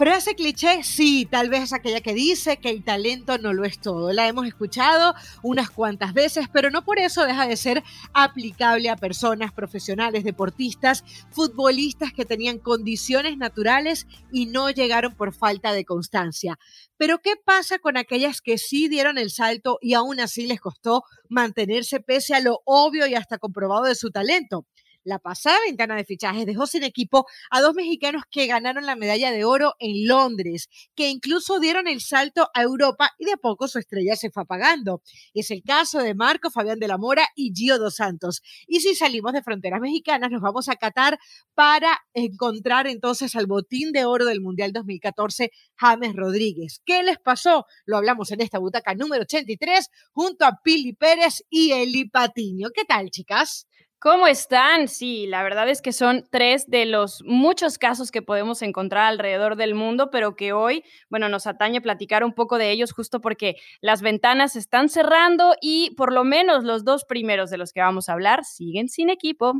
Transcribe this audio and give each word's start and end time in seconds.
Frase 0.00 0.34
cliché, 0.34 0.82
sí, 0.82 1.28
tal 1.30 1.50
vez 1.50 1.64
es 1.64 1.72
aquella 1.74 2.00
que 2.00 2.14
dice 2.14 2.56
que 2.56 2.70
el 2.70 2.82
talento 2.82 3.36
no 3.36 3.52
lo 3.52 3.66
es 3.66 3.78
todo. 3.78 4.14
La 4.14 4.26
hemos 4.28 4.46
escuchado 4.46 5.14
unas 5.42 5.68
cuantas 5.68 6.14
veces, 6.14 6.46
pero 6.50 6.70
no 6.70 6.86
por 6.86 6.98
eso 6.98 7.26
deja 7.26 7.46
de 7.46 7.58
ser 7.58 7.82
aplicable 8.14 8.88
a 8.88 8.96
personas 8.96 9.52
profesionales, 9.52 10.24
deportistas, 10.24 11.04
futbolistas 11.32 12.14
que 12.14 12.24
tenían 12.24 12.60
condiciones 12.60 13.36
naturales 13.36 14.06
y 14.32 14.46
no 14.46 14.70
llegaron 14.70 15.14
por 15.14 15.34
falta 15.34 15.74
de 15.74 15.84
constancia. 15.84 16.58
Pero 16.96 17.18
¿qué 17.18 17.34
pasa 17.36 17.78
con 17.78 17.98
aquellas 17.98 18.40
que 18.40 18.56
sí 18.56 18.88
dieron 18.88 19.18
el 19.18 19.30
salto 19.30 19.78
y 19.82 19.92
aún 19.92 20.18
así 20.18 20.46
les 20.46 20.62
costó 20.62 21.04
mantenerse 21.28 22.00
pese 22.00 22.34
a 22.34 22.40
lo 22.40 22.62
obvio 22.64 23.06
y 23.06 23.16
hasta 23.16 23.36
comprobado 23.36 23.84
de 23.84 23.94
su 23.94 24.10
talento? 24.10 24.64
La 25.04 25.18
pasada 25.18 25.56
ventana 25.66 25.96
de 25.96 26.04
fichajes 26.04 26.44
dejó 26.44 26.66
sin 26.66 26.84
equipo 26.84 27.26
a 27.50 27.60
dos 27.60 27.74
mexicanos 27.74 28.22
que 28.30 28.46
ganaron 28.46 28.84
la 28.84 28.96
medalla 28.96 29.32
de 29.32 29.44
oro 29.44 29.74
en 29.78 30.06
Londres, 30.06 30.68
que 30.94 31.08
incluso 31.08 31.58
dieron 31.58 31.88
el 31.88 32.00
salto 32.02 32.48
a 32.54 32.62
Europa 32.62 33.10
y 33.18 33.24
de 33.24 33.32
a 33.32 33.36
poco 33.38 33.66
su 33.66 33.78
estrella 33.78 34.14
se 34.16 34.30
fue 34.30 34.42
apagando. 34.42 35.02
Es 35.32 35.50
el 35.50 35.62
caso 35.62 36.00
de 36.00 36.14
Marco 36.14 36.50
Fabián 36.50 36.78
de 36.78 36.88
la 36.88 36.98
Mora 36.98 37.26
y 37.34 37.52
Gio 37.54 37.78
dos 37.78 37.96
Santos. 37.96 38.42
Y 38.66 38.80
si 38.80 38.94
salimos 38.94 39.32
de 39.32 39.42
fronteras 39.42 39.80
mexicanas, 39.80 40.30
nos 40.30 40.42
vamos 40.42 40.68
a 40.68 40.76
Qatar 40.76 41.18
para 41.54 41.98
encontrar 42.12 42.86
entonces 42.86 43.34
al 43.36 43.46
botín 43.46 43.92
de 43.92 44.04
oro 44.04 44.26
del 44.26 44.40
Mundial 44.40 44.72
2014, 44.72 45.50
James 45.76 46.14
Rodríguez. 46.14 46.82
¿Qué 46.84 47.02
les 47.02 47.18
pasó? 47.18 47.64
Lo 47.86 47.96
hablamos 47.96 48.30
en 48.32 48.42
esta 48.42 48.58
butaca 48.58 48.94
número 48.94 49.22
83 49.22 49.88
junto 50.12 50.44
a 50.44 50.58
Pili 50.62 50.92
Pérez 50.92 51.42
y 51.48 51.72
Eli 51.72 52.08
Patiño. 52.08 52.68
¿Qué 52.74 52.84
tal, 52.84 53.10
chicas? 53.10 53.66
¿Cómo 54.02 54.26
están? 54.26 54.88
Sí, 54.88 55.26
la 55.26 55.42
verdad 55.42 55.68
es 55.68 55.82
que 55.82 55.92
son 55.92 56.24
tres 56.30 56.70
de 56.70 56.86
los 56.86 57.22
muchos 57.26 57.76
casos 57.76 58.10
que 58.10 58.22
podemos 58.22 58.62
encontrar 58.62 59.04
alrededor 59.04 59.56
del 59.56 59.74
mundo, 59.74 60.08
pero 60.10 60.36
que 60.36 60.54
hoy, 60.54 60.84
bueno, 61.10 61.28
nos 61.28 61.46
atañe 61.46 61.82
platicar 61.82 62.24
un 62.24 62.32
poco 62.32 62.56
de 62.56 62.70
ellos 62.70 62.92
justo 62.92 63.20
porque 63.20 63.56
las 63.82 64.00
ventanas 64.00 64.56
están 64.56 64.88
cerrando 64.88 65.54
y 65.60 65.94
por 65.96 66.14
lo 66.14 66.24
menos 66.24 66.64
los 66.64 66.82
dos 66.82 67.04
primeros 67.04 67.50
de 67.50 67.58
los 67.58 67.74
que 67.74 67.80
vamos 67.80 68.08
a 68.08 68.14
hablar 68.14 68.42
siguen 68.46 68.88
sin 68.88 69.10
equipo. 69.10 69.52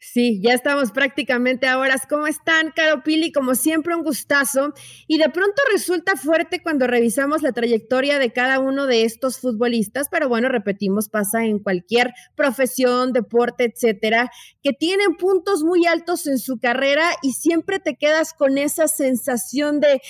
Sí, 0.00 0.40
ya 0.40 0.54
estamos 0.54 0.92
prácticamente 0.92 1.66
a 1.66 1.78
horas. 1.78 2.02
¿Cómo 2.08 2.26
están, 2.26 2.70
Caro 2.70 3.02
Pili? 3.02 3.32
Como 3.32 3.56
siempre, 3.56 3.94
un 3.96 4.04
gustazo. 4.04 4.72
Y 5.08 5.18
de 5.18 5.28
pronto 5.30 5.60
resulta 5.72 6.16
fuerte 6.16 6.62
cuando 6.62 6.86
revisamos 6.86 7.42
la 7.42 7.52
trayectoria 7.52 8.18
de 8.18 8.32
cada 8.32 8.60
uno 8.60 8.86
de 8.86 9.04
estos 9.04 9.38
futbolistas, 9.38 10.08
pero 10.10 10.28
bueno, 10.28 10.48
repetimos, 10.48 11.08
pasa 11.08 11.44
en 11.44 11.58
cualquier 11.58 12.12
profesión, 12.36 13.12
deporte, 13.12 13.64
etcétera, 13.64 14.30
que 14.62 14.72
tienen 14.72 15.16
puntos 15.16 15.64
muy 15.64 15.86
altos 15.86 16.26
en 16.28 16.38
su 16.38 16.58
carrera 16.58 17.10
y 17.22 17.32
siempre 17.32 17.80
te 17.80 17.96
quedas 17.96 18.34
con 18.34 18.58
esa 18.58 18.86
sensación 18.86 19.80
de 19.80 20.00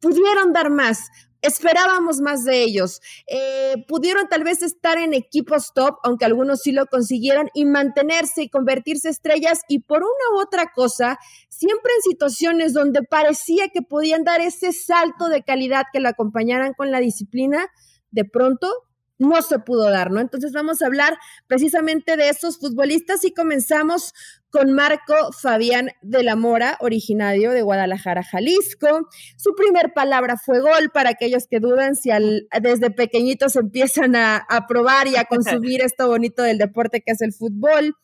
pudieron 0.00 0.52
dar 0.52 0.70
más, 0.70 1.08
esperábamos 1.46 2.20
más 2.20 2.44
de 2.44 2.62
ellos. 2.62 3.00
Eh, 3.26 3.84
pudieron 3.88 4.28
tal 4.28 4.44
vez 4.44 4.62
estar 4.62 4.98
en 4.98 5.14
equipos 5.14 5.72
top, 5.74 5.96
aunque 6.02 6.24
algunos 6.24 6.60
sí 6.60 6.72
lo 6.72 6.86
consiguieron, 6.86 7.48
y 7.54 7.64
mantenerse 7.64 8.42
y 8.42 8.48
convertirse 8.48 9.08
estrellas 9.08 9.60
y 9.68 9.80
por 9.80 10.02
una 10.02 10.36
u 10.36 10.40
otra 10.40 10.72
cosa, 10.74 11.18
siempre 11.48 11.92
en 11.96 12.02
situaciones 12.10 12.72
donde 12.72 13.02
parecía 13.02 13.68
que 13.68 13.82
podían 13.82 14.24
dar 14.24 14.40
ese 14.40 14.72
salto 14.72 15.28
de 15.28 15.42
calidad 15.42 15.84
que 15.92 16.00
lo 16.00 16.08
acompañaran 16.08 16.74
con 16.74 16.90
la 16.90 17.00
disciplina, 17.00 17.66
de 18.10 18.24
pronto 18.24 18.68
no 19.18 19.40
se 19.42 19.58
pudo 19.58 19.88
dar, 19.90 20.10
¿no? 20.10 20.20
Entonces 20.20 20.52
vamos 20.52 20.82
a 20.82 20.86
hablar 20.86 21.16
precisamente 21.46 22.16
de 22.16 22.28
esos 22.28 22.58
futbolistas 22.58 23.24
y 23.24 23.32
comenzamos 23.32 24.12
con 24.56 24.72
Marco 24.72 25.32
Fabián 25.38 25.90
de 26.00 26.22
la 26.22 26.34
Mora, 26.34 26.78
originario 26.80 27.52
de 27.52 27.60
Guadalajara, 27.60 28.22
Jalisco. 28.22 29.06
Su 29.36 29.54
primer 29.54 29.92
palabra 29.92 30.38
fue 30.38 30.60
gol 30.60 30.88
para 30.94 31.10
aquellos 31.10 31.46
que 31.46 31.60
dudan 31.60 31.94
si 31.94 32.08
desde 32.62 32.90
pequeñitos 32.90 33.54
empiezan 33.56 34.16
a, 34.16 34.38
a 34.38 34.66
probar 34.66 35.08
y 35.08 35.16
a 35.16 35.26
consumir 35.26 35.80
esto 35.84 36.08
bonito 36.08 36.42
del 36.42 36.56
deporte 36.56 37.02
que 37.02 37.12
es 37.12 37.20
el 37.20 37.34
fútbol. 37.34 37.96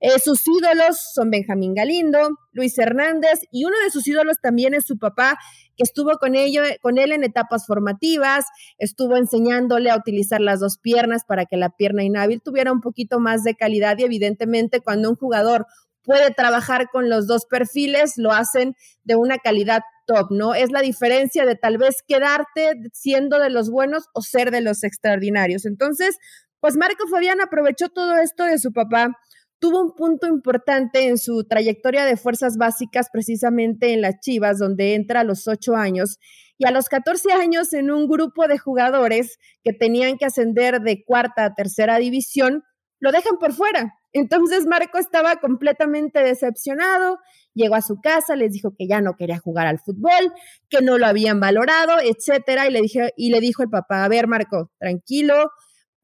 Eh, 0.00 0.18
sus 0.22 0.42
ídolos 0.46 0.98
son 1.14 1.30
Benjamín 1.30 1.72
Galindo, 1.72 2.38
Luis 2.52 2.76
Hernández 2.76 3.40
y 3.50 3.64
uno 3.64 3.74
de 3.82 3.90
sus 3.90 4.06
ídolos 4.06 4.36
también 4.42 4.74
es 4.74 4.84
su 4.84 4.98
papá, 4.98 5.38
que 5.78 5.82
estuvo 5.82 6.18
con, 6.18 6.34
ello, 6.34 6.60
con 6.82 6.98
él 6.98 7.12
en 7.12 7.24
etapas 7.24 7.66
formativas, 7.66 8.44
estuvo 8.76 9.16
enseñándole 9.16 9.90
a 9.90 9.96
utilizar 9.96 10.42
las 10.42 10.60
dos 10.60 10.76
piernas 10.76 11.24
para 11.26 11.46
que 11.46 11.56
la 11.56 11.70
pierna 11.70 12.04
inhábil 12.04 12.42
tuviera 12.42 12.70
un 12.70 12.82
poquito 12.82 13.18
más 13.18 13.44
de 13.44 13.54
calidad 13.54 13.96
y 13.96 14.04
evidentemente 14.04 14.80
cuando 14.80 15.08
un 15.08 15.16
jugador 15.16 15.66
puede 16.04 16.30
trabajar 16.30 16.88
con 16.92 17.08
los 17.08 17.26
dos 17.26 17.46
perfiles, 17.46 18.14
lo 18.16 18.32
hacen 18.32 18.74
de 19.02 19.16
una 19.16 19.38
calidad 19.38 19.80
top, 20.06 20.30
¿no? 20.30 20.54
Es 20.54 20.70
la 20.70 20.80
diferencia 20.80 21.46
de 21.46 21.56
tal 21.56 21.78
vez 21.78 21.96
quedarte 22.06 22.74
siendo 22.92 23.38
de 23.38 23.50
los 23.50 23.70
buenos 23.70 24.04
o 24.12 24.22
ser 24.22 24.50
de 24.50 24.60
los 24.60 24.84
extraordinarios. 24.84 25.64
Entonces, 25.64 26.16
pues 26.60 26.76
Marco 26.76 27.08
Fabián 27.08 27.40
aprovechó 27.40 27.88
todo 27.88 28.16
esto 28.18 28.44
de 28.44 28.58
su 28.58 28.72
papá, 28.72 29.10
tuvo 29.58 29.80
un 29.80 29.94
punto 29.94 30.26
importante 30.26 31.06
en 31.08 31.16
su 31.16 31.44
trayectoria 31.44 32.04
de 32.04 32.16
fuerzas 32.16 32.56
básicas, 32.58 33.08
precisamente 33.10 33.92
en 33.92 34.02
las 34.02 34.20
Chivas, 34.20 34.58
donde 34.58 34.94
entra 34.94 35.20
a 35.20 35.24
los 35.24 35.48
ocho 35.48 35.74
años. 35.74 36.18
Y 36.58 36.66
a 36.66 36.70
los 36.70 36.88
14 36.88 37.32
años, 37.32 37.72
en 37.72 37.90
un 37.90 38.06
grupo 38.06 38.46
de 38.46 38.58
jugadores 38.58 39.38
que 39.62 39.72
tenían 39.72 40.18
que 40.18 40.26
ascender 40.26 40.80
de 40.80 41.02
cuarta 41.04 41.46
a 41.46 41.54
tercera 41.54 41.98
división, 41.98 42.62
lo 43.00 43.10
dejan 43.10 43.38
por 43.38 43.52
fuera. 43.52 43.94
Entonces 44.14 44.64
Marco 44.66 44.98
estaba 44.98 45.36
completamente 45.36 46.20
decepcionado, 46.20 47.18
llegó 47.52 47.74
a 47.74 47.82
su 47.82 48.00
casa, 48.00 48.36
les 48.36 48.52
dijo 48.52 48.72
que 48.78 48.86
ya 48.86 49.00
no 49.00 49.16
quería 49.16 49.40
jugar 49.40 49.66
al 49.66 49.80
fútbol, 49.80 50.32
que 50.70 50.82
no 50.82 50.98
lo 50.98 51.06
habían 51.06 51.40
valorado, 51.40 51.96
etcétera, 52.00 52.68
y 52.68 52.70
le, 52.70 52.80
dije, 52.80 53.12
y 53.16 53.30
le 53.30 53.40
dijo 53.40 53.64
el 53.64 53.70
papá, 53.70 54.04
a 54.04 54.08
ver 54.08 54.28
Marco, 54.28 54.70
tranquilo, 54.78 55.50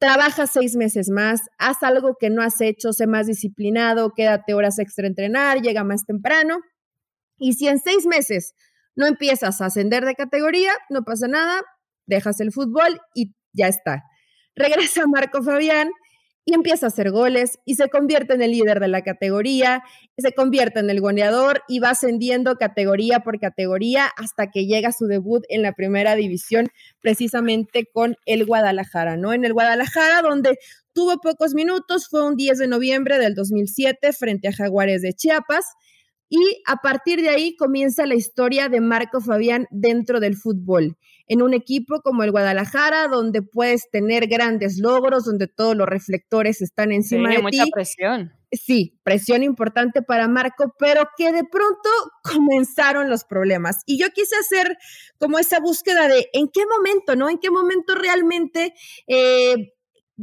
trabaja 0.01 0.49
seis 0.49 0.75
meses 0.75 1.09
más, 1.09 1.43
haz 1.57 1.85
algo 1.85 2.17
que 2.19 2.31
no 2.31 2.43
has 2.43 2.61
hecho, 2.61 2.93
sé 2.93 3.07
más 3.07 3.29
disciplinado, 3.29 4.13
quédate 4.13 4.55
horas 4.55 4.81
extra 4.81 5.07
entrenar, 5.07 5.61
llega 5.63 5.85
más 5.85 6.05
temprano. 6.05 6.59
Y 7.39 7.53
si 7.53 7.69
en 7.69 7.79
seis 7.79 8.07
meses 8.07 8.55
no 8.97 9.07
empiezas 9.07 9.61
a 9.61 9.67
ascender 9.67 10.05
de 10.05 10.17
categoría, 10.17 10.73
no 10.89 11.05
pasa 11.05 11.29
nada, 11.29 11.63
dejas 12.07 12.41
el 12.41 12.51
fútbol 12.51 13.01
y 13.15 13.37
ya 13.53 13.69
está. 13.69 14.03
Regresa 14.57 15.07
Marco 15.07 15.45
Fabián 15.45 15.91
y 16.51 16.55
empieza 16.55 16.87
a 16.87 16.89
hacer 16.89 17.13
goles 17.13 17.61
y 17.65 17.77
se 17.77 17.89
convierte 17.89 18.35
en 18.35 18.43
el 18.43 18.51
líder 18.51 18.81
de 18.81 18.89
la 18.89 19.03
categoría, 19.03 19.85
se 20.19 20.33
convierte 20.33 20.81
en 20.81 20.91
el 20.91 21.01
goleador 21.01 21.63
y 21.69 21.79
va 21.79 21.91
ascendiendo 21.91 22.57
categoría 22.57 23.21
por 23.21 23.39
categoría 23.39 24.07
hasta 24.17 24.51
que 24.51 24.67
llega 24.67 24.91
su 24.91 25.07
debut 25.07 25.45
en 25.49 25.63
la 25.63 25.73
primera 25.75 26.17
división, 26.17 26.67
precisamente 27.01 27.87
con 27.93 28.17
el 28.27 28.47
Guadalajara, 28.47 29.17
¿no? 29.17 29.33
En 29.33 29.45
el 29.45 29.53
Guadalajara, 29.53 30.23
donde 30.23 30.59
tuvo 30.93 31.19
pocos 31.19 31.55
minutos, 31.55 32.09
fue 32.09 32.27
un 32.27 32.35
10 32.35 32.59
de 32.59 32.67
noviembre 32.67 33.19
del 33.19 33.37
2007 33.37 34.13
frente 34.13 34.49
a 34.49 34.53
Jaguares 34.53 35.03
de 35.03 35.13
Chiapas. 35.13 35.65
Y 36.29 36.63
a 36.67 36.77
partir 36.77 37.23
de 37.23 37.29
ahí 37.29 37.55
comienza 37.55 38.07
la 38.07 38.17
historia 38.17 38.69
de 38.69 38.81
Marco 38.81 39.21
Fabián 39.21 39.69
dentro 39.71 40.19
del 40.19 40.37
fútbol 40.37 40.97
en 41.31 41.43
un 41.43 41.55
equipo 41.55 42.01
como 42.03 42.25
el 42.25 42.33
Guadalajara, 42.33 43.07
donde 43.07 43.41
puedes 43.41 43.89
tener 43.89 44.27
grandes 44.27 44.81
logros, 44.81 45.27
donde 45.27 45.47
todos 45.47 45.77
los 45.77 45.87
reflectores 45.87 46.61
están 46.61 46.91
encima 46.91 47.31
sí, 47.31 47.37
de 47.37 47.43
mucha 47.43 47.65
presión. 47.73 48.33
Sí, 48.51 48.99
presión 49.05 49.45
importante 49.45 50.03
para 50.03 50.27
Marco, 50.27 50.75
pero 50.77 51.05
que 51.17 51.31
de 51.31 51.45
pronto 51.45 51.89
comenzaron 52.25 53.09
los 53.09 53.23
problemas. 53.23 53.77
Y 53.87 53.97
yo 53.97 54.09
quise 54.11 54.35
hacer 54.41 54.77
como 55.19 55.39
esa 55.39 55.61
búsqueda 55.61 56.09
de 56.09 56.29
en 56.33 56.49
qué 56.53 56.63
momento, 56.67 57.15
¿no? 57.15 57.31
En 57.31 57.39
qué 57.39 57.49
momento 57.49 57.95
realmente 57.95 58.75
eh, 59.07 59.75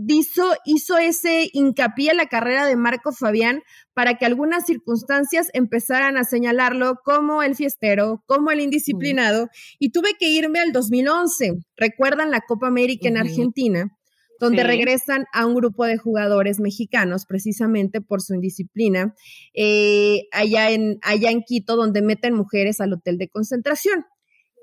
hizo, 0.08 0.54
hizo 0.66 0.98
ese 0.98 1.50
hincapié 1.54 2.12
en 2.12 2.18
la 2.18 2.28
carrera 2.28 2.66
de 2.66 2.76
Marco 2.76 3.12
Fabián 3.12 3.64
para 3.94 4.16
que 4.18 4.26
algunas 4.26 4.66
circunstancias 4.66 5.50
empezaran 5.54 6.18
a 6.18 6.24
señalarlo 6.24 7.00
como 7.04 7.42
el 7.44 7.56
fiestero, 7.56 8.24
como 8.26 8.52
el 8.52 8.60
indisciplinado, 8.60 9.50
y 9.80 9.92
tuve 9.92 10.12
que 10.20 10.30
irme 10.30 10.60
al 10.60 10.72
2011. 10.72 11.54
¿Recuerdan 11.76 12.32
la 12.32 12.42
Copa 12.42 12.68
América 12.68 13.08
en 13.08 13.18
Argentina? 13.18 13.92
donde 14.40 14.64
regresan 14.64 15.26
a 15.34 15.48
un 15.48 15.56
grupo 15.56 15.86
de 15.86 15.98
jugadores 15.98 16.60
mexicanos 16.60 17.26
precisamente 17.26 18.02
por 18.02 18.22
su 18.22 18.36
indisciplina, 18.36 19.16
eh, 19.56 20.28
allá, 20.32 20.70
en, 20.70 21.00
allá 21.02 21.32
en 21.32 21.42
Quito, 21.42 21.76
donde 21.76 22.04
meten 22.04 22.36
mujeres 22.36 22.80
al 22.80 22.94
hotel 22.94 23.18
de 23.18 23.30
concentración. 23.30 24.06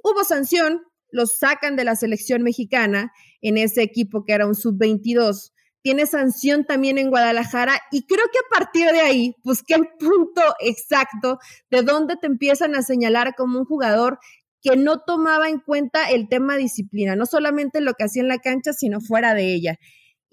Hubo 0.04 0.22
sanción, 0.22 0.80
los 1.14 1.38
sacan 1.38 1.76
de 1.76 1.84
la 1.84 1.94
selección 1.94 2.42
mexicana 2.42 3.12
en 3.40 3.56
ese 3.56 3.82
equipo 3.82 4.24
que 4.24 4.32
era 4.32 4.48
un 4.48 4.56
sub-22. 4.56 5.52
Tiene 5.80 6.06
sanción 6.06 6.64
también 6.64 6.98
en 6.98 7.10
Guadalajara 7.10 7.80
y 7.92 8.04
creo 8.04 8.24
que 8.32 8.38
a 8.38 8.58
partir 8.58 8.90
de 8.90 9.00
ahí 9.00 9.36
busqué 9.44 9.74
el 9.74 9.86
punto 9.98 10.42
exacto 10.58 11.38
de 11.70 11.82
dónde 11.82 12.16
te 12.16 12.26
empiezan 12.26 12.74
a 12.74 12.82
señalar 12.82 13.34
como 13.36 13.60
un 13.60 13.64
jugador 13.64 14.18
que 14.60 14.76
no 14.76 15.02
tomaba 15.02 15.48
en 15.48 15.60
cuenta 15.60 16.10
el 16.10 16.28
tema 16.28 16.56
disciplina, 16.56 17.14
no 17.14 17.26
solamente 17.26 17.80
lo 17.80 17.94
que 17.94 18.04
hacía 18.04 18.22
en 18.22 18.28
la 18.28 18.38
cancha, 18.38 18.72
sino 18.72 19.00
fuera 19.00 19.34
de 19.34 19.54
ella. 19.54 19.78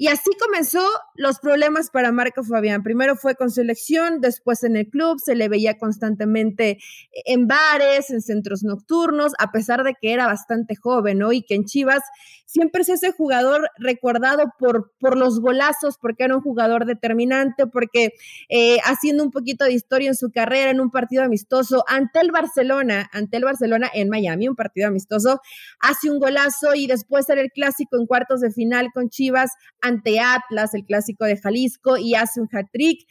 Y 0.01 0.07
así 0.07 0.31
comenzó 0.39 0.83
los 1.13 1.37
problemas 1.37 1.91
para 1.91 2.11
Marco 2.11 2.43
Fabián. 2.43 2.81
Primero 2.81 3.15
fue 3.15 3.35
con 3.35 3.51
selección, 3.51 4.19
después 4.19 4.63
en 4.63 4.75
el 4.75 4.89
club, 4.89 5.19
se 5.23 5.35
le 5.35 5.47
veía 5.47 5.77
constantemente 5.77 6.79
en 7.25 7.45
bares, 7.45 8.09
en 8.09 8.23
centros 8.23 8.63
nocturnos, 8.63 9.33
a 9.37 9.51
pesar 9.51 9.83
de 9.83 9.93
que 10.01 10.11
era 10.11 10.25
bastante 10.25 10.75
joven, 10.75 11.19
¿no? 11.19 11.33
Y 11.33 11.43
que 11.43 11.53
en 11.53 11.65
Chivas 11.65 12.01
siempre 12.51 12.81
es 12.81 12.89
ese 12.89 13.11
jugador 13.11 13.69
recordado 13.77 14.51
por, 14.59 14.91
los 15.15 15.39
golazos, 15.39 15.97
porque 16.01 16.23
era 16.23 16.35
un 16.35 16.41
jugador 16.41 16.85
determinante, 16.85 17.67
porque 17.67 18.13
eh, 18.49 18.77
haciendo 18.83 19.23
un 19.23 19.31
poquito 19.31 19.65
de 19.65 19.73
historia 19.73 20.09
en 20.09 20.15
su 20.15 20.31
carrera 20.31 20.71
en 20.71 20.81
un 20.81 20.89
partido 20.89 21.23
amistoso 21.23 21.85
ante 21.87 22.19
el 22.19 22.31
Barcelona, 22.31 23.09
ante 23.13 23.37
el 23.37 23.45
Barcelona 23.45 23.89
en 23.93 24.09
Miami, 24.09 24.49
un 24.49 24.55
partido 24.55 24.87
amistoso, 24.87 25.41
hace 25.79 26.09
un 26.09 26.19
golazo 26.19 26.73
y 26.73 26.87
después 26.87 27.29
era 27.29 27.41
el 27.41 27.51
clásico 27.51 27.97
en 27.97 28.05
cuartos 28.05 28.41
de 28.41 28.51
final 28.51 28.89
con 28.93 29.09
Chivas 29.09 29.51
ante 29.91 30.19
Atlas, 30.19 30.73
el 30.73 30.85
clásico 30.85 31.25
de 31.25 31.37
Jalisco, 31.37 31.97
y 31.97 32.15
hace 32.15 32.41
un 32.41 32.49
hat-trick. 32.51 33.07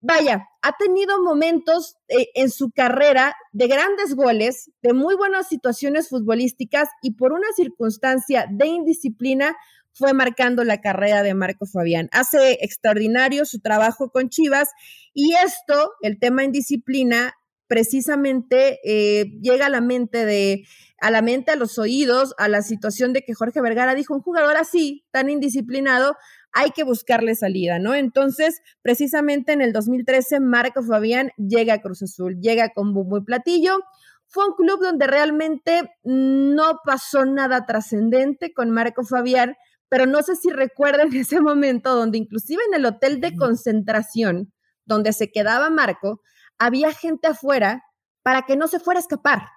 Vaya, 0.00 0.48
ha 0.60 0.76
tenido 0.76 1.22
momentos 1.22 1.96
eh, 2.08 2.26
en 2.34 2.50
su 2.50 2.70
carrera 2.70 3.34
de 3.52 3.68
grandes 3.68 4.14
goles, 4.14 4.70
de 4.82 4.92
muy 4.92 5.14
buenas 5.14 5.48
situaciones 5.48 6.10
futbolísticas 6.10 6.90
y 7.00 7.12
por 7.12 7.32
una 7.32 7.46
circunstancia 7.56 8.46
de 8.50 8.66
indisciplina 8.66 9.56
fue 9.94 10.12
marcando 10.12 10.62
la 10.64 10.82
carrera 10.82 11.22
de 11.22 11.34
Marco 11.34 11.64
Fabián. 11.64 12.08
Hace 12.12 12.58
extraordinario 12.60 13.46
su 13.46 13.60
trabajo 13.60 14.10
con 14.10 14.28
Chivas 14.28 14.68
y 15.14 15.34
esto, 15.34 15.92
el 16.02 16.18
tema 16.18 16.44
indisciplina, 16.44 17.32
precisamente 17.74 18.78
eh, 18.84 19.32
llega 19.42 19.66
a 19.66 19.68
la 19.68 19.80
mente 19.80 20.24
de, 20.24 20.64
a 21.00 21.10
la 21.10 21.22
mente, 21.22 21.50
a 21.50 21.56
los 21.56 21.76
oídos, 21.76 22.32
a 22.38 22.46
la 22.46 22.62
situación 22.62 23.12
de 23.12 23.22
que 23.22 23.34
Jorge 23.34 23.60
Vergara 23.60 23.96
dijo, 23.96 24.14
un 24.14 24.20
jugador 24.20 24.56
así, 24.56 25.04
tan 25.10 25.28
indisciplinado, 25.28 26.16
hay 26.52 26.70
que 26.70 26.84
buscarle 26.84 27.34
salida, 27.34 27.80
¿no? 27.80 27.96
Entonces, 27.96 28.60
precisamente 28.80 29.52
en 29.52 29.60
el 29.60 29.72
2013, 29.72 30.38
Marco 30.38 30.84
Fabián 30.84 31.32
llega 31.36 31.74
a 31.74 31.80
Cruz 31.80 32.04
Azul, 32.04 32.38
llega 32.40 32.68
con 32.68 32.92
muy 32.92 33.24
Platillo. 33.24 33.80
Fue 34.28 34.46
un 34.46 34.54
club 34.54 34.80
donde 34.80 35.08
realmente 35.08 35.90
no 36.04 36.78
pasó 36.84 37.24
nada 37.24 37.66
trascendente 37.66 38.52
con 38.52 38.70
Marco 38.70 39.02
Fabián, 39.02 39.56
pero 39.88 40.06
no 40.06 40.22
sé 40.22 40.36
si 40.36 40.50
recuerdan 40.50 41.12
ese 41.12 41.40
momento 41.40 41.92
donde 41.92 42.18
inclusive 42.18 42.62
en 42.68 42.74
el 42.74 42.86
hotel 42.86 43.20
de 43.20 43.34
concentración, 43.34 44.52
donde 44.84 45.12
se 45.12 45.32
quedaba 45.32 45.70
Marco, 45.70 46.20
había 46.64 46.92
gente 46.92 47.28
afuera 47.28 47.84
para 48.22 48.42
que 48.42 48.56
no 48.56 48.68
se 48.68 48.80
fuera 48.80 48.98
a 48.98 49.02
escapar. 49.02 49.48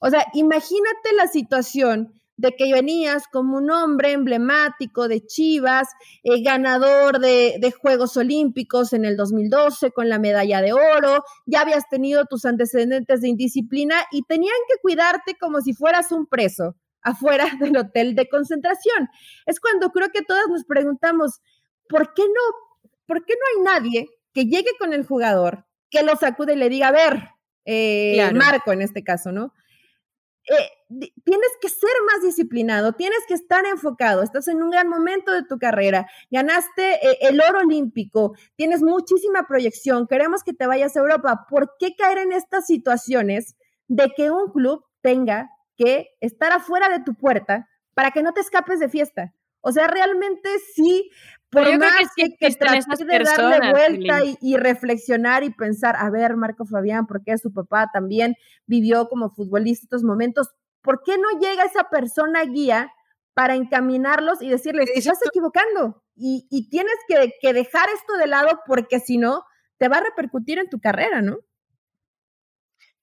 O 0.00 0.10
sea, 0.10 0.24
imagínate 0.34 1.12
la 1.16 1.26
situación 1.26 2.12
de 2.36 2.54
que 2.54 2.70
venías 2.70 3.24
como 3.32 3.56
un 3.56 3.70
hombre 3.70 4.12
emblemático 4.12 5.08
de 5.08 5.24
Chivas, 5.26 5.88
eh, 6.22 6.42
ganador 6.42 7.18
de, 7.18 7.56
de, 7.58 7.72
Juegos 7.72 8.16
Olímpicos 8.18 8.92
en 8.92 9.06
el 9.06 9.16
2012 9.16 9.90
con 9.92 10.10
la 10.10 10.18
medalla 10.18 10.60
de 10.60 10.74
oro, 10.74 11.24
ya 11.46 11.62
habías 11.62 11.88
tenido 11.88 12.26
tus 12.26 12.44
antecedentes 12.44 13.22
de 13.22 13.28
indisciplina 13.28 13.96
y 14.12 14.22
tenían 14.24 14.54
que 14.68 14.78
cuidarte 14.82 15.36
como 15.40 15.62
si 15.62 15.72
fueras 15.72 16.12
un 16.12 16.26
preso 16.26 16.76
afuera 17.00 17.46
del 17.60 17.76
hotel 17.76 18.14
de 18.14 18.28
concentración. 18.28 19.08
Es 19.46 19.58
cuando 19.58 19.90
creo 19.90 20.10
que 20.10 20.22
todas 20.22 20.46
nos 20.48 20.64
preguntamos, 20.64 21.40
¿por 21.88 22.12
qué 22.12 22.24
no, 22.24 22.90
por 23.06 23.24
qué 23.24 23.34
no 23.34 23.72
hay 23.72 23.80
nadie 23.80 24.08
que 24.34 24.44
llegue 24.44 24.72
con 24.78 24.92
el 24.92 25.06
jugador, 25.06 25.65
que 25.96 26.04
lo 26.04 26.16
sacude 26.16 26.54
y 26.54 26.56
le 26.56 26.68
diga, 26.68 26.88
a 26.88 26.92
ver, 26.92 27.30
eh, 27.64 28.30
Marco 28.34 28.72
en 28.72 28.82
este 28.82 29.02
caso, 29.02 29.32
¿no? 29.32 29.52
Eh, 30.48 31.08
tienes 31.24 31.50
que 31.60 31.68
ser 31.68 31.90
más 32.12 32.22
disciplinado, 32.22 32.92
tienes 32.92 33.18
que 33.26 33.34
estar 33.34 33.66
enfocado, 33.66 34.22
estás 34.22 34.46
en 34.46 34.62
un 34.62 34.70
gran 34.70 34.88
momento 34.88 35.32
de 35.32 35.42
tu 35.42 35.58
carrera, 35.58 36.06
ganaste 36.30 36.94
eh, 37.04 37.18
el 37.22 37.40
oro 37.40 37.60
olímpico, 37.60 38.36
tienes 38.54 38.80
muchísima 38.82 39.48
proyección, 39.48 40.06
queremos 40.06 40.44
que 40.44 40.52
te 40.52 40.68
vayas 40.68 40.96
a 40.96 41.00
Europa. 41.00 41.46
¿Por 41.50 41.72
qué 41.80 41.96
caer 41.96 42.18
en 42.18 42.32
estas 42.32 42.66
situaciones 42.66 43.56
de 43.88 44.12
que 44.16 44.30
un 44.30 44.52
club 44.52 44.84
tenga 45.00 45.50
que 45.76 46.10
estar 46.20 46.52
afuera 46.52 46.88
de 46.88 47.02
tu 47.02 47.14
puerta 47.14 47.68
para 47.94 48.12
que 48.12 48.22
no 48.22 48.32
te 48.32 48.40
escapes 48.40 48.78
de 48.78 48.88
fiesta? 48.88 49.34
O 49.60 49.72
sea, 49.72 49.88
realmente 49.88 50.48
sí, 50.76 51.10
por 51.56 51.78
más 51.78 52.08
que, 52.14 52.36
que, 52.36 52.48
de 52.48 53.24
darle 53.24 53.70
vuelta 53.70 54.18
y, 54.40 54.56
reflexionar 54.56 55.42
y 55.42 55.50
pensar, 55.50 55.96
a 55.96 56.10
ver, 56.10 56.36
Marco 56.36 56.66
Fabián, 56.66 57.06
porque 57.06 57.38
su 57.38 57.52
papá 57.52 57.88
también 57.92 58.34
vivió 58.66 59.08
como 59.08 59.30
futbolista 59.30 59.84
estos 59.84 60.02
momentos, 60.02 60.48
¿por 60.82 61.02
qué 61.02 61.16
no 61.16 61.40
llega 61.40 61.64
esa 61.64 61.88
persona 61.88 62.44
guía 62.44 62.92
para 63.32 63.54
encaminarlos 63.54 64.42
y 64.42 64.50
decirles, 64.50 64.90
estás 64.94 65.18
equivocando 65.26 66.02
y, 66.14 66.46
y 66.50 66.68
tienes 66.68 66.96
que, 67.08 67.32
que 67.40 67.52
dejar 67.52 67.88
esto 67.94 68.16
de 68.18 68.26
lado 68.26 68.60
porque 68.66 69.00
si 69.00 69.16
no, 69.16 69.42
te 69.78 69.88
va 69.88 69.98
a 69.98 70.04
repercutir 70.04 70.58
en 70.58 70.68
tu 70.68 70.78
carrera, 70.78 71.22
¿no? 71.22 71.38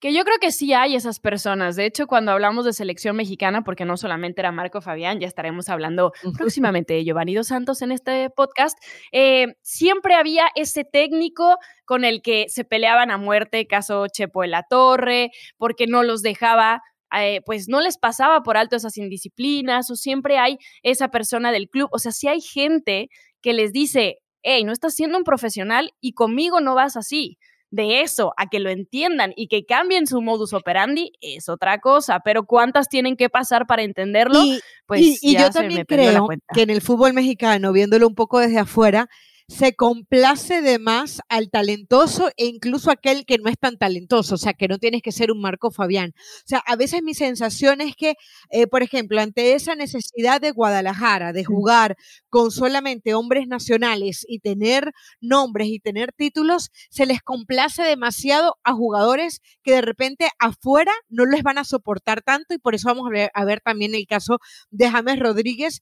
Que 0.04 0.12
yo 0.12 0.26
creo 0.26 0.38
que 0.38 0.52
sí 0.52 0.74
hay 0.74 0.98
esas 0.98 1.22
personas. 1.22 1.78
De 1.78 1.86
hecho, 1.86 2.08
cuando 2.08 2.34
hablamos 2.34 2.66
de 2.66 2.74
selección 2.74 3.16
mexicana, 3.16 3.64
porque 3.64 3.86
no 3.86 3.96
solamente 3.96 4.42
era 4.42 4.52
Marco 4.52 4.82
Fabián, 4.82 5.22
ya 5.22 5.28
estaremos 5.28 5.70
hablando 5.70 6.12
próximamente 6.38 6.94
de 6.94 7.06
Giovanni 7.06 7.34
Dos 7.34 7.48
Santos 7.48 7.82
en 7.82 7.94
este 7.94 8.30
podcast, 8.30 8.78
eh, 9.14 9.56
siempre 9.62 10.16
había 10.16 10.48
ese 10.56 10.84
técnico 10.84 11.56
con 11.86 12.04
el 12.04 12.22
que 12.22 12.48
se 12.50 12.66
peleaban 12.66 13.12
a 13.12 13.18
muerte, 13.18 13.66
caso 13.66 14.08
Chepo 14.08 14.42
de 14.42 14.50
la 14.50 14.64
Torre, 14.64 15.32
porque 15.56 15.88
no 15.88 16.04
los 16.04 16.22
dejaba 16.22 16.82
eh, 17.18 17.40
pues 17.46 17.70
no 17.70 17.80
les 17.80 17.98
pasaba 17.98 18.44
por 18.44 18.58
alto 18.58 18.76
esas 18.76 18.98
indisciplinas 18.98 19.90
o 19.90 19.96
siempre 19.96 20.38
hay 20.38 20.58
esa 20.82 21.12
persona 21.12 21.54
del 21.54 21.70
club. 21.70 21.88
O 21.94 22.00
sea, 22.00 22.12
si 22.12 22.28
hay 22.28 22.42
gente 22.42 23.08
que 23.42 23.54
les 23.54 23.72
dice, 23.72 24.18
hey, 24.42 24.66
no 24.66 24.74
estás 24.74 24.96
siendo 24.96 25.18
un 25.18 25.24
profesional 25.24 25.94
y 26.02 26.12
conmigo 26.12 26.60
no 26.60 26.76
vas 26.76 26.98
así 26.98 27.38
de 27.74 28.02
eso 28.02 28.36
a 28.38 28.50
que 28.50 28.60
lo 28.60 28.70
entiendan 28.70 29.34
y 29.36 29.48
que 29.48 29.66
cambien 29.66 30.06
su 30.06 30.22
modus 30.22 30.54
operandi 30.54 31.14
es 31.22 31.50
otra 31.50 31.80
cosa, 31.80 32.20
pero 32.24 32.46
cuántas 32.46 32.88
tienen 32.88 33.18
que 33.18 33.30
pasar 33.30 33.66
para 33.66 33.82
entenderlo, 33.82 34.40
pues 34.86 35.24
y, 35.24 35.36
yo 35.36 35.50
también 35.50 35.84
creo 35.88 36.28
que 36.54 36.62
en 36.62 36.70
el 36.70 36.82
fútbol 36.82 37.14
mexicano, 37.14 37.74
viéndolo 37.74 38.08
un 38.08 38.14
poco 38.14 38.40
desde 38.40 38.60
afuera, 38.60 39.10
se 39.48 39.76
complace 39.76 40.62
de 40.62 40.80
más 40.80 41.22
al 41.30 41.50
talentoso 41.50 42.30
e 42.38 42.46
incluso 42.46 42.92
aquel 42.92 43.26
que 43.26 43.38
no 43.38 43.50
es 43.50 43.58
tan 43.60 43.78
talentoso, 43.78 44.36
o 44.36 44.38
sea, 44.38 44.54
que 44.54 44.68
no 44.68 44.78
tienes 44.80 45.02
que 45.02 45.12
ser 45.12 45.32
un 45.32 45.42
Marco 45.42 45.72
Fabián. 45.72 46.14
O 46.16 46.48
sea, 46.48 46.60
a 46.66 46.76
veces 46.76 47.04
mi 47.04 47.14
sensación 47.14 47.82
es 47.82 47.96
que, 47.96 48.16
eh, 48.50 48.68
por 48.68 48.84
ejemplo, 48.84 49.20
ante 49.22 49.54
esa 49.54 49.76
necesidad 49.76 50.42
de 50.42 50.52
Guadalajara 50.52 51.34
de 51.34 51.44
jugar 51.44 51.96
con 52.30 52.52
solamente 52.52 53.14
hombres 53.14 53.48
nacionales 53.48 54.26
y 54.28 54.40
tener 54.40 54.92
nombres 55.22 55.68
y 55.68 55.80
tener 55.80 56.12
títulos, 56.14 56.70
se 56.90 57.06
les 57.06 57.22
complace 57.22 57.84
demasiado 57.84 58.56
a 58.64 58.74
jugadores 58.74 59.42
que 59.64 59.74
de 59.74 59.82
repente 59.82 60.30
afuera 60.40 60.92
no 61.10 61.26
les 61.26 61.44
van 61.44 61.58
a 61.58 61.64
soportar 61.64 62.22
tanto 62.22 62.54
y 62.54 62.58
por 62.58 62.76
eso 62.76 62.88
vamos 62.88 63.08
a 63.08 63.12
ver, 63.12 63.32
a 63.34 63.46
ver 63.46 63.62
también 63.62 63.96
el 63.96 64.08
caso 64.08 64.40
de 64.72 64.90
James 64.90 65.20
Rodríguez, 65.20 65.82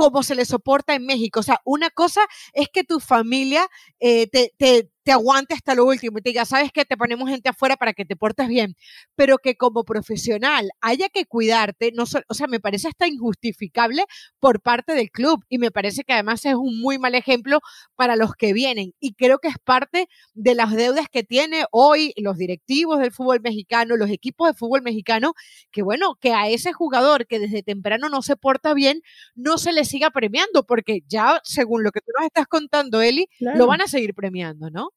cómo 0.00 0.22
se 0.22 0.34
le 0.34 0.46
soporta 0.46 0.94
en 0.94 1.04
México. 1.04 1.40
O 1.40 1.42
sea, 1.42 1.60
una 1.66 1.90
cosa 1.90 2.22
es 2.54 2.68
que 2.72 2.84
tu 2.84 3.00
familia 3.00 3.68
eh, 4.00 4.28
te, 4.28 4.90
te 5.02 5.12
aguante 5.12 5.54
hasta 5.54 5.74
lo 5.74 5.84
último 5.84 6.18
y 6.18 6.22
te 6.22 6.30
diga, 6.30 6.44
sabes 6.44 6.72
que 6.72 6.84
te 6.84 6.96
ponemos 6.96 7.28
gente 7.28 7.48
afuera 7.48 7.76
para 7.76 7.92
que 7.92 8.04
te 8.04 8.16
portes 8.16 8.48
bien, 8.48 8.76
pero 9.14 9.38
que 9.38 9.56
como 9.56 9.84
profesional 9.84 10.70
haya 10.80 11.08
que 11.08 11.26
cuidarte, 11.26 11.92
no 11.92 12.04
o 12.28 12.34
sea, 12.34 12.46
me 12.46 12.60
parece 12.60 12.88
hasta 12.88 13.06
injustificable 13.06 14.04
por 14.38 14.60
parte 14.60 14.94
del 14.94 15.10
club 15.10 15.44
y 15.48 15.58
me 15.58 15.70
parece 15.70 16.04
que 16.04 16.12
además 16.12 16.44
es 16.44 16.54
un 16.54 16.80
muy 16.80 16.98
mal 16.98 17.14
ejemplo 17.14 17.60
para 17.96 18.16
los 18.16 18.34
que 18.34 18.52
vienen. 18.52 18.94
Y 19.00 19.14
creo 19.14 19.38
que 19.38 19.48
es 19.48 19.58
parte 19.62 20.08
de 20.34 20.54
las 20.54 20.72
deudas 20.72 21.06
que 21.10 21.22
tiene 21.22 21.64
hoy 21.70 22.12
los 22.16 22.36
directivos 22.36 22.98
del 22.98 23.12
fútbol 23.12 23.40
mexicano, 23.40 23.96
los 23.96 24.10
equipos 24.10 24.48
de 24.48 24.54
fútbol 24.54 24.82
mexicano, 24.82 25.34
que 25.70 25.82
bueno, 25.82 26.16
que 26.20 26.32
a 26.32 26.48
ese 26.48 26.72
jugador 26.72 27.26
que 27.26 27.38
desde 27.38 27.62
temprano 27.62 28.08
no 28.08 28.22
se 28.22 28.36
porta 28.36 28.74
bien, 28.74 29.02
no 29.34 29.58
se 29.58 29.72
le 29.72 29.84
siga 29.84 30.10
premiando, 30.10 30.64
porque 30.66 31.00
ya 31.06 31.40
según 31.44 31.82
lo 31.84 31.90
que 31.92 32.00
tú 32.00 32.12
nos 32.16 32.26
estás 32.26 32.46
contando, 32.46 33.00
Eli, 33.02 33.28
lo 33.38 33.66
van 33.66 33.80
a 33.82 33.86
seguir 33.86 34.14
premiando, 34.14 34.70
¿no? 34.70 34.90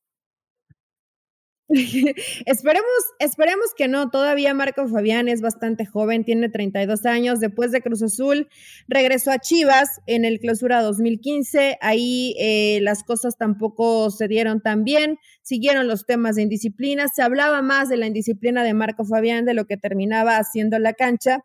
esperemos, 2.46 2.84
esperemos 3.20 3.74
que 3.76 3.88
no. 3.88 4.10
Todavía 4.10 4.54
Marco 4.54 4.88
Fabián 4.88 5.30
es 5.30 5.42
bastante 5.42 5.86
joven, 5.86 6.26
tiene 6.26 6.50
32 6.50 7.06
años. 7.06 7.40
Después 7.40 7.72
de 7.72 7.82
Cruz 7.82 8.04
Azul, 8.04 8.50
regresó 8.88 9.32
a 9.32 9.40
Chivas 9.40 10.02
en 10.06 10.26
el 10.26 10.40
clausura 10.40 10.82
2015. 10.82 11.78
Ahí 11.82 12.36
eh, 12.38 12.80
las 12.82 13.04
cosas 13.04 13.38
tampoco 13.38 14.12
se 14.12 14.28
dieron 14.28 14.62
tan 14.62 14.84
bien. 14.84 15.18
Siguieron 15.42 15.88
los 15.88 16.06
temas 16.06 16.36
de 16.36 16.44
indisciplina. 16.44 17.08
Se 17.08 17.22
hablaba 17.22 17.62
más 17.62 17.90
de 17.90 17.98
la 17.98 18.08
indisciplina 18.08 18.64
de 18.64 18.74
Marco 18.74 19.06
Fabián 19.06 19.46
de 19.46 19.54
lo 19.54 19.66
que 19.66 19.78
terminaba 19.78 20.38
haciendo 20.38 20.80
la 20.80 20.94
cancha. 20.94 21.40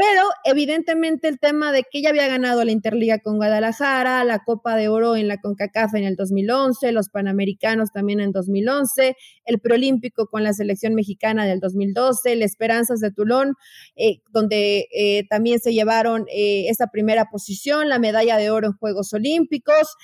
Pero 0.00 0.22
evidentemente 0.44 1.28
el 1.28 1.38
tema 1.38 1.72
de 1.72 1.82
que 1.82 2.00
ya 2.00 2.08
había 2.08 2.26
ganado 2.26 2.64
la 2.64 2.72
Interliga 2.72 3.18
con 3.18 3.36
Guadalajara, 3.36 4.24
la 4.24 4.38
Copa 4.38 4.74
de 4.74 4.88
Oro 4.88 5.14
en 5.14 5.28
la 5.28 5.36
CONCACAF 5.42 5.94
en 5.94 6.04
el 6.04 6.16
2011, 6.16 6.90
los 6.92 7.10
Panamericanos 7.10 7.90
también 7.92 8.20
en 8.20 8.32
2011, 8.32 9.14
el 9.44 9.60
Preolímpico 9.60 10.26
con 10.28 10.42
la 10.42 10.54
selección 10.54 10.94
mexicana 10.94 11.44
del 11.44 11.60
2012, 11.60 12.32
el 12.32 12.40
Esperanzas 12.40 13.00
de 13.00 13.12
Tulón, 13.12 13.56
eh, 13.94 14.22
donde 14.30 14.88
eh, 14.90 15.26
también 15.28 15.58
se 15.58 15.74
llevaron 15.74 16.24
eh, 16.34 16.70
esa 16.70 16.86
primera 16.86 17.26
posición, 17.30 17.90
la 17.90 17.98
medalla 17.98 18.38
de 18.38 18.48
oro 18.48 18.68
en 18.68 18.72
Juegos 18.78 19.12
Olímpicos, 19.12 19.96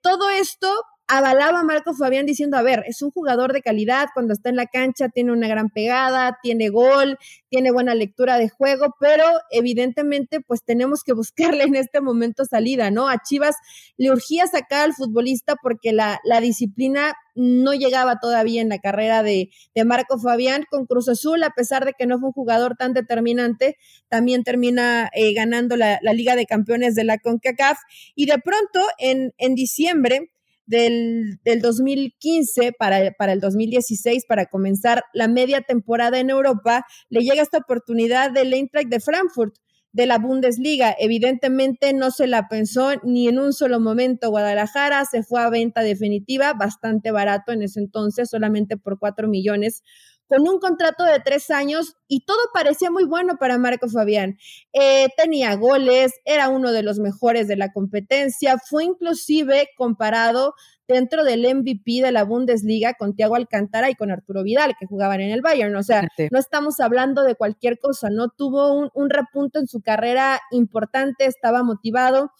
todo 0.00 0.30
esto 0.30 0.72
avalaba 1.06 1.60
a 1.60 1.64
Marco 1.64 1.94
Fabián 1.94 2.24
diciendo, 2.24 2.56
a 2.56 2.62
ver, 2.62 2.82
es 2.86 3.02
un 3.02 3.10
jugador 3.10 3.52
de 3.52 3.60
calidad, 3.60 4.08
cuando 4.14 4.32
está 4.32 4.48
en 4.48 4.56
la 4.56 4.66
cancha 4.66 5.08
tiene 5.08 5.32
una 5.32 5.48
gran 5.48 5.68
pegada, 5.68 6.38
tiene 6.42 6.70
gol, 6.70 7.18
tiene 7.50 7.70
buena 7.70 7.94
lectura 7.94 8.38
de 8.38 8.48
juego, 8.48 8.94
pero 8.98 9.24
evidentemente 9.50 10.40
pues 10.40 10.64
tenemos 10.64 11.02
que 11.04 11.12
buscarle 11.14 11.64
en 11.64 11.74
este 11.74 12.00
momento 12.00 12.44
salida, 12.44 12.90
¿no? 12.90 13.08
A 13.08 13.18
Chivas 13.22 13.56
le 13.96 14.10
urgía 14.10 14.46
sacar 14.46 14.84
al 14.84 14.94
futbolista 14.94 15.56
porque 15.62 15.92
la, 15.92 16.20
la 16.24 16.40
disciplina 16.40 17.14
no 17.34 17.74
llegaba 17.74 18.18
todavía 18.20 18.62
en 18.62 18.68
la 18.68 18.78
carrera 18.78 19.22
de, 19.22 19.50
de, 19.74 19.84
Marco 19.84 20.18
Fabián 20.18 20.64
con 20.70 20.86
Cruz 20.86 21.08
Azul, 21.08 21.42
a 21.42 21.50
pesar 21.50 21.84
de 21.84 21.92
que 21.92 22.06
no 22.06 22.18
fue 22.20 22.28
un 22.28 22.32
jugador 22.32 22.76
tan 22.76 22.92
determinante, 22.92 23.76
también 24.08 24.44
termina 24.44 25.10
eh, 25.12 25.34
ganando 25.34 25.76
la, 25.76 25.98
la, 26.00 26.12
Liga 26.12 26.36
de 26.36 26.46
Campeones 26.46 26.94
de 26.94 27.02
la 27.02 27.18
CONCACAF 27.18 27.78
y 28.14 28.26
de 28.26 28.38
pronto 28.38 28.80
en, 28.98 29.34
en 29.38 29.56
diciembre 29.56 30.30
del, 30.66 31.38
del 31.44 31.60
2015 31.60 32.72
para, 32.78 33.12
para 33.12 33.32
el 33.32 33.40
2016, 33.40 34.24
para 34.26 34.46
comenzar 34.46 35.04
la 35.12 35.28
media 35.28 35.60
temporada 35.60 36.18
en 36.18 36.30
Europa, 36.30 36.84
le 37.08 37.20
llega 37.20 37.42
esta 37.42 37.58
oportunidad 37.58 38.30
del 38.30 38.52
Eintracht 38.52 38.88
de 38.88 39.00
Frankfurt 39.00 39.54
de 39.94 40.06
la 40.06 40.18
Bundesliga. 40.18 40.94
Evidentemente 40.98 41.92
no 41.92 42.10
se 42.10 42.26
la 42.26 42.48
pensó 42.48 42.90
ni 43.04 43.28
en 43.28 43.38
un 43.38 43.52
solo 43.52 43.78
momento 43.78 44.28
Guadalajara, 44.28 45.04
se 45.04 45.22
fue 45.22 45.40
a 45.40 45.50
venta 45.50 45.82
definitiva, 45.82 46.52
bastante 46.52 47.12
barato 47.12 47.52
en 47.52 47.62
ese 47.62 47.78
entonces, 47.80 48.28
solamente 48.28 48.76
por 48.76 48.98
cuatro 48.98 49.28
millones 49.28 49.82
con 50.28 50.48
un 50.48 50.58
contrato 50.58 51.04
de 51.04 51.20
tres 51.20 51.50
años 51.50 51.96
y 52.08 52.24
todo 52.24 52.38
parecía 52.52 52.90
muy 52.90 53.04
bueno 53.04 53.36
para 53.38 53.58
Marco 53.58 53.88
Fabián. 53.88 54.38
Eh, 54.72 55.08
tenía 55.16 55.54
goles, 55.56 56.12
era 56.24 56.48
uno 56.48 56.72
de 56.72 56.82
los 56.82 56.98
mejores 56.98 57.48
de 57.48 57.56
la 57.56 57.72
competencia, 57.72 58.56
fue 58.58 58.84
inclusive 58.84 59.68
comparado 59.76 60.54
dentro 60.86 61.24
del 61.24 61.42
MVP 61.42 62.02
de 62.02 62.12
la 62.12 62.24
Bundesliga 62.24 62.94
con 62.94 63.14
Thiago 63.14 63.36
Alcántara 63.36 63.90
y 63.90 63.94
con 63.94 64.10
Arturo 64.10 64.42
Vidal, 64.42 64.74
que 64.78 64.86
jugaban 64.86 65.20
en 65.20 65.30
el 65.30 65.40
Bayern. 65.40 65.74
O 65.76 65.82
sea, 65.82 66.06
no 66.30 66.38
estamos 66.38 66.78
hablando 66.80 67.22
de 67.22 67.36
cualquier 67.36 67.78
cosa, 67.78 68.10
¿no? 68.10 68.28
Tuvo 68.28 68.74
un, 68.74 68.90
un 68.94 69.10
repunto 69.10 69.58
en 69.58 69.66
su 69.66 69.80
carrera 69.80 70.40
importante, 70.50 71.24
estaba 71.24 71.62
motivado 71.62 72.32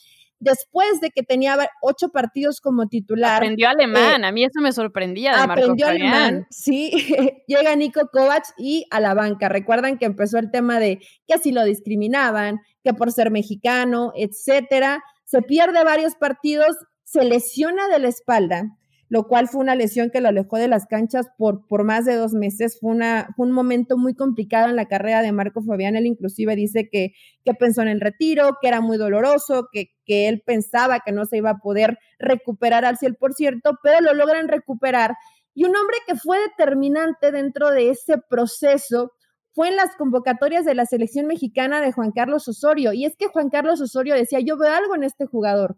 después 0.44 1.00
de 1.00 1.10
que 1.10 1.22
tenía 1.22 1.56
ocho 1.80 2.10
partidos 2.10 2.60
como 2.60 2.86
titular. 2.86 3.36
Aprendió 3.36 3.68
alemán, 3.68 4.22
eh, 4.22 4.26
a 4.26 4.32
mí 4.32 4.44
eso 4.44 4.60
me 4.60 4.72
sorprendía. 4.72 5.34
De 5.34 5.42
aprendió 5.42 5.88
alemán, 5.88 6.46
sí. 6.50 6.90
Llega 7.48 7.74
Nico 7.74 8.08
Kovac 8.12 8.44
y 8.58 8.86
a 8.90 9.00
la 9.00 9.14
banca. 9.14 9.48
Recuerdan 9.48 9.98
que 9.98 10.04
empezó 10.04 10.38
el 10.38 10.50
tema 10.50 10.78
de 10.78 11.00
que 11.26 11.34
así 11.34 11.50
lo 11.50 11.64
discriminaban, 11.64 12.60
que 12.82 12.92
por 12.92 13.10
ser 13.10 13.30
mexicano, 13.30 14.12
etcétera. 14.14 15.02
Se 15.24 15.40
pierde 15.40 15.82
varios 15.82 16.14
partidos, 16.14 16.76
se 17.04 17.24
lesiona 17.24 17.88
de 17.88 17.98
la 17.98 18.08
espalda 18.08 18.76
lo 19.08 19.26
cual 19.28 19.48
fue 19.48 19.60
una 19.60 19.74
lesión 19.74 20.10
que 20.10 20.20
lo 20.20 20.28
alejó 20.28 20.56
de 20.56 20.68
las 20.68 20.86
canchas 20.86 21.26
por, 21.36 21.66
por 21.66 21.84
más 21.84 22.04
de 22.04 22.16
dos 22.16 22.32
meses. 22.32 22.78
Fue, 22.80 22.90
una, 22.90 23.28
fue 23.36 23.46
un 23.46 23.52
momento 23.52 23.96
muy 23.96 24.14
complicado 24.14 24.68
en 24.68 24.76
la 24.76 24.86
carrera 24.86 25.22
de 25.22 25.32
Marco 25.32 25.62
Fabián. 25.62 25.96
Él 25.96 26.06
inclusive 26.06 26.56
dice 26.56 26.88
que, 26.90 27.12
que 27.44 27.54
pensó 27.54 27.82
en 27.82 27.88
el 27.88 28.00
retiro, 28.00 28.56
que 28.60 28.68
era 28.68 28.80
muy 28.80 28.96
doloroso, 28.96 29.68
que, 29.72 29.90
que 30.04 30.28
él 30.28 30.42
pensaba 30.44 31.00
que 31.00 31.12
no 31.12 31.26
se 31.26 31.36
iba 31.36 31.50
a 31.50 31.58
poder 31.58 31.98
recuperar 32.18 32.84
al 32.84 32.96
100%, 32.96 33.78
pero 33.82 34.00
lo 34.00 34.14
logran 34.14 34.48
recuperar. 34.48 35.14
Y 35.54 35.64
un 35.64 35.76
hombre 35.76 35.96
que 36.06 36.16
fue 36.16 36.38
determinante 36.40 37.30
dentro 37.30 37.70
de 37.70 37.90
ese 37.90 38.18
proceso 38.18 39.12
fue 39.54 39.68
en 39.68 39.76
las 39.76 39.94
convocatorias 39.94 40.64
de 40.64 40.74
la 40.74 40.84
selección 40.84 41.26
mexicana 41.26 41.80
de 41.80 41.92
Juan 41.92 42.10
Carlos 42.10 42.48
Osorio. 42.48 42.92
Y 42.92 43.04
es 43.04 43.14
que 43.16 43.28
Juan 43.28 43.50
Carlos 43.50 43.80
Osorio 43.80 44.14
decía, 44.14 44.40
yo 44.40 44.56
veo 44.58 44.72
algo 44.72 44.96
en 44.96 45.04
este 45.04 45.26
jugador 45.26 45.76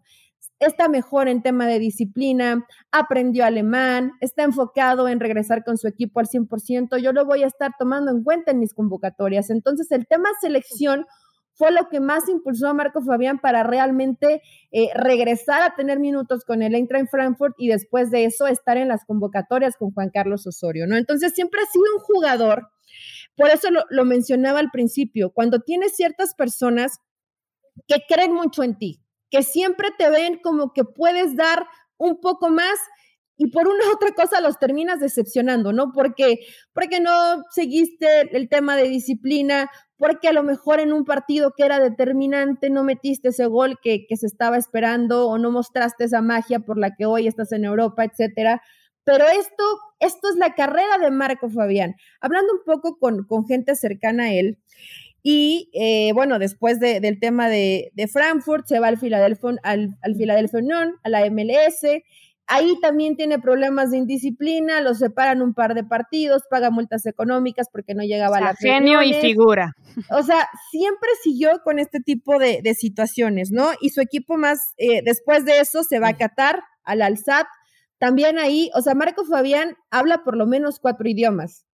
está 0.59 0.87
mejor 0.87 1.27
en 1.27 1.41
tema 1.41 1.67
de 1.67 1.79
disciplina, 1.79 2.65
aprendió 2.91 3.45
alemán, 3.45 4.13
está 4.21 4.43
enfocado 4.43 5.07
en 5.07 5.19
regresar 5.19 5.63
con 5.63 5.77
su 5.77 5.87
equipo 5.87 6.19
al 6.19 6.27
100%, 6.27 6.97
yo 6.97 7.13
lo 7.13 7.25
voy 7.25 7.43
a 7.43 7.47
estar 7.47 7.71
tomando 7.77 8.11
en 8.11 8.23
cuenta 8.23 8.51
en 8.51 8.59
mis 8.59 8.73
convocatorias. 8.73 9.49
Entonces, 9.49 9.91
el 9.91 10.07
tema 10.07 10.29
selección 10.41 11.05
fue 11.53 11.71
lo 11.71 11.89
que 11.89 11.99
más 11.99 12.29
impulsó 12.29 12.67
a 12.67 12.73
Marco 12.73 13.01
Fabián 13.01 13.39
para 13.39 13.63
realmente 13.63 14.41
eh, 14.71 14.89
regresar 14.93 15.63
a 15.63 15.75
tener 15.75 15.99
minutos 15.99 16.45
con 16.45 16.61
el 16.61 16.75
Eintracht 16.75 17.09
Frankfurt 17.09 17.55
y 17.57 17.67
después 17.67 18.11
de 18.11 18.25
eso 18.25 18.45
estar 18.45 18.77
en 18.77 18.87
las 18.87 19.05
convocatorias 19.05 19.75
con 19.75 19.91
Juan 19.91 20.11
Carlos 20.11 20.45
Osorio, 20.45 20.85
¿no? 20.85 20.97
Entonces 20.97 21.33
siempre 21.33 21.59
ha 21.61 21.71
sido 21.71 21.85
un 21.95 22.01
jugador, 22.01 22.67
por 23.35 23.49
eso 23.49 23.71
lo, 23.71 23.85
lo 23.89 24.05
mencionaba 24.05 24.59
al 24.59 24.69
principio, 24.69 25.31
cuando 25.31 25.59
tienes 25.59 25.95
ciertas 25.95 26.35
personas 26.35 26.99
que 27.87 28.03
creen 28.07 28.33
mucho 28.33 28.61
en 28.61 28.77
ti, 28.77 29.01
que 29.29 29.43
siempre 29.43 29.89
te 29.97 30.09
ven 30.09 30.39
como 30.41 30.73
que 30.73 30.83
puedes 30.83 31.35
dar 31.35 31.67
un 31.97 32.19
poco 32.19 32.49
más 32.49 32.77
y 33.37 33.47
por 33.51 33.67
una 33.67 33.83
otra 33.93 34.11
cosa 34.11 34.41
los 34.41 34.59
terminas 34.59 34.99
decepcionando, 34.99 35.71
¿no? 35.71 35.91
Porque, 35.93 36.39
porque 36.73 36.99
no 36.99 37.43
seguiste 37.51 38.35
el 38.35 38.49
tema 38.49 38.75
de 38.75 38.89
disciplina, 38.89 39.69
porque 39.97 40.27
a 40.27 40.33
lo 40.33 40.43
mejor 40.43 40.79
en 40.79 40.93
un 40.93 41.05
partido 41.05 41.53
que 41.55 41.63
era 41.63 41.79
determinante 41.79 42.69
no 42.69 42.83
metiste 42.83 43.29
ese 43.29 43.45
gol 43.45 43.79
que, 43.81 44.05
que 44.07 44.17
se 44.17 44.27
estaba 44.27 44.57
esperando 44.57 45.27
o 45.27 45.37
no 45.37 45.51
mostraste 45.51 46.03
esa 46.03 46.21
magia 46.21 46.59
por 46.59 46.77
la 46.77 46.95
que 46.95 47.05
hoy 47.05 47.27
estás 47.27 47.51
en 47.51 47.65
Europa, 47.65 48.03
etcétera. 48.03 48.61
Pero 49.03 49.25
esto, 49.25 49.63
esto 49.99 50.29
es 50.29 50.35
la 50.35 50.53
carrera 50.53 50.97
de 50.99 51.11
Marco 51.11 51.49
Fabián. 51.49 51.95
Hablando 52.19 52.53
un 52.53 52.63
poco 52.65 52.97
con, 52.99 53.23
con 53.23 53.45
gente 53.47 53.75
cercana 53.75 54.25
a 54.25 54.33
él, 54.33 54.59
y 55.29 55.69
eh, 55.73 56.13
bueno, 56.13 56.39
después 56.39 56.79
del 56.79 57.19
tema 57.19 57.49
de, 57.49 57.91
Frankfurt, 58.09 58.65
se 58.65 58.79
va 58.79 58.87
al 58.87 58.97
Philadelphia, 58.97 59.55
al, 59.61 59.97
al 60.01 60.15
Philadelphia 60.15 60.59
Union, 60.61 60.95
a 61.03 61.09
la 61.09 61.29
MLS. 61.29 61.83
Ahí 62.45 62.79
también 62.81 63.17
tiene 63.17 63.37
problemas 63.37 63.91
de 63.91 63.97
indisciplina, 63.97 64.79
lo 64.79 64.93
separan 64.93 65.41
un 65.41 65.53
par 65.53 65.73
de 65.75 65.83
partidos, 65.83 66.43
paga 66.49 66.71
multas 66.71 67.05
económicas 67.05 67.67
porque 67.69 67.93
no 67.93 68.03
llegaba 68.03 68.37
a 68.37 68.39
la 68.39 68.55
Genio 68.55 69.03
y 69.03 69.15
figura. 69.15 69.73
O 70.11 70.23
sea, 70.23 70.47
siempre 70.71 71.09
siguió 71.21 71.59
con 71.61 71.77
este 71.79 71.99
tipo 71.99 72.39
de, 72.39 72.61
situaciones, 72.73 73.51
¿no? 73.51 73.71
Y 73.81 73.89
su 73.89 73.99
equipo 73.99 74.37
más, 74.37 74.61
eh, 74.77 75.01
después 75.03 75.43
de 75.43 75.59
eso, 75.59 75.83
se 75.83 75.99
va 75.99 76.07
a 76.07 76.17
Qatar, 76.17 76.63
al 76.85 77.01
Alsat. 77.01 77.47
También 77.97 78.39
ahí, 78.39 78.71
o 78.75 78.81
sea, 78.81 78.93
Marco 78.93 79.25
Fabián 79.25 79.75
habla 79.91 80.23
por 80.23 80.37
lo 80.37 80.45
menos 80.45 80.79
cuatro 80.79 81.09
idiomas 81.09 81.66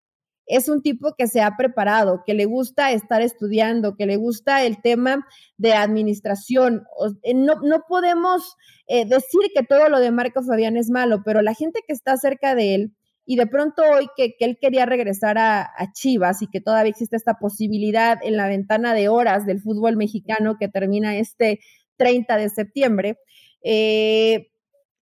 es 0.47 0.69
un 0.69 0.83
tipo 0.83 1.15
que 1.17 1.27
se 1.27 1.41
ha 1.41 1.57
preparado, 1.57 2.23
que 2.27 2.35
le 2.35 2.45
gusta 2.45 2.93
estar 2.93 3.23
estudiando, 3.23 3.97
que 3.97 4.07
le 4.07 4.17
gusta 4.17 4.65
el 4.65 4.81
tema 4.83 5.27
de 5.57 5.73
administración. 5.73 6.85
Eh, 7.23 7.35
no, 7.35 7.57
no 7.63 7.85
podemos 7.89 8.57
eh, 8.87 9.05
decir 9.05 9.43
que 9.55 9.63
todo 9.63 9.89
lo 9.89 10.01
de 10.01 10.11
Marco 10.11 10.43
Fabián 10.43 10.77
es 10.77 10.91
malo, 10.91 11.23
pero 11.25 11.43
la 11.43 11.55
gente 11.55 11.81
que 11.87 11.93
está 11.93 12.17
cerca 12.17 12.55
de 12.55 12.75
él, 12.75 12.93
y 13.25 13.37
de 13.37 13.47
pronto 13.47 13.83
hoy 13.83 14.09
que, 14.17 14.35
él 14.41 14.59
quería 14.61 14.85
regresar 14.85 15.39
a, 15.39 15.63
a, 15.63 15.93
Chivas 15.93 16.43
y 16.43 16.49
que 16.49 16.61
todavía 16.61 16.91
existe 16.91 17.17
esta 17.17 17.35
posibilidad 17.35 18.19
en 18.23 18.37
la 18.37 18.49
ventana 18.49 18.95
de 18.95 19.09
horas 19.09 19.47
del 19.47 19.61
fútbol 19.61 19.97
mexicano 19.97 20.57
que 20.59 20.69
termina 20.69 21.17
este 21.17 21.61
30 21.97 22.37
de 22.37 22.49
septiembre, 22.49 23.19
eh, 23.63 24.52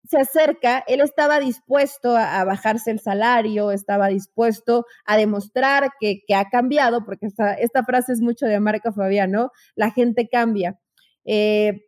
se 0.08 0.18
acerca, 0.18 0.84
él 0.86 1.00
estaba 1.00 1.40
dispuesto 1.40 2.16
a, 2.16 2.44
bajarse 2.44 2.90
el 2.90 3.00
salario, 3.00 3.70
estaba 3.70 4.08
dispuesto 4.08 4.86
a 5.04 5.16
demostrar 5.16 5.90
que, 6.00 6.22
ha 6.34 6.48
cambiado, 6.48 7.04
porque 7.04 7.26
esta, 7.26 7.54
esta, 7.54 7.84
frase 7.84 8.12
es 8.12 8.20
mucho 8.20 8.46
de 8.46 8.60
Marco 8.60 8.92
Fabiano, 8.92 9.50
la 9.74 9.90
gente 9.90 10.28
cambia. 10.28 10.78
Eh, 11.24 11.82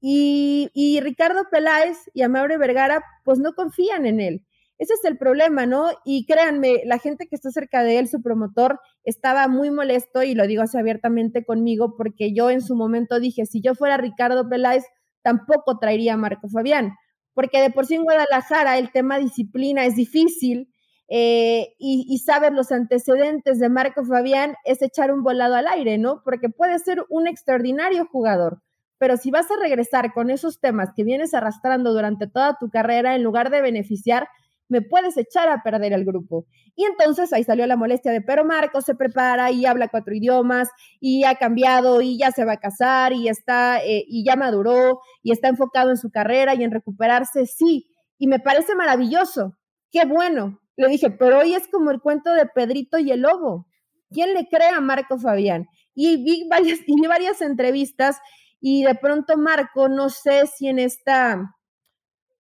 y, 0.00 0.70
y, 0.74 1.00
Ricardo 1.00 1.44
Peláez 1.50 1.98
y 2.14 2.22
Amaury 2.22 2.56
Vergara, 2.56 3.04
pues 3.24 3.38
no 3.38 3.52
confían 3.54 4.06
en 4.06 4.20
él. 4.20 4.46
Ese 4.78 4.94
es 4.94 5.04
el 5.04 5.18
problema, 5.18 5.66
¿no? 5.66 5.90
Y 6.06 6.24
créanme, 6.24 6.80
la 6.86 6.98
gente 6.98 7.26
que 7.26 7.36
está 7.36 7.50
cerca 7.50 7.82
de 7.82 7.98
él, 7.98 8.08
su 8.08 8.22
promotor, 8.22 8.80
estaba 9.04 9.46
muy 9.46 9.70
molesto 9.70 10.22
y 10.22 10.34
lo 10.34 10.46
digo 10.46 10.62
así 10.62 10.78
abiertamente 10.78 11.44
conmigo, 11.44 11.96
porque 11.98 12.32
yo 12.32 12.48
en 12.48 12.62
su 12.62 12.74
momento 12.74 13.20
dije, 13.20 13.44
si 13.44 13.60
yo 13.60 13.74
fuera 13.74 13.98
Ricardo 13.98 14.48
Peláez, 14.48 14.84
tampoco 15.22 15.78
traería 15.78 16.14
a 16.14 16.16
Marco 16.16 16.48
Fabián 16.48 16.94
porque 17.34 17.60
de 17.60 17.70
por 17.70 17.86
sí 17.86 17.94
en 17.94 18.04
Guadalajara 18.04 18.78
el 18.78 18.90
tema 18.92 19.18
disciplina 19.18 19.84
es 19.84 19.96
difícil 19.96 20.72
eh, 21.08 21.74
y, 21.78 22.06
y 22.08 22.18
saber 22.18 22.52
los 22.52 22.70
antecedentes 22.70 23.58
de 23.58 23.68
Marco 23.68 24.04
Fabián 24.04 24.54
es 24.64 24.80
echar 24.82 25.12
un 25.12 25.22
volado 25.22 25.56
al 25.56 25.66
aire, 25.66 25.98
¿no? 25.98 26.22
Porque 26.24 26.48
puede 26.48 26.78
ser 26.78 27.04
un 27.08 27.26
extraordinario 27.26 28.06
jugador, 28.06 28.62
pero 28.98 29.16
si 29.16 29.30
vas 29.30 29.50
a 29.50 29.60
regresar 29.60 30.12
con 30.12 30.30
esos 30.30 30.60
temas 30.60 30.90
que 30.94 31.04
vienes 31.04 31.34
arrastrando 31.34 31.92
durante 31.92 32.26
toda 32.26 32.58
tu 32.60 32.68
carrera, 32.68 33.16
en 33.16 33.22
lugar 33.22 33.50
de 33.50 33.62
beneficiar, 33.62 34.28
me 34.70 34.80
puedes 34.80 35.16
echar 35.16 35.48
a 35.48 35.62
perder 35.62 35.92
el 35.92 36.04
grupo. 36.04 36.46
Y 36.74 36.84
entonces 36.84 37.32
ahí 37.32 37.44
salió 37.44 37.66
la 37.66 37.76
molestia 37.76 38.12
de, 38.12 38.22
pero 38.22 38.44
Marco 38.44 38.80
se 38.80 38.94
prepara 38.94 39.50
y 39.50 39.66
habla 39.66 39.88
cuatro 39.88 40.14
idiomas 40.14 40.68
y 41.00 41.24
ha 41.24 41.34
cambiado 41.34 42.00
y 42.00 42.16
ya 42.16 42.30
se 42.30 42.44
va 42.44 42.52
a 42.52 42.60
casar 42.60 43.12
y 43.12 43.28
está 43.28 43.84
eh, 43.84 44.04
y 44.06 44.24
ya 44.24 44.36
maduró 44.36 45.00
y 45.22 45.32
está 45.32 45.48
enfocado 45.48 45.90
en 45.90 45.96
su 45.96 46.10
carrera 46.10 46.54
y 46.54 46.64
en 46.64 46.70
recuperarse, 46.70 47.46
sí. 47.46 47.88
Y 48.16 48.28
me 48.28 48.38
parece 48.38 48.74
maravilloso. 48.74 49.56
Qué 49.90 50.04
bueno. 50.04 50.60
Le 50.76 50.88
dije, 50.88 51.10
pero 51.10 51.40
hoy 51.40 51.54
es 51.54 51.68
como 51.68 51.90
el 51.90 52.00
cuento 52.00 52.32
de 52.32 52.46
Pedrito 52.46 52.98
y 52.98 53.10
el 53.10 53.20
lobo. 53.20 53.66
¿Quién 54.10 54.32
le 54.34 54.48
cree 54.48 54.68
a 54.68 54.80
Marco 54.80 55.18
Fabián? 55.18 55.66
Y 55.94 56.22
vi 56.22 56.48
varias, 56.48 56.78
y 56.86 57.00
vi 57.00 57.06
varias 57.06 57.42
entrevistas 57.42 58.18
y 58.60 58.84
de 58.84 58.94
pronto 58.94 59.36
Marco, 59.36 59.88
no 59.88 60.10
sé 60.10 60.46
si 60.46 60.68
en 60.68 60.78
esta 60.78 61.56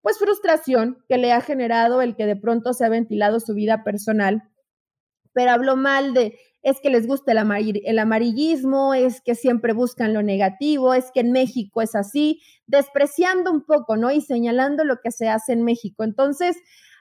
pues 0.00 0.18
frustración 0.18 1.04
que 1.08 1.18
le 1.18 1.32
ha 1.32 1.40
generado 1.40 2.02
el 2.02 2.16
que 2.16 2.26
de 2.26 2.36
pronto 2.36 2.72
se 2.72 2.84
ha 2.84 2.88
ventilado 2.88 3.40
su 3.40 3.54
vida 3.54 3.84
personal, 3.84 4.42
pero 5.32 5.50
habló 5.50 5.76
mal 5.76 6.14
de 6.14 6.38
es 6.62 6.80
que 6.80 6.90
les 6.90 7.06
gusta 7.06 7.32
el, 7.32 7.82
el 7.84 7.98
amarillismo, 7.98 8.92
es 8.92 9.20
que 9.20 9.34
siempre 9.34 9.72
buscan 9.72 10.12
lo 10.12 10.22
negativo, 10.22 10.92
es 10.92 11.10
que 11.12 11.20
en 11.20 11.30
México 11.30 11.82
es 11.82 11.94
así, 11.94 12.40
despreciando 12.66 13.52
un 13.52 13.64
poco, 13.64 13.96
¿no? 13.96 14.10
Y 14.10 14.20
señalando 14.20 14.84
lo 14.84 14.96
que 15.02 15.12
se 15.12 15.28
hace 15.28 15.52
en 15.52 15.62
México. 15.62 16.02
Entonces, 16.02 16.56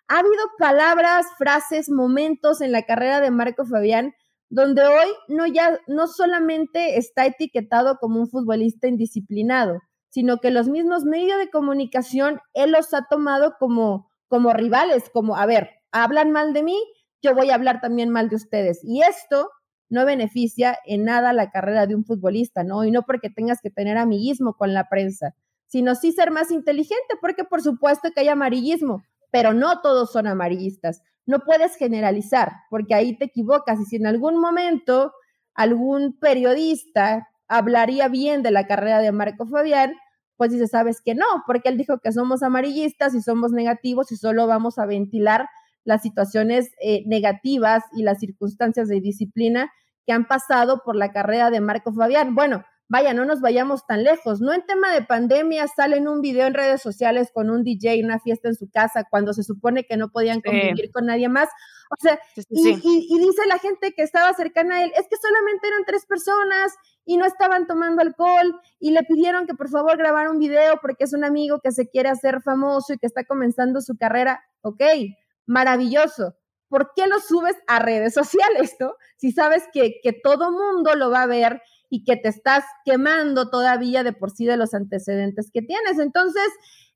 ha 0.08 0.20
habido 0.20 0.44
palabras, 0.60 1.25
frases, 1.38 1.89
momentos 1.89 2.62
en 2.62 2.72
la 2.72 2.84
carrera 2.84 3.20
de 3.20 3.32
Marco 3.32 3.66
Fabián 3.66 4.13
donde 4.50 4.86
hoy 4.86 5.08
no 5.27 5.46
ya 5.46 5.80
no 5.88 6.08
solamente 6.08 6.98
está 6.98 7.25
etiquetado 7.25 7.98
como 8.00 8.20
un 8.20 8.30
futbolista 8.30 8.88
indisciplinado, 8.88 9.80
sino 10.10 10.38
que 10.38 10.52
los 10.52 10.68
mismos 10.68 11.04
medios 11.04 11.38
de 11.40 11.50
comunicación 11.50 12.40
él 12.54 12.72
los 12.72 12.94
ha 12.94 13.06
tomado 13.10 13.56
como 13.60 14.10
como 14.30 14.52
rivales, 14.52 15.10
como 15.10 15.38
a 15.38 15.46
ver, 15.46 15.70
hablan 15.94 16.32
mal 16.32 16.52
de 16.52 16.62
mí, 16.62 16.78
yo 17.22 17.34
voy 17.34 17.50
a 17.50 17.56
hablar 17.56 17.80
también 17.80 18.10
mal 18.10 18.28
de 18.28 18.36
ustedes. 18.36 18.82
Y 18.84 19.02
esto 19.02 19.50
no 19.90 20.06
beneficia 20.06 20.78
en 20.86 21.06
nada 21.06 21.32
la 21.32 21.50
carrera 21.50 21.88
de 21.88 21.96
un 21.96 22.04
futbolista, 22.04 22.66
¿no? 22.66 22.84
Y 22.84 22.92
no 22.92 23.04
porque 23.04 23.30
tengas 23.30 23.62
que 23.62 23.70
tener 23.70 23.98
amiguismo 23.98 24.56
con 24.56 24.74
la 24.74 24.90
prensa, 24.90 25.34
sino 25.68 25.96
sí 25.96 26.12
ser 26.12 26.32
más 26.32 26.52
inteligente, 26.52 27.16
porque 27.22 27.46
por 27.46 27.62
supuesto 27.62 28.10
que 28.14 28.20
hay 28.20 28.28
amarillismo, 28.28 29.02
pero 29.32 29.54
no 29.54 29.80
todos 29.80 30.12
son 30.12 30.28
amarillistas 30.28 31.02
no 31.28 31.40
puedes 31.42 31.76
generalizar, 31.76 32.54
porque 32.72 32.96
ahí 32.96 33.18
te 33.18 33.26
equivocas. 33.26 33.80
Y 33.82 33.86
si 33.86 33.98
en 33.98 34.08
algún 34.08 34.40
momento 34.40 35.14
algún 35.54 36.18
periodista 36.18 37.28
hablaría 37.48 38.08
bien 38.08 38.44
de 38.44 38.51
la 38.51 38.68
carrera 38.68 39.00
de 39.00 39.12
Marco 39.12 39.48
Fabián, 39.48 39.94
pues 40.36 40.51
dice, 40.51 40.68
sabes 40.68 41.01
que 41.01 41.16
no, 41.16 41.25
porque 41.46 41.70
él 41.70 41.77
dijo 41.77 42.00
que 42.00 42.12
somos 42.12 42.44
amarillistas 42.44 43.16
y 43.16 43.22
somos 43.22 43.51
negativos 43.51 44.12
y 44.12 44.18
solo 44.18 44.48
vamos 44.48 44.77
a 44.77 44.86
ventilar 44.86 45.48
las 45.84 46.01
situaciones 46.01 46.70
eh, 46.82 47.04
negativas 47.08 47.84
y 47.94 48.04
las 48.04 48.20
circunstancias 48.20 48.88
de 48.88 49.01
disciplina 49.01 49.72
que 50.06 50.13
han 50.13 50.27
pasado 50.27 50.82
por 50.86 50.96
la 50.96 51.12
carrera 51.12 51.50
de 51.50 51.62
Marco 51.62 51.94
Fabián. 51.94 52.36
Bueno, 52.36 52.63
vaya, 52.89 53.13
no 53.13 53.25
nos 53.25 53.41
vayamos 53.41 53.86
tan 53.86 54.03
lejos. 54.03 54.39
No 54.39 54.53
en 54.53 54.65
tema 54.65 54.91
de 54.91 55.01
pandemia 55.01 55.67
salen 55.67 56.08
un 56.08 56.22
video 56.22 56.48
en 56.48 56.53
redes 56.53 56.82
sociales 56.82 57.32
con 57.34 57.50
un 57.50 57.63
DJ 57.63 58.00
en 58.00 58.06
una 58.06 58.20
fiesta 58.20 58.48
en 58.48 58.56
su 58.56 58.70
casa 58.70 59.06
cuando 59.10 59.34
se 59.34 59.44
supone 59.44 59.86
que 59.86 59.98
no 59.98 60.10
podían 60.10 60.41
convivir 60.41 60.91
con 60.91 61.06
nadie 61.08 61.29
más. 61.29 61.50
O 61.89 61.96
sea, 62.00 62.20
y, 62.50 63.20
dice 63.20 63.46
la 63.48 63.60
gente 63.60 63.94
que 63.94 64.03
estaba 64.03 64.34
cercana 64.34 64.77
a 64.77 64.84
él, 64.84 64.91
es 64.96 65.08
que 65.10 65.17
solamente 65.17 65.67
eran 65.67 65.86
tres 65.86 66.06
personas 66.06 66.74
y 67.06 67.17
no 67.17 67.25
estaban 67.25 67.67
tomando 67.67 68.01
alcohol 68.01 68.60
y 68.79 68.91
le 68.91 69.03
pidieron 69.03 69.48
que 69.48 69.53
por 69.53 69.70
favor 69.70 69.98
grabara 69.98 70.29
un 70.29 70.39
video 70.39 70.79
porque 70.82 71.06
es 71.06 71.13
un 71.13 71.24
amigo 71.24 71.60
que 71.62 71.72
se 71.72 71.89
quiere 71.89 72.10
hacer 72.10 72.41
famoso 72.41 72.94
y 72.94 72.98
que 72.98 73.08
está 73.08 73.25
comenzando 73.25 73.82
su 73.82 73.98
carrera. 73.98 74.44
Ok, 74.62 74.82
maravilloso. 75.46 76.36
¿Por 76.70 76.91
qué 76.96 77.08
lo 77.08 77.20
subes 77.20 77.56
a 77.67 77.79
redes 77.79 78.13
sociales, 78.13 78.75
no? 78.79 78.96
Si 79.17 79.32
sabes 79.32 79.63
que, 79.74 80.00
que 80.01 80.13
todo 80.13 80.51
mundo 80.51 80.96
lo 80.96 81.10
va 81.10 81.24
a 81.24 81.27
ver 81.27 81.62
y 81.89 82.03
que 82.03 82.17
te 82.17 82.29
estás 82.29 82.63
quemando 82.86 83.50
todavía 83.50 84.03
de 84.03 84.13
por 84.13 84.32
sí 84.32 84.46
de 84.46 84.58
los 84.58 84.74
antecedentes 84.74 85.50
que 85.53 85.62
tienes. 85.62 86.00
Entonces, 86.00 86.48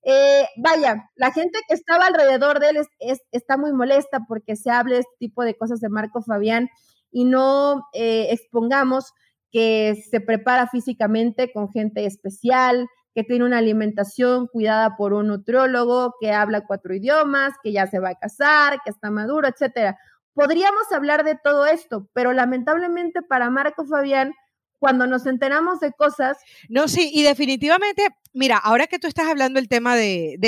eh, 0.03 0.47
vaya, 0.57 1.09
la 1.15 1.31
gente 1.31 1.59
que 1.67 1.75
estaba 1.75 2.07
alrededor 2.07 2.59
de 2.59 2.69
él 2.69 2.77
es, 2.99 3.21
está 3.31 3.57
muy 3.57 3.71
molesta 3.71 4.21
porque 4.27 4.55
se 4.55 4.71
hable 4.71 4.99
este 4.99 5.15
tipo 5.19 5.43
de 5.43 5.55
cosas 5.55 5.79
de 5.79 5.89
Marco 5.89 6.21
Fabián 6.21 6.69
y 7.11 7.25
no 7.25 7.83
eh, 7.93 8.27
expongamos 8.31 9.13
que 9.51 10.01
se 10.09 10.21
prepara 10.21 10.67
físicamente 10.67 11.51
con 11.51 11.69
gente 11.69 12.05
especial, 12.05 12.87
que 13.13 13.23
tiene 13.23 13.45
una 13.45 13.57
alimentación 13.57 14.47
cuidada 14.47 14.95
por 14.95 15.13
un 15.13 15.27
nutriólogo, 15.27 16.15
que 16.19 16.31
habla 16.31 16.65
cuatro 16.65 16.95
idiomas, 16.95 17.53
que 17.61 17.73
ya 17.73 17.85
se 17.87 17.99
va 17.99 18.09
a 18.09 18.15
casar, 18.15 18.79
que 18.83 18.89
está 18.89 19.11
maduro, 19.11 19.47
etcétera. 19.49 19.97
Podríamos 20.33 20.89
hablar 20.93 21.25
de 21.25 21.37
todo 21.43 21.65
esto, 21.65 22.07
pero 22.13 22.31
lamentablemente 22.31 23.21
para 23.21 23.49
Marco 23.49 23.85
Fabián 23.85 24.33
cuando 24.81 25.05
nos 25.05 25.27
enteramos 25.27 25.79
de 25.79 25.93
cosas. 25.93 26.37
No, 26.67 26.87
sí, 26.87 27.11
y 27.13 27.21
definitivamente, 27.21 28.07
mira, 28.33 28.57
ahora 28.57 28.87
que 28.87 28.97
tú 28.97 29.05
estás 29.05 29.27
hablando 29.27 29.59
del 29.59 29.69
tema 29.69 29.95
de, 29.95 30.39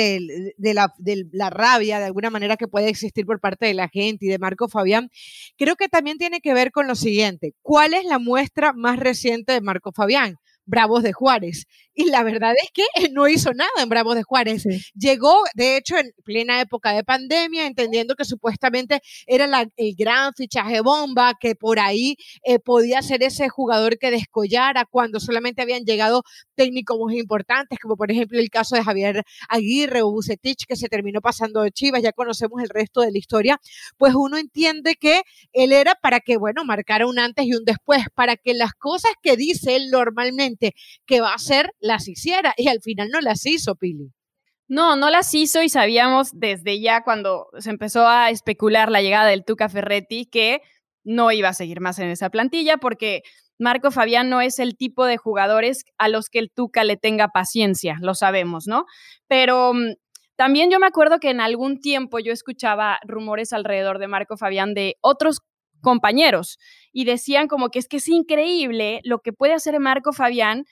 la, 0.58 0.92
de, 0.98 1.26
la, 1.30 1.50
rabia, 1.50 2.00
de 2.00 2.06
alguna 2.06 2.30
manera 2.30 2.56
que 2.56 2.66
puede 2.66 2.88
existir 2.88 3.26
por 3.26 3.38
parte 3.38 3.66
de 3.66 3.74
la 3.74 3.88
gente 3.88 4.26
y 4.26 4.28
de 4.28 4.40
Marco 4.40 4.68
Fabián, 4.68 5.08
creo 5.56 5.76
que 5.76 5.88
también 5.88 6.18
tiene 6.18 6.40
que 6.40 6.52
ver 6.52 6.72
con 6.72 6.88
lo 6.88 6.96
siguiente. 6.96 7.54
¿Cuál 7.62 7.94
es 7.94 8.06
la 8.06 8.18
muestra 8.18 8.72
más 8.72 8.98
reciente 8.98 9.52
de 9.52 9.60
Marco 9.60 9.92
Fabián? 9.92 10.40
Bravos 10.66 11.02
de 11.02 11.12
Juárez. 11.12 11.66
Y 11.96 12.06
la 12.06 12.24
verdad 12.24 12.54
es 12.60 12.70
que 12.72 12.82
no 13.12 13.28
hizo 13.28 13.52
nada 13.54 13.70
en 13.80 13.88
Bravos 13.88 14.16
de 14.16 14.24
Juárez. 14.24 14.64
Llegó, 14.94 15.36
de 15.54 15.76
hecho, 15.76 15.96
en 15.96 16.12
plena 16.24 16.60
época 16.60 16.92
de 16.92 17.04
pandemia, 17.04 17.66
entendiendo 17.66 18.16
que 18.16 18.24
supuestamente 18.24 19.00
era 19.26 19.44
el 19.76 19.94
gran 19.96 20.32
fichaje 20.34 20.80
bomba, 20.80 21.34
que 21.38 21.54
por 21.54 21.78
ahí 21.78 22.16
eh, 22.42 22.58
podía 22.58 23.00
ser 23.02 23.22
ese 23.22 23.48
jugador 23.48 23.98
que 23.98 24.10
descollara 24.10 24.84
cuando 24.84 25.20
solamente 25.20 25.62
habían 25.62 25.84
llegado 25.84 26.24
técnicos 26.56 26.98
muy 26.98 27.18
importantes, 27.18 27.78
como 27.78 27.96
por 27.96 28.10
ejemplo 28.10 28.38
el 28.38 28.50
caso 28.50 28.74
de 28.74 28.82
Javier 28.82 29.24
Aguirre 29.48 30.02
o 30.02 30.10
Bucetich, 30.10 30.66
que 30.66 30.76
se 30.76 30.88
terminó 30.88 31.20
pasando 31.20 31.62
de 31.62 31.70
Chivas, 31.70 32.02
ya 32.02 32.12
conocemos 32.12 32.62
el 32.62 32.68
resto 32.68 33.02
de 33.02 33.12
la 33.12 33.18
historia, 33.18 33.60
pues 33.96 34.14
uno 34.14 34.36
entiende 34.36 34.96
que 34.96 35.22
él 35.52 35.72
era 35.72 35.94
para 35.94 36.20
que, 36.20 36.36
bueno, 36.36 36.64
marcara 36.64 37.06
un 37.06 37.18
antes 37.18 37.46
y 37.46 37.54
un 37.54 37.64
después, 37.64 38.04
para 38.14 38.36
que 38.36 38.54
las 38.54 38.72
cosas 38.72 39.12
que 39.22 39.36
dice 39.36 39.76
él 39.76 39.90
normalmente 39.90 40.53
que 41.06 41.20
va 41.20 41.30
a 41.30 41.34
hacer 41.34 41.70
las 41.80 42.08
hiciera 42.08 42.54
y 42.56 42.68
al 42.68 42.80
final 42.80 43.08
no 43.10 43.20
las 43.20 43.46
hizo, 43.46 43.76
Pili. 43.76 44.12
No, 44.66 44.96
no 44.96 45.10
las 45.10 45.34
hizo 45.34 45.62
y 45.62 45.68
sabíamos 45.68 46.30
desde 46.32 46.80
ya 46.80 47.02
cuando 47.02 47.48
se 47.58 47.70
empezó 47.70 48.06
a 48.08 48.30
especular 48.30 48.90
la 48.90 49.02
llegada 49.02 49.28
del 49.28 49.44
Tuca 49.44 49.68
Ferretti 49.68 50.26
que 50.26 50.60
no 51.04 51.30
iba 51.32 51.50
a 51.50 51.54
seguir 51.54 51.80
más 51.80 51.98
en 51.98 52.08
esa 52.08 52.30
plantilla 52.30 52.78
porque 52.78 53.22
Marco 53.58 53.90
Fabián 53.90 54.30
no 54.30 54.40
es 54.40 54.58
el 54.58 54.76
tipo 54.76 55.04
de 55.04 55.16
jugadores 55.16 55.84
a 55.98 56.08
los 56.08 56.28
que 56.28 56.38
el 56.38 56.50
Tuca 56.50 56.82
le 56.82 56.96
tenga 56.96 57.28
paciencia, 57.28 57.96
lo 58.00 58.14
sabemos, 58.14 58.66
¿no? 58.66 58.86
Pero 59.28 59.74
mm, 59.74 59.94
también 60.36 60.70
yo 60.70 60.80
me 60.80 60.86
acuerdo 60.86 61.20
que 61.20 61.30
en 61.30 61.40
algún 61.40 61.80
tiempo 61.80 62.18
yo 62.18 62.32
escuchaba 62.32 62.98
rumores 63.06 63.52
alrededor 63.52 63.98
de 63.98 64.08
Marco 64.08 64.36
Fabián 64.36 64.74
de 64.74 64.96
otros 65.00 65.40
compañeros 65.84 66.58
y 66.92 67.04
decían 67.04 67.46
como 67.46 67.68
que 67.68 67.78
es 67.78 67.86
que 67.86 67.98
es 67.98 68.08
increíble 68.08 69.00
lo 69.04 69.20
que 69.20 69.32
puede 69.32 69.54
hacer 69.54 69.78
Marco 69.78 70.12
Fabián 70.12 70.64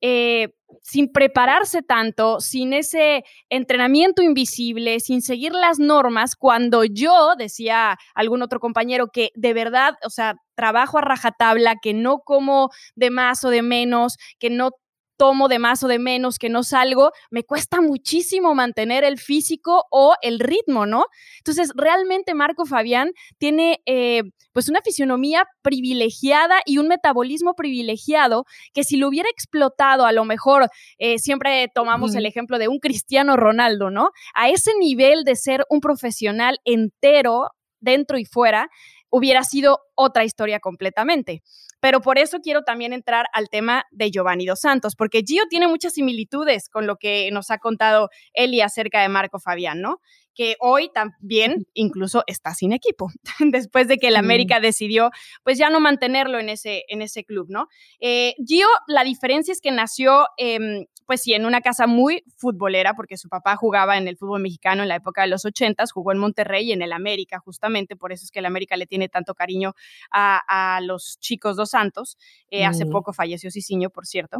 eh, 0.00 0.48
sin 0.82 1.10
prepararse 1.10 1.82
tanto, 1.82 2.38
sin 2.40 2.74
ese 2.74 3.24
entrenamiento 3.48 4.22
invisible, 4.22 5.00
sin 5.00 5.22
seguir 5.22 5.52
las 5.52 5.78
normas, 5.78 6.36
cuando 6.36 6.84
yo, 6.84 7.36
decía 7.38 7.96
algún 8.14 8.42
otro 8.42 8.60
compañero, 8.60 9.08
que 9.08 9.30
de 9.34 9.54
verdad, 9.54 9.94
o 10.04 10.10
sea, 10.10 10.34
trabajo 10.56 10.98
a 10.98 11.00
rajatabla, 11.00 11.76
que 11.80 11.94
no 11.94 12.18
como 12.18 12.68
de 12.96 13.08
más 13.08 13.44
o 13.44 13.48
de 13.48 13.62
menos, 13.62 14.18
que 14.38 14.50
no 14.50 14.72
tomo 15.16 15.48
de 15.48 15.58
más 15.58 15.82
o 15.82 15.88
de 15.88 15.98
menos, 15.98 16.38
que 16.38 16.48
no 16.48 16.62
salgo, 16.62 17.12
me 17.30 17.44
cuesta 17.44 17.80
muchísimo 17.80 18.54
mantener 18.54 19.04
el 19.04 19.18
físico 19.18 19.84
o 19.90 20.14
el 20.22 20.40
ritmo, 20.40 20.86
¿no? 20.86 21.04
Entonces, 21.38 21.72
realmente 21.74 22.34
Marco 22.34 22.66
Fabián 22.66 23.12
tiene 23.38 23.80
eh, 23.86 24.22
pues 24.52 24.68
una 24.68 24.80
fisionomía 24.82 25.44
privilegiada 25.62 26.60
y 26.64 26.78
un 26.78 26.88
metabolismo 26.88 27.54
privilegiado 27.54 28.44
que 28.72 28.84
si 28.84 28.96
lo 28.96 29.08
hubiera 29.08 29.28
explotado, 29.28 30.06
a 30.06 30.12
lo 30.12 30.24
mejor 30.24 30.68
eh, 30.98 31.18
siempre 31.18 31.68
tomamos 31.74 32.14
el 32.14 32.26
ejemplo 32.26 32.58
de 32.58 32.68
un 32.68 32.78
Cristiano 32.78 33.36
Ronaldo, 33.36 33.90
¿no? 33.90 34.10
A 34.34 34.48
ese 34.48 34.72
nivel 34.78 35.24
de 35.24 35.36
ser 35.36 35.64
un 35.68 35.80
profesional 35.80 36.58
entero, 36.64 37.50
dentro 37.80 38.18
y 38.18 38.24
fuera, 38.24 38.68
hubiera 39.10 39.44
sido 39.44 39.78
otra 39.94 40.24
historia 40.24 40.58
completamente. 40.58 41.42
Pero 41.84 42.00
por 42.00 42.16
eso 42.16 42.38
quiero 42.40 42.62
también 42.62 42.94
entrar 42.94 43.26
al 43.34 43.50
tema 43.50 43.84
de 43.90 44.10
Giovanni 44.10 44.46
Dos 44.46 44.60
Santos, 44.60 44.96
porque 44.96 45.20
Gio 45.22 45.42
tiene 45.50 45.68
muchas 45.68 45.92
similitudes 45.92 46.70
con 46.70 46.86
lo 46.86 46.96
que 46.96 47.28
nos 47.30 47.50
ha 47.50 47.58
contado 47.58 48.08
Eli 48.32 48.62
acerca 48.62 49.02
de 49.02 49.10
Marco 49.10 49.38
Fabián, 49.38 49.82
¿no? 49.82 50.00
Que 50.34 50.56
hoy 50.60 50.90
también 50.92 51.66
incluso 51.74 52.24
está 52.26 52.54
sin 52.54 52.72
equipo, 52.72 53.08
después 53.40 53.88
de 53.88 53.98
que 53.98 54.08
el 54.08 54.16
América 54.16 54.60
decidió 54.60 55.10
pues 55.42 55.58
ya 55.58 55.70
no 55.70 55.80
mantenerlo 55.80 56.38
en 56.38 56.48
ese, 56.48 56.84
en 56.88 57.02
ese 57.02 57.24
club, 57.24 57.46
¿no? 57.48 57.68
Eh, 58.00 58.34
Gio, 58.46 58.66
la 58.86 59.04
diferencia 59.04 59.52
es 59.52 59.60
que 59.60 59.70
nació, 59.70 60.26
em, 60.36 60.86
pues 61.06 61.22
sí, 61.22 61.34
en 61.34 61.46
una 61.46 61.60
casa 61.60 61.86
muy 61.86 62.24
futbolera, 62.36 62.94
porque 62.94 63.16
su 63.16 63.28
papá 63.28 63.56
jugaba 63.56 63.98
en 63.98 64.08
el 64.08 64.16
fútbol 64.16 64.40
mexicano 64.40 64.82
en 64.82 64.88
la 64.88 64.96
época 64.96 65.22
de 65.22 65.28
los 65.28 65.44
ochentas, 65.44 65.92
jugó 65.92 66.12
en 66.12 66.18
Monterrey 66.18 66.68
y 66.68 66.72
en 66.72 66.82
el 66.82 66.92
América, 66.92 67.38
justamente, 67.38 67.96
por 67.96 68.12
eso 68.12 68.24
es 68.24 68.30
que 68.30 68.38
el 68.40 68.46
América 68.46 68.76
le 68.76 68.86
tiene 68.86 69.08
tanto 69.08 69.34
cariño 69.34 69.74
a, 70.10 70.80
los 70.82 71.18
chicos 71.20 71.56
dos 71.56 71.70
santos. 71.70 72.16
Eh, 72.50 72.64
hace 72.64 72.86
poco 72.86 73.12
falleció 73.12 73.50
Cicinho, 73.50 73.90
por 73.90 74.06
cierto. 74.06 74.38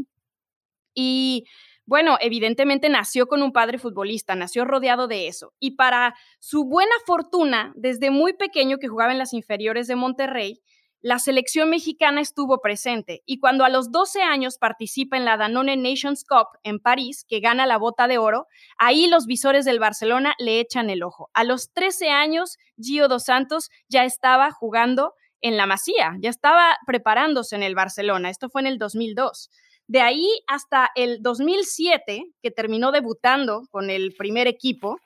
Y 0.95 1.45
bueno, 1.87 2.17
evidentemente 2.21 2.89
nació 2.89 3.27
con 3.27 3.43
un 3.43 3.53
padre 3.53 3.79
futbolista, 3.79 4.35
nació 4.35 4.65
rodeado 4.65 5.07
de 5.07 5.29
eso. 5.29 5.53
Y 5.61 5.73
para 5.73 6.15
su 6.39 6.65
buena 6.65 6.95
fortuna, 7.07 7.73
desde 7.77 8.11
muy 8.11 8.33
pequeño 8.33 8.79
que 8.79 8.89
jugaba 8.89 9.13
en 9.13 9.19
las 9.19 9.33
inferiores 9.33 9.87
de 9.87 9.97
Monterrey, 9.97 10.63
la 11.05 11.19
selección 11.19 11.69
mexicana 11.69 12.23
estuvo 12.23 12.63
presente 12.63 13.23
y 13.27 13.39
cuando 13.39 13.67
a 13.67 13.69
los 13.69 13.93
12 13.93 14.23
años 14.23 14.57
participa 14.57 15.19
en 15.19 15.27
la 15.27 15.37
Danone 15.37 15.77
Nations 15.77 16.25
Cup 16.25 16.59
en 16.63 16.79
París, 16.79 17.27
que 17.29 17.41
gana 17.41 17.67
la 17.67 17.77
bota 17.77 18.09
de 18.09 18.17
oro, 18.17 18.47
ahí 18.79 19.07
los 19.07 19.27
visores 19.27 19.67
del 19.67 19.79
Barcelona 19.79 20.35
le 20.39 20.61
echan 20.61 20.89
el 20.89 21.03
ojo. 21.03 21.29
A 21.35 21.45
los 21.45 21.75
13 21.75 22.09
años, 22.09 22.57
Gio 22.81 23.07
dos 23.09 23.25
Santos 23.25 23.69
ya 23.87 24.07
estaba 24.07 24.51
jugando 24.51 25.13
en 25.43 25.59
la 25.59 25.67
Masía, 25.67 26.17
ya 26.21 26.31
estaba 26.31 26.79
preparándose 26.87 27.55
en 27.55 27.63
el 27.63 27.75
Barcelona. 27.75 28.31
Esto 28.31 28.49
fue 28.49 28.63
en 28.63 28.69
el 28.69 28.79
2002. 28.79 29.51
De 29.87 30.01
ahí 30.01 30.29
hasta 30.47 30.91
el 30.95 31.23
2007, 31.23 32.25
que 32.43 32.51
terminó 32.51 32.91
debutando 32.91 33.63
con 33.71 33.91
el 33.91 34.15
primer 34.15 34.47
equipo, 34.47 34.99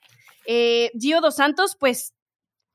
eh, 0.47 0.91
Gio 0.99 1.21
Dos 1.21 1.37
Santos, 1.37 1.77
pues 1.79 2.15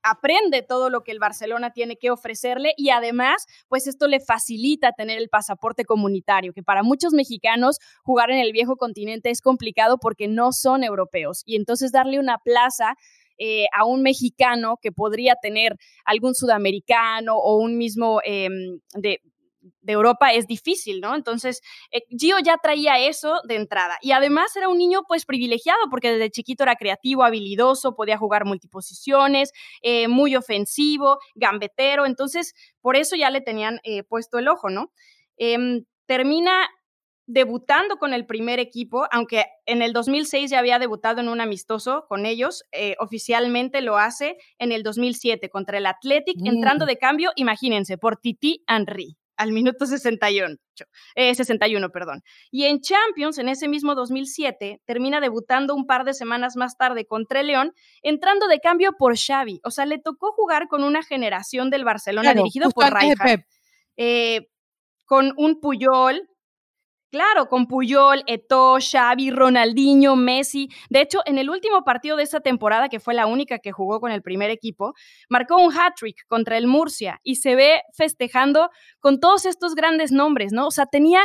aprende 0.04 0.62
todo 0.62 0.89
lo 0.89 1.02
que 1.02 1.12
el 1.12 1.20
Barcelona 1.20 1.72
tiene 1.72 1.96
que 1.96 2.12
ofrecerle 2.12 2.74
y 2.78 2.89
además, 2.89 3.46
pues 3.70 3.88
esto 3.88 4.08
le 4.08 4.20
facilita 4.20 4.92
tener 4.92 5.18
el 5.18 5.30
pasaporte 5.30 5.86
comunitario, 5.86 6.54
que 6.54 6.62
para 6.62 6.84
muchos 6.84 7.13
mexicanos 7.13 7.80
jugar 8.04 8.30
en 8.30 8.39
el 8.39 8.52
viejo 8.52 8.76
continente 8.76 9.30
es 9.30 9.42
complicado 9.42 9.98
porque 9.98 10.28
no 10.28 10.52
son 10.52 10.84
europeos. 10.84 11.42
Y 11.46 11.56
entonces 11.56 11.94
darle 11.94 12.20
una 12.20 12.38
plaza 12.38 12.96
eh, 13.39 13.66
a 13.74 13.86
un 13.86 14.04
mexicano 14.04 14.78
que 14.82 14.92
podría 14.92 15.36
tener 15.42 15.76
algún 16.06 16.36
sudamericano 16.36 17.38
o 17.38 17.58
un 17.58 17.78
mismo 17.78 18.20
em, 18.24 18.80
de, 18.94 19.22
de 19.82 19.93
Europa 19.93 20.34
es 20.34 20.47
difícil, 20.47 21.02
¿no? 21.02 21.15
Entonces, 21.15 21.62
eh, 21.91 22.02
Gio 22.17 22.38
ya 22.39 22.58
traía 22.62 22.99
eso 22.99 23.41
de 23.47 23.56
entrada. 23.56 23.97
Y 24.02 24.12
además 24.12 24.56
era 24.56 24.69
un 24.69 24.78
niño 24.78 25.04
pues 25.08 25.26
privilegiado 25.26 25.80
porque 25.89 26.12
desde 26.12 26.32
chiquito 26.32 26.63
era 26.63 26.76
creativo, 26.76 27.23
habilidoso, 27.23 27.95
podía 27.95 28.17
jugar 28.17 28.45
multiposiciones, 28.45 29.52
eh, 29.82 30.08
muy 30.08 30.36
ofensivo, 30.36 31.19
gambetero. 31.36 32.06
Entonces, 32.06 32.54
por 32.82 32.95
eso 32.95 33.15
ya 33.15 33.30
le 33.30 33.41
tenían 33.41 33.80
eh, 33.84 34.04
puesto 34.04 34.38
el 34.38 34.47
ojo, 34.47 34.69
¿no? 34.69 34.91
Em, 35.38 35.86
termina 36.06 36.69
debutando 37.26 37.95
con 37.97 38.13
el 38.13 38.26
primer 38.26 38.60
equipo, 38.60 39.08
aunque 39.10 39.45
en 39.65 39.82
el 39.82 39.93
2006 39.93 40.52
ya 40.52 40.60
había 40.60 40.78
debutado 40.78 41.21
en 41.21 41.30
un 41.30 41.39
amistoso 41.39 42.06
con 42.10 42.26
ellos, 42.26 42.63
oficialmente 42.99 43.80
lo 43.80 43.97
hace 43.97 44.36
en 44.60 44.73
el 44.73 44.84
2007 44.84 45.49
contra 45.49 45.78
el 45.78 45.86
Athletic, 45.86 46.36
entrando 46.43 46.84
mm. 46.84 46.88
de 46.89 46.97
cambio, 46.97 47.32
imagínense, 47.38 47.97
por 47.97 48.17
Titi 48.17 48.62
Henry 48.67 49.17
al 49.38 49.52
minuto 49.52 49.86
68, 49.86 50.86
61, 51.15 51.86
eh, 51.86 51.89
perdón. 51.89 52.22
Y 52.52 52.65
en 52.65 52.82
Champions, 52.82 53.38
en 53.38 53.50
ese 53.50 53.67
mismo 53.67 53.96
2007, 53.96 54.82
termina 54.86 55.19
debutando 55.22 55.76
un 55.76 55.86
par 55.86 56.04
de 56.06 56.13
semanas 56.13 56.56
más 56.56 56.78
tarde 56.78 57.06
contra 57.06 57.41
el 57.41 57.48
León, 57.48 57.74
entrando 58.02 58.48
de 58.48 58.60
cambio 58.60 58.93
por 58.98 59.17
Xavi. 59.17 59.60
O 59.63 59.72
sea, 59.72 59.86
le 59.86 60.00
tocó 60.00 60.32
jugar 60.34 60.67
con 60.67 60.84
una 60.84 61.04
generación 61.04 61.69
del 61.69 61.84
Barcelona 61.84 62.34
dirigido 62.34 62.69
por 62.72 62.93
Rijkaard. 62.93 63.41
Eh, 63.98 64.48
con 65.06 65.34
un 65.38 65.60
Puyol, 65.60 66.28
Claro, 67.13 67.47
con 67.47 67.67
Puyol, 67.67 68.23
Eto'o, 68.26 68.80
Xavi, 68.80 69.30
Ronaldinho, 69.30 70.15
Messi. 70.15 70.67
De 70.89 70.99
hecho, 70.99 71.19
en 71.28 71.38
el 71.38 71.47
último 71.52 71.84
partido 71.84 72.17
de 72.17 72.23
esa 72.23 72.39
temporada, 72.39 72.89
que 72.89 72.99
fue 72.99 73.13
la 73.13 73.28
única 73.28 73.60
que 73.60 73.71
jugó 73.71 73.99
con 73.99 74.12
el 74.12 74.23
primer 74.23 74.49
equipo, 74.49 74.95
marcó 75.30 75.58
un 75.58 75.71
hat-trick 75.71 76.26
contra 76.26 76.58
el 76.58 76.65
Murcia 76.65 77.19
y 77.21 77.36
se 77.36 77.54
ve 77.54 77.84
festejando 77.95 78.71
con 78.99 79.19
todos 79.19 79.45
estos 79.45 79.76
grandes 79.76 80.12
nombres, 80.12 80.54
¿no? 80.54 80.65
O 80.65 80.71
sea, 80.71 80.88
tenía 80.88 81.23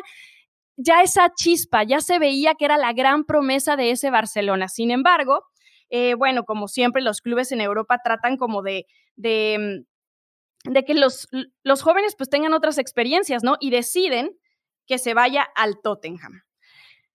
ya 0.77 1.01
esa 1.03 1.33
chispa, 1.35 1.85
ya 1.85 2.01
se 2.03 2.19
veía 2.19 2.55
que 2.55 2.67
era 2.67 2.77
la 2.77 2.93
gran 2.93 3.25
promesa 3.25 3.75
de 3.77 3.91
ese 3.91 4.11
Barcelona. 4.11 4.69
Sin 4.69 4.91
embargo, 4.91 5.45
eh, 5.89 6.13
bueno, 6.17 6.45
como 6.45 6.69
siempre, 6.69 7.01
los 7.01 7.23
clubes 7.23 7.51
en 7.51 7.63
Europa 7.63 7.99
tratan 8.05 8.37
como 8.37 8.61
de, 8.61 8.85
de, 9.17 9.87
mm, 10.67 10.71
de 10.75 10.85
que 10.85 10.93
los, 10.93 11.29
los 11.63 11.81
jóvenes 11.81 12.15
pues 12.15 12.29
tengan 12.29 12.53
otras 12.53 12.77
experiencias, 12.77 13.43
¿no? 13.43 13.57
Y 13.59 13.71
deciden 13.71 14.37
que 14.89 14.99
se 14.99 15.15
vaya 15.15 15.47
al 15.55 15.81
Tottenham. 15.81 16.43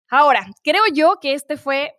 Ahora, 0.10 0.46
creo 0.64 0.84
yo 0.94 1.18
que 1.20 1.34
este 1.34 1.58
fue, 1.58 1.96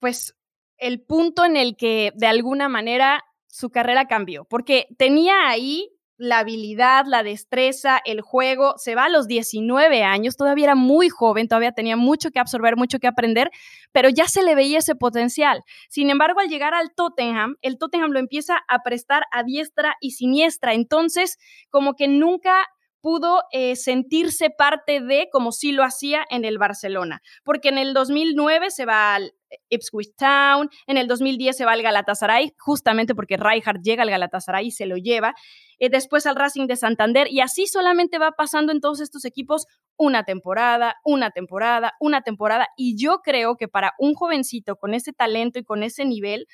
pues, 0.00 0.34
el 0.78 1.02
punto 1.02 1.44
en 1.44 1.56
el 1.56 1.76
que 1.76 2.12
de 2.16 2.26
alguna 2.26 2.68
manera 2.68 3.22
su 3.46 3.70
carrera 3.70 4.08
cambió, 4.08 4.44
porque 4.46 4.88
tenía 4.98 5.48
ahí 5.48 5.92
la 6.18 6.38
habilidad, 6.38 7.04
la 7.06 7.22
destreza, 7.22 8.00
el 8.04 8.22
juego, 8.22 8.74
se 8.78 8.94
va 8.94 9.04
a 9.04 9.08
los 9.08 9.26
19 9.26 10.02
años, 10.02 10.36
todavía 10.36 10.64
era 10.64 10.74
muy 10.74 11.08
joven, 11.10 11.46
todavía 11.46 11.72
tenía 11.72 11.96
mucho 11.96 12.30
que 12.30 12.38
absorber, 12.38 12.76
mucho 12.76 12.98
que 12.98 13.06
aprender, 13.06 13.50
pero 13.92 14.08
ya 14.08 14.26
se 14.26 14.42
le 14.42 14.54
veía 14.54 14.78
ese 14.78 14.94
potencial. 14.94 15.62
Sin 15.90 16.08
embargo, 16.08 16.40
al 16.40 16.48
llegar 16.48 16.72
al 16.72 16.94
Tottenham, 16.94 17.56
el 17.60 17.76
Tottenham 17.76 18.12
lo 18.12 18.18
empieza 18.18 18.58
a 18.68 18.82
prestar 18.82 19.24
a 19.30 19.42
diestra 19.42 19.96
y 20.00 20.12
siniestra, 20.12 20.72
entonces 20.72 21.36
como 21.68 21.94
que 21.94 22.08
nunca 22.08 22.66
pudo 23.00 23.42
eh, 23.52 23.76
sentirse 23.76 24.50
parte 24.50 25.00
de 25.00 25.28
como 25.30 25.52
si 25.52 25.72
lo 25.72 25.84
hacía 25.84 26.24
en 26.30 26.44
el 26.44 26.58
Barcelona, 26.58 27.22
porque 27.44 27.68
en 27.68 27.78
el 27.78 27.94
2009 27.94 28.70
se 28.70 28.84
va 28.84 29.14
al 29.14 29.32
Ipswich 29.68 30.14
Town, 30.16 30.68
en 30.86 30.96
el 30.96 31.06
2010 31.06 31.56
se 31.56 31.64
va 31.64 31.72
al 31.72 31.82
Galatasaray, 31.82 32.54
justamente 32.58 33.14
porque 33.14 33.36
Rijkaard 33.36 33.80
llega 33.82 34.02
al 34.02 34.10
Galatasaray 34.10 34.66
y 34.66 34.70
se 34.70 34.86
lo 34.86 34.96
lleva, 34.96 35.34
eh, 35.78 35.88
después 35.88 36.26
al 36.26 36.36
Racing 36.36 36.66
de 36.66 36.76
Santander, 36.76 37.28
y 37.30 37.40
así 37.40 37.66
solamente 37.66 38.18
va 38.18 38.32
pasando 38.32 38.72
en 38.72 38.80
todos 38.80 39.00
estos 39.00 39.24
equipos 39.24 39.66
una 39.96 40.24
temporada, 40.24 40.96
una 41.04 41.30
temporada, 41.30 41.94
una 42.00 42.22
temporada, 42.22 42.68
y 42.76 42.96
yo 42.96 43.20
creo 43.22 43.56
que 43.56 43.68
para 43.68 43.92
un 43.98 44.14
jovencito 44.14 44.76
con 44.76 44.94
ese 44.94 45.12
talento 45.12 45.58
y 45.58 45.64
con 45.64 45.82
ese 45.82 46.04
nivel, 46.04 46.46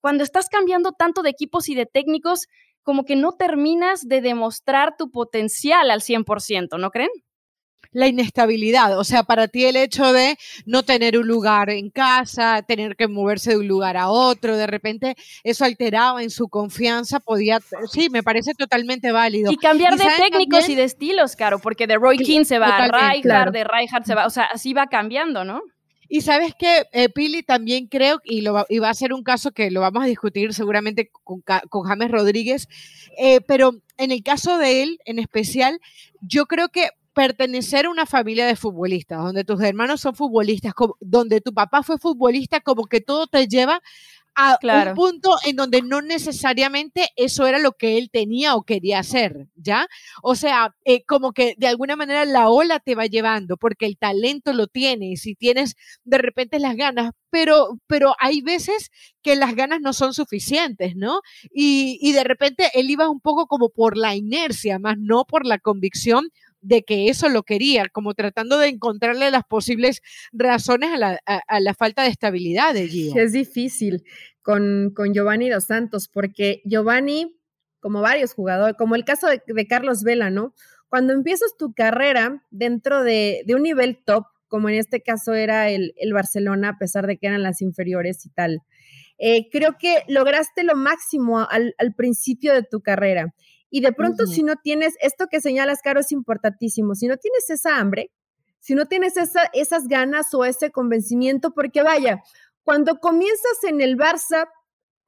cuando 0.00 0.24
estás 0.24 0.48
cambiando 0.48 0.92
tanto 0.92 1.22
de 1.22 1.30
equipos 1.30 1.68
y 1.68 1.74
de 1.74 1.86
técnicos, 1.86 2.46
como 2.82 3.04
que 3.04 3.16
no 3.16 3.32
terminas 3.32 4.06
de 4.06 4.20
demostrar 4.20 4.96
tu 4.96 5.10
potencial 5.10 5.90
al 5.90 6.00
100%, 6.00 6.78
¿no 6.78 6.90
creen? 6.90 7.10
la 7.92 8.06
inestabilidad, 8.06 8.98
o 8.98 9.04
sea, 9.04 9.24
para 9.24 9.48
ti 9.48 9.64
el 9.64 9.76
hecho 9.76 10.12
de 10.12 10.36
no 10.64 10.84
tener 10.84 11.18
un 11.18 11.26
lugar 11.26 11.70
en 11.70 11.90
casa, 11.90 12.62
tener 12.62 12.94
que 12.94 13.08
moverse 13.08 13.50
de 13.50 13.58
un 13.58 13.68
lugar 13.68 13.96
a 13.96 14.10
otro, 14.10 14.56
de 14.56 14.66
repente 14.66 15.16
eso 15.42 15.64
alteraba 15.64 16.22
en 16.22 16.30
su 16.30 16.48
confianza, 16.48 17.18
podía, 17.20 17.58
sí, 17.90 18.08
me 18.10 18.22
parece 18.22 18.54
totalmente 18.54 19.10
válido. 19.10 19.50
Y 19.50 19.56
cambiar 19.56 19.96
de 19.96 20.04
técnicos 20.16 20.68
y 20.68 20.76
de 20.76 20.84
estilos, 20.84 21.34
claro, 21.34 21.58
porque 21.58 21.86
de 21.86 21.96
Roy 21.96 22.18
King 22.18 22.44
se 22.44 22.58
va 22.58 22.76
a 22.76 23.12
Rijkaard, 23.12 23.52
de 23.52 23.64
Rijkaard 23.64 24.04
se 24.04 24.14
va, 24.14 24.26
o 24.26 24.30
sea, 24.30 24.44
así 24.44 24.72
va 24.72 24.86
cambiando, 24.86 25.44
¿no? 25.44 25.60
Y 26.12 26.22
sabes 26.22 26.54
que, 26.58 26.88
eh, 26.92 27.08
Pili, 27.08 27.44
también 27.44 27.86
creo, 27.86 28.20
y, 28.24 28.40
lo 28.40 28.66
y 28.68 28.80
va 28.80 28.90
a 28.90 28.94
ser 28.94 29.14
un 29.14 29.22
caso 29.22 29.52
que 29.52 29.70
lo 29.70 29.80
vamos 29.80 30.02
a 30.02 30.06
discutir 30.06 30.52
seguramente 30.52 31.08
con, 31.22 31.40
con 31.68 31.84
James 31.84 32.10
Rodríguez, 32.10 32.68
eh, 33.16 33.40
pero 33.40 33.76
en 33.96 34.10
el 34.10 34.24
caso 34.24 34.58
de 34.58 34.82
él 34.82 34.98
en 35.04 35.20
especial, 35.20 35.78
yo 36.20 36.46
creo 36.46 36.68
que 36.68 36.88
pertenecer 37.14 37.86
a 37.86 37.90
una 37.90 38.06
familia 38.06 38.44
de 38.44 38.56
futbolistas, 38.56 39.22
donde 39.22 39.44
tus 39.44 39.62
hermanos 39.62 40.00
son 40.00 40.16
futbolistas, 40.16 40.72
donde 40.98 41.40
tu 41.40 41.54
papá 41.54 41.84
fue 41.84 41.96
futbolista, 41.96 42.60
como 42.60 42.86
que 42.86 43.00
todo 43.00 43.28
te 43.28 43.46
lleva 43.46 43.80
a 44.34 44.58
un 44.62 44.94
punto 44.94 45.36
en 45.44 45.56
donde 45.56 45.82
no 45.82 46.02
necesariamente 46.02 47.08
eso 47.16 47.46
era 47.46 47.58
lo 47.58 47.72
que 47.72 47.98
él 47.98 48.10
tenía 48.10 48.54
o 48.54 48.62
quería 48.62 49.00
hacer, 49.00 49.48
¿ya? 49.54 49.86
O 50.22 50.34
sea, 50.34 50.74
eh, 50.84 51.02
como 51.04 51.32
que 51.32 51.54
de 51.58 51.66
alguna 51.66 51.96
manera 51.96 52.24
la 52.24 52.48
ola 52.48 52.80
te 52.80 52.94
va 52.94 53.06
llevando, 53.06 53.56
porque 53.56 53.86
el 53.86 53.98
talento 53.98 54.52
lo 54.52 54.66
tienes 54.66 55.26
y 55.26 55.34
tienes 55.34 55.74
de 56.04 56.18
repente 56.18 56.58
las 56.58 56.76
ganas, 56.76 57.12
pero, 57.30 57.78
pero 57.86 58.14
hay 58.18 58.40
veces 58.40 58.90
que 59.22 59.36
las 59.36 59.54
ganas 59.54 59.80
no 59.80 59.92
son 59.92 60.14
suficientes, 60.14 60.96
¿no? 60.96 61.20
Y, 61.52 61.98
y 62.00 62.12
de 62.12 62.24
repente 62.24 62.70
él 62.74 62.90
iba 62.90 63.08
un 63.10 63.20
poco 63.20 63.46
como 63.46 63.68
por 63.70 63.96
la 63.96 64.14
inercia, 64.14 64.78
más 64.78 64.96
no 64.98 65.24
por 65.24 65.46
la 65.46 65.58
convicción 65.58 66.28
de 66.60 66.82
que 66.82 67.08
eso 67.08 67.28
lo 67.28 67.42
quería, 67.42 67.88
como 67.88 68.14
tratando 68.14 68.58
de 68.58 68.68
encontrarle 68.68 69.30
las 69.30 69.44
posibles 69.44 70.02
razones 70.32 70.90
a 70.92 70.96
la, 70.96 71.20
a, 71.26 71.60
la 71.60 71.74
falta 71.74 72.02
de 72.02 72.08
estabilidad 72.08 72.74
de 72.74 72.88
Gio. 72.88 73.14
Es 73.16 73.32
difícil 73.32 74.04
con, 74.42 74.92
con 74.94 75.14
Giovanni 75.14 75.48
Dos 75.48 75.64
Santos, 75.64 76.08
porque 76.08 76.60
Giovanni 76.64 77.40
como 77.80 78.00
varios 78.00 78.34
jugadores, 78.34 78.76
como 78.76 78.94
el 78.94 79.04
caso 79.04 79.26
de, 79.28 79.66
Carlos 79.66 80.02
Vela, 80.02 80.30
¿no? 80.30 80.54
Cuando 80.88 81.12
empiezas 81.12 81.56
tu 81.58 81.72
carrera 81.72 82.44
dentro 82.50 83.02
de, 83.02 83.42
un 83.48 83.62
nivel 83.62 84.02
top, 84.04 84.26
como 84.48 84.68
en 84.68 84.76
este 84.76 85.02
caso 85.02 85.34
era 85.34 85.70
el, 85.70 85.92
Barcelona, 86.12 86.70
a 86.70 86.78
pesar 86.78 87.06
de 87.06 87.16
que 87.16 87.26
eran 87.26 87.42
las 87.42 87.62
inferiores 87.62 88.24
y 88.26 88.30
tal, 88.30 88.60
eh, 89.18 89.48
creo 89.50 89.76
que 89.78 90.02
lograste 90.08 90.64
lo 90.64 90.74
máximo 90.74 91.46
al, 91.48 91.74
principio 91.96 92.54
de 92.54 92.62
tu 92.62 92.80
carrera. 92.80 93.34
Y 93.70 93.80
de 93.80 93.92
pronto, 93.92 94.26
si 94.26 94.42
no 94.42 94.56
tienes, 94.56 94.94
esto 95.00 95.26
que 95.30 95.40
señalas, 95.40 95.80
Caro, 95.82 96.00
es 96.00 96.12
importantísimo, 96.12 96.94
si 96.94 97.06
no 97.06 97.16
tienes 97.16 97.48
esa 97.50 97.78
hambre, 97.78 98.10
si 98.58 98.74
no 98.74 98.86
tienes 98.86 99.16
esa, 99.16 99.44
esas 99.52 99.88
ganas 99.88 100.34
o 100.34 100.44
ese 100.44 100.70
convencimiento, 100.70 101.52
porque 101.52 101.82
vaya, 101.82 102.22
cuando 102.62 102.98
comienzas 102.98 103.64
en 103.64 103.80
el 103.80 103.96
Barça, 103.96 104.48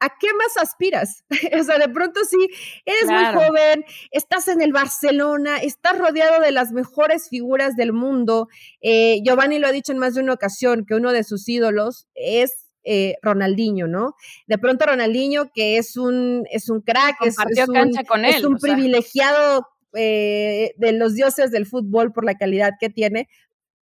¿a 0.02 0.08
qué 0.18 0.28
más 0.34 0.56
aspiras? 0.56 1.24
o 1.60 1.62
sea, 1.64 1.78
de 1.78 1.88
pronto 1.88 2.20
sí, 2.24 2.48
eres 2.84 3.06
muy 3.06 3.44
joven, 3.44 3.84
estás 4.10 4.48
en 4.48 4.60
el 4.62 4.72
Barcelona, 4.72 5.58
estás 5.58 5.98
rodeado 5.98 6.40
de 6.40 6.50
las 6.50 6.72
mejores 6.72 7.28
figuras 7.28 7.76
del 7.76 7.92
mundo. 7.92 8.48
Eh, 8.80 9.20
Giovanni 9.24 9.58
lo 9.58 9.68
ha 9.68 9.72
dicho 9.72 9.92
en 9.92 9.98
más 9.98 10.14
de 10.14 10.22
una 10.22 10.34
ocasión, 10.34 10.84
que 10.86 10.94
uno 10.94 11.12
de 11.12 11.24
sus 11.24 11.48
ídolos 11.48 12.08
es 12.14 12.61
eh, 12.84 13.16
Ronaldinho, 13.22 13.86
¿no? 13.86 14.16
De 14.46 14.58
pronto 14.58 14.86
Ronaldinho, 14.86 15.50
que 15.52 15.78
es 15.78 15.96
un, 15.96 16.44
es 16.50 16.68
un 16.68 16.80
crack, 16.80 17.16
es, 17.24 17.36
un, 17.68 17.92
con 18.06 18.24
él, 18.24 18.34
es 18.34 18.44
un 18.44 18.58
privilegiado 18.58 19.68
eh, 19.94 20.72
de 20.76 20.92
los 20.92 21.14
dioses 21.14 21.50
del 21.50 21.66
fútbol 21.66 22.12
por 22.12 22.24
la 22.24 22.34
calidad 22.34 22.72
que 22.80 22.88
tiene, 22.88 23.28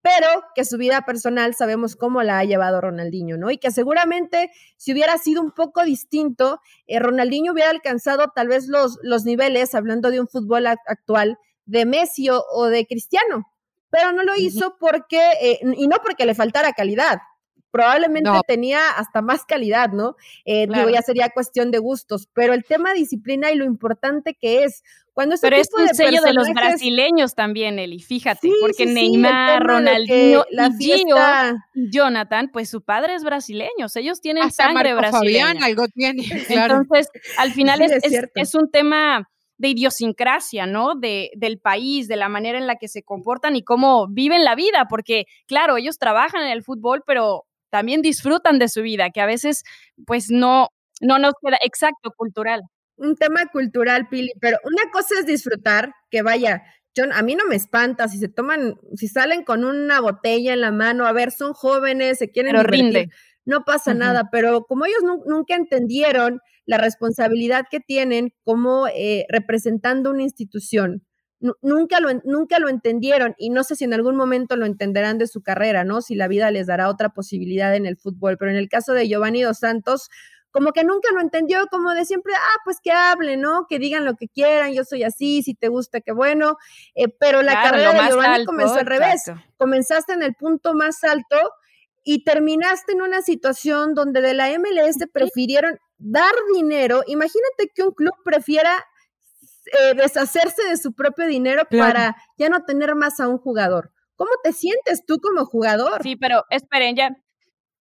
pero 0.01 0.27
que 0.55 0.65
su 0.65 0.77
vida 0.77 1.01
personal 1.05 1.53
sabemos 1.55 1.95
cómo 1.95 2.23
la 2.23 2.39
ha 2.39 2.43
llevado 2.45 2.81
Ronaldinho, 2.81 3.37
¿no? 3.37 3.51
Y 3.51 3.57
que 3.57 3.71
seguramente 3.71 4.49
si 4.77 4.93
hubiera 4.93 5.17
sido 5.17 5.41
un 5.41 5.51
poco 5.51 5.83
distinto, 5.83 6.61
eh, 6.87 6.99
Ronaldinho 6.99 7.53
hubiera 7.53 7.69
alcanzado 7.69 8.31
tal 8.33 8.47
vez 8.47 8.67
los, 8.67 8.97
los 9.03 9.25
niveles, 9.25 9.75
hablando 9.75 10.09
de 10.09 10.19
un 10.19 10.27
fútbol 10.27 10.67
actual, 10.67 11.37
de 11.65 11.85
Messi 11.85 12.27
o, 12.29 12.65
de 12.65 12.87
Cristiano, 12.87 13.51
pero 13.91 14.11
no 14.11 14.23
lo 14.23 14.35
hizo 14.35 14.77
porque, 14.79 15.21
eh, 15.41 15.59
y 15.77 15.87
no 15.87 15.97
porque 16.03 16.25
le 16.25 16.33
faltara 16.33 16.73
calidad, 16.73 17.19
probablemente 17.71 18.31
tenía 18.47 18.89
hasta 18.91 19.21
más 19.21 19.45
calidad, 19.45 19.91
¿no? 19.91 20.15
Eh, 20.45 20.67
digo, 20.67 20.89
ya 20.89 21.01
sería 21.01 21.29
cuestión 21.29 21.71
de 21.71 21.79
gustos, 21.79 22.27
pero 22.33 22.53
el 22.53 22.63
tema 22.63 22.93
disciplina 22.93 23.51
y 23.51 23.55
lo 23.55 23.65
importante 23.65 24.35
que 24.35 24.63
es 24.63 24.83
cuando 25.19 25.35
Pero 25.41 25.57
es 25.57 25.67
un 25.77 25.93
sello 25.93 26.21
de 26.21 26.31
los 26.31 26.47
brasileños 26.49 27.35
también, 27.35 27.77
Eli, 27.77 27.99
fíjate, 27.99 28.49
porque 28.61 28.85
Neymar, 28.85 29.61
Ronaldinho 29.61 30.45
y 30.49 30.83
Gio, 30.83 31.17
Jonathan, 31.73 32.49
pues 32.53 32.69
su 32.69 32.81
padre 32.83 33.15
es 33.15 33.25
brasileño, 33.25 33.87
ellos 33.95 34.21
tienen 34.21 34.49
sangre 34.49 34.93
brasileña. 34.93 35.55
algo 35.61 35.89
tiene, 35.89 36.23
Entonces, 36.49 37.09
al 37.37 37.51
final 37.51 37.81
es, 37.81 38.01
es, 38.33 38.55
un 38.55 38.71
tema 38.71 39.29
de 39.57 39.67
idiosincrasia, 39.67 40.65
¿no? 40.65 40.95
De, 40.95 41.31
del 41.35 41.59
país, 41.59 42.07
de 42.07 42.15
la 42.15 42.29
manera 42.29 42.57
en 42.57 42.65
la 42.65 42.77
que 42.77 42.87
se 42.87 43.03
comportan 43.03 43.57
y 43.57 43.61
cómo 43.61 44.07
viven 44.07 44.45
la 44.45 44.55
vida, 44.55 44.87
porque 44.89 45.25
claro, 45.47 45.75
ellos 45.75 45.99
trabajan 45.99 46.43
en 46.43 46.51
el 46.51 46.63
fútbol, 46.63 47.03
pero 47.05 47.43
también 47.69 48.01
disfrutan 48.01 48.59
de 48.59 48.69
su 48.69 48.81
vida, 48.81 49.09
que 49.09 49.21
a 49.21 49.25
veces 49.25 49.63
pues 50.05 50.29
no, 50.29 50.69
no 51.01 51.19
nos 51.19 51.33
queda 51.41 51.57
exacto 51.63 52.11
cultural. 52.15 52.61
Un 52.97 53.15
tema 53.15 53.45
cultural, 53.51 54.07
Pili, 54.09 54.33
pero 54.41 54.57
una 54.63 54.91
cosa 54.91 55.15
es 55.19 55.25
disfrutar, 55.25 55.93
que 56.09 56.21
vaya, 56.21 56.63
yo, 56.95 57.05
a 57.13 57.21
mí 57.21 57.35
no 57.35 57.45
me 57.47 57.55
espanta 57.55 58.07
si 58.07 58.17
se 58.17 58.27
toman, 58.27 58.75
si 58.95 59.07
salen 59.07 59.43
con 59.43 59.63
una 59.63 60.01
botella 60.01 60.53
en 60.53 60.61
la 60.61 60.71
mano, 60.71 61.05
a 61.05 61.13
ver, 61.13 61.31
son 61.31 61.53
jóvenes, 61.53 62.17
se 62.17 62.29
quieren 62.29 62.55
pero 62.55 63.07
no 63.45 63.63
pasa 63.63 63.93
nada, 63.93 64.29
pero 64.31 64.65
como 64.65 64.85
ellos 64.85 65.01
nunca 65.25 65.55
entendieron 65.55 66.39
la 66.65 66.77
responsabilidad 66.77 67.65
que 67.69 67.79
tienen 67.79 68.31
como 68.43 68.87
eh, 68.87 69.25
representando 69.29 70.11
una 70.11 70.21
institución, 70.21 71.03
nunca 71.61 71.99
lo, 71.99 72.09
nunca 72.25 72.59
lo 72.59 72.69
entendieron 72.69 73.35
y 73.37 73.49
no 73.49 73.63
sé 73.63 73.75
si 73.75 73.85
en 73.85 73.93
algún 73.93 74.15
momento 74.15 74.55
lo 74.55 74.65
entenderán 74.65 75.17
de 75.17 75.27
su 75.27 75.41
carrera, 75.41 75.83
¿no? 75.83 76.01
Si 76.01 76.15
la 76.15 76.27
vida 76.27 76.51
les 76.51 76.67
dará 76.67 76.89
otra 76.89 77.09
posibilidad 77.09 77.75
en 77.75 77.85
el 77.85 77.97
fútbol, 77.97 78.37
pero 78.37 78.51
en 78.51 78.57
el 78.57 78.69
caso 78.69 78.93
de 78.93 79.07
Giovanni 79.07 79.41
Dos 79.41 79.59
Santos, 79.59 80.09
como 80.51 80.71
que 80.71 80.83
nunca 80.83 81.11
lo 81.13 81.21
entendió, 81.21 81.67
como 81.67 81.93
de 81.93 82.05
siempre, 82.05 82.33
ah, 82.35 82.57
pues 82.65 82.77
que 82.83 82.91
hablen, 82.91 83.41
¿no? 83.41 83.67
Que 83.69 83.79
digan 83.79 84.03
lo 84.03 84.15
que 84.15 84.27
quieran, 84.27 84.73
yo 84.73 84.83
soy 84.83 85.03
así, 85.03 85.43
si 85.43 85.53
te 85.53 85.67
gusta, 85.67 86.01
qué 86.01 86.11
bueno. 86.11 86.57
Eh, 86.95 87.07
pero 87.07 87.41
la 87.41 87.61
carrera 87.61 87.93
de 87.93 88.09
Giovanni 88.09 88.45
comenzó 88.45 88.75
al 88.75 88.85
revés. 88.85 89.31
Comenzaste 89.57 90.13
en 90.13 90.23
el 90.23 90.33
punto 90.33 90.73
más 90.73 91.03
alto 91.03 91.37
y 92.03 92.23
terminaste 92.23 92.93
en 92.93 93.01
una 93.01 93.21
situación 93.21 93.93
donde 93.93 94.21
de 94.21 94.33
la 94.33 94.49
MLS 94.57 94.97
prefirieron 95.13 95.77
dar 95.99 96.33
dinero. 96.55 97.03
Imagínate 97.05 97.69
que 97.73 97.83
un 97.83 97.91
club 97.91 98.13
prefiera 98.23 98.83
eh, 99.71 99.93
deshacerse 99.95 100.63
de 100.69 100.77
su 100.77 100.93
propio 100.93 101.27
dinero 101.27 101.63
para 101.69 102.15
ya 102.37 102.49
no 102.49 102.63
tener 102.63 102.95
más 102.95 103.19
a 103.19 103.27
un 103.27 103.37
jugador. 103.37 103.91
¿Cómo 104.15 104.31
te 104.43 104.51
sientes 104.51 105.05
tú 105.05 105.19
como 105.19 105.45
jugador? 105.45 106.03
Sí, 106.03 106.15
pero 106.15 106.43
esperen, 106.49 106.95
ya, 106.95 107.15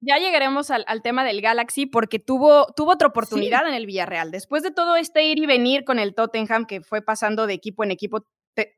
ya 0.01 0.19
llegaremos 0.19 0.71
al, 0.71 0.85
tema 1.03 1.25
del 1.25 1.41
Galaxy 1.41 1.87
porque 1.87 2.19
tuvo, 2.19 2.67
tuvo 2.77 2.93
otra 2.93 3.09
oportunidad 3.09 3.67
en 3.67 3.75
el 3.75 3.87
Villarreal. 3.87 4.31
Después 4.31 4.63
de 4.63 4.71
todo 4.71 4.97
este 4.97 5.25
ir 5.25 5.39
y 5.39 5.47
venir 5.47 5.85
con 5.85 5.99
el 5.99 6.15
Tottenham, 6.15 6.67
que 6.67 6.81
fue 6.81 7.03
pasando 7.03 7.47
de 7.47 7.55
equipo 7.55 7.83
en 7.83 7.91
equipo, 7.91 8.25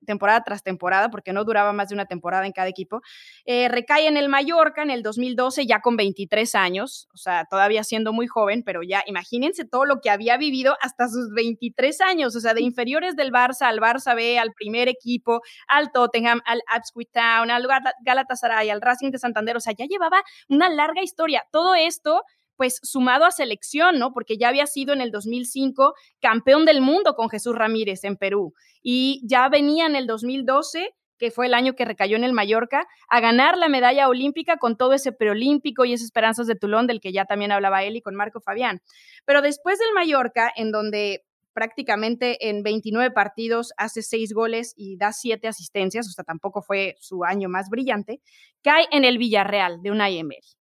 temporada 0.05 0.43
tras 0.45 0.63
temporada, 0.63 1.11
porque 1.11 1.33
no 1.33 1.45
duraba 1.45 1.73
más 1.73 1.89
de 1.89 1.95
una 1.95 2.07
temporada 2.07 2.47
en 2.47 2.53
cada 2.53 2.69
equipo, 2.69 3.01
eh, 3.45 3.69
recae 3.69 4.07
en 4.07 4.17
el 4.17 4.29
Mallorca 4.29 4.83
en 4.83 4.91
el 4.91 5.03
2012 5.03 5.67
ya 5.67 5.81
con 5.81 5.97
23 5.97 6.55
años, 6.55 7.09
o 7.15 7.17
sea, 7.17 7.47
todavía 7.51 7.85
siendo 7.85 8.13
muy 8.13 8.27
joven, 8.27 8.63
pero 8.65 8.83
ya 8.83 9.03
imagínense 9.07 9.65
todo 9.65 9.85
lo 9.85 10.01
que 10.01 10.11
había 10.11 10.37
vivido 10.37 10.77
hasta 10.81 11.09
sus 11.09 11.31
23 11.35 12.01
años, 12.01 12.37
o 12.37 12.41
sea, 12.41 12.55
de 12.55 12.63
inferiores 12.63 13.17
del 13.17 13.33
Barça 13.33 13.63
al 13.63 13.81
Barça 13.81 14.15
B, 14.15 14.39
al 14.39 14.53
primer 14.53 14.89
equipo, 14.89 15.41
al 15.69 15.93
Tottenham, 15.93 16.41
al 16.45 16.63
Ipswich 16.77 17.11
Town, 17.13 17.51
al 17.51 17.67
Galatasaray, 18.05 18.71
al 18.71 18.81
Racing 18.81 19.11
de 19.11 19.19
Santander, 19.19 19.57
o 19.57 19.61
sea, 19.61 19.75
ya 19.77 19.87
llevaba 19.87 20.23
una 20.49 20.69
larga 20.69 21.03
historia. 21.03 21.45
Todo 21.51 21.75
esto 21.75 22.23
pues 22.61 22.79
sumado 22.83 23.25
a 23.25 23.31
selección, 23.31 23.99
¿no? 23.99 24.13
Porque 24.13 24.37
ya 24.37 24.49
había 24.49 24.67
sido 24.67 24.93
en 24.93 25.01
el 25.01 25.11
2005 25.11 25.95
campeón 26.21 26.67
del 26.67 26.83
mundo 26.83 27.15
con 27.15 27.31
Jesús 27.31 27.57
Ramírez 27.57 28.05
en 28.05 28.17
Perú 28.17 28.53
y 28.83 29.23
ya 29.27 29.49
venía 29.49 29.87
en 29.87 29.97
el 29.97 30.07
2012 30.07 30.91
que 31.17 31.31
fue 31.31 31.47
el 31.47 31.55
año 31.55 31.75
que 31.75 31.87
recayó 31.87 32.17
en 32.17 32.25
el 32.25 32.35
Mallorca, 32.35 32.87
a 33.09 33.21
ganar 33.21 33.57
la 33.57 33.71
medalla 33.71 34.09
olímpica 34.09 34.59
con 34.59 34.77
todo 34.77 34.93
ese 34.93 35.13
preolímpico 35.13 35.87
y 35.87 35.95
esas 35.95 36.05
esperanzas 36.05 36.47
de 36.47 36.55
Tulón, 36.55 36.87
del 36.87 37.01
que 37.01 37.13
ya 37.13 37.25
también 37.25 37.53
hablaba 37.53 37.83
él 37.83 37.97
y 37.97 38.03
con 38.03 38.15
Marco 38.15 38.41
Fabián. 38.41 38.81
Pero 39.25 39.41
después 39.41 39.79
del 39.79 39.95
Mallorca, 39.95 40.53
en 40.55 40.71
donde 40.71 41.25
prácticamente 41.55 42.49
en 42.49 42.63
29 42.63 43.11
partidos 43.11 43.73
hace 43.79 44.03
6 44.03 44.33
goles 44.35 44.75
y 44.77 44.97
da 44.97 45.13
7 45.13 45.47
asistencias, 45.49 46.09
o 46.09 46.11
sea, 46.11 46.25
tampoco 46.25 46.63
fue 46.63 46.97
su 47.01 47.25
año 47.25 47.49
más 47.49 47.69
brillante, 47.71 48.21
cae 48.63 48.87
en 48.91 49.05
el 49.05 49.19
Villarreal 49.19 49.83
de 49.83 49.91
una 49.91 50.09
Emery. 50.09 50.60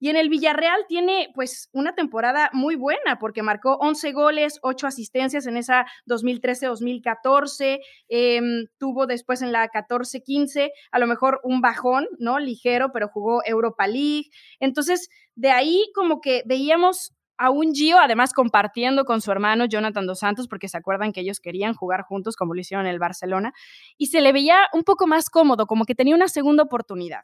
Y 0.00 0.08
en 0.08 0.16
el 0.16 0.30
Villarreal 0.30 0.86
tiene 0.88 1.28
pues 1.34 1.68
una 1.72 1.94
temporada 1.94 2.50
muy 2.52 2.74
buena 2.74 3.18
porque 3.20 3.42
marcó 3.42 3.76
11 3.80 4.12
goles, 4.12 4.58
8 4.62 4.86
asistencias 4.86 5.46
en 5.46 5.58
esa 5.58 5.86
2013-2014, 6.06 7.80
em, 8.08 8.66
tuvo 8.78 9.06
después 9.06 9.42
en 9.42 9.52
la 9.52 9.68
14-15 9.68 10.72
a 10.90 10.98
lo 10.98 11.06
mejor 11.06 11.40
un 11.44 11.60
bajón, 11.60 12.08
¿no? 12.18 12.38
Ligero, 12.38 12.90
pero 12.92 13.08
jugó 13.08 13.42
Europa 13.44 13.86
League. 13.86 14.30
Entonces, 14.58 15.10
de 15.34 15.50
ahí 15.50 15.90
como 15.94 16.20
que 16.20 16.42
veíamos 16.46 17.14
a 17.36 17.48
un 17.48 17.74
Gio, 17.74 17.98
además 17.98 18.34
compartiendo 18.34 19.06
con 19.06 19.22
su 19.22 19.32
hermano 19.32 19.64
Jonathan 19.64 20.06
Dos 20.06 20.18
Santos, 20.18 20.46
porque 20.46 20.68
se 20.68 20.76
acuerdan 20.76 21.12
que 21.12 21.22
ellos 21.22 21.40
querían 21.40 21.72
jugar 21.72 22.02
juntos 22.02 22.36
como 22.36 22.54
lo 22.54 22.60
hicieron 22.60 22.86
en 22.86 22.92
el 22.92 22.98
Barcelona, 22.98 23.54
y 23.96 24.06
se 24.06 24.20
le 24.20 24.32
veía 24.32 24.58
un 24.74 24.84
poco 24.84 25.06
más 25.06 25.30
cómodo, 25.30 25.66
como 25.66 25.86
que 25.86 25.94
tenía 25.94 26.14
una 26.14 26.28
segunda 26.28 26.64
oportunidad. 26.64 27.22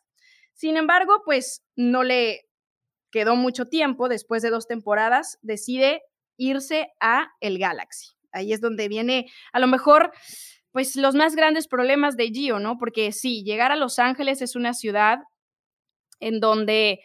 Sin 0.54 0.78
embargo, 0.78 1.20
pues 1.26 1.62
no 1.76 2.02
le, 2.02 2.45
quedó 3.10 3.36
mucho 3.36 3.66
tiempo, 3.66 4.08
después 4.08 4.42
de 4.42 4.50
dos 4.50 4.66
temporadas, 4.66 5.38
decide 5.42 6.02
irse 6.36 6.88
a 7.00 7.28
el 7.40 7.58
Galaxy. 7.58 8.16
Ahí 8.32 8.52
es 8.52 8.60
donde 8.60 8.88
viene 8.88 9.30
a 9.52 9.60
lo 9.60 9.66
mejor 9.66 10.12
pues 10.72 10.94
los 10.96 11.14
más 11.14 11.34
grandes 11.34 11.68
problemas 11.68 12.18
de 12.18 12.28
Gio, 12.28 12.58
¿no? 12.58 12.76
Porque 12.76 13.10
sí, 13.12 13.42
llegar 13.44 13.72
a 13.72 13.76
Los 13.76 13.98
Ángeles 13.98 14.42
es 14.42 14.56
una 14.56 14.74
ciudad 14.74 15.20
en 16.20 16.38
donde 16.38 17.00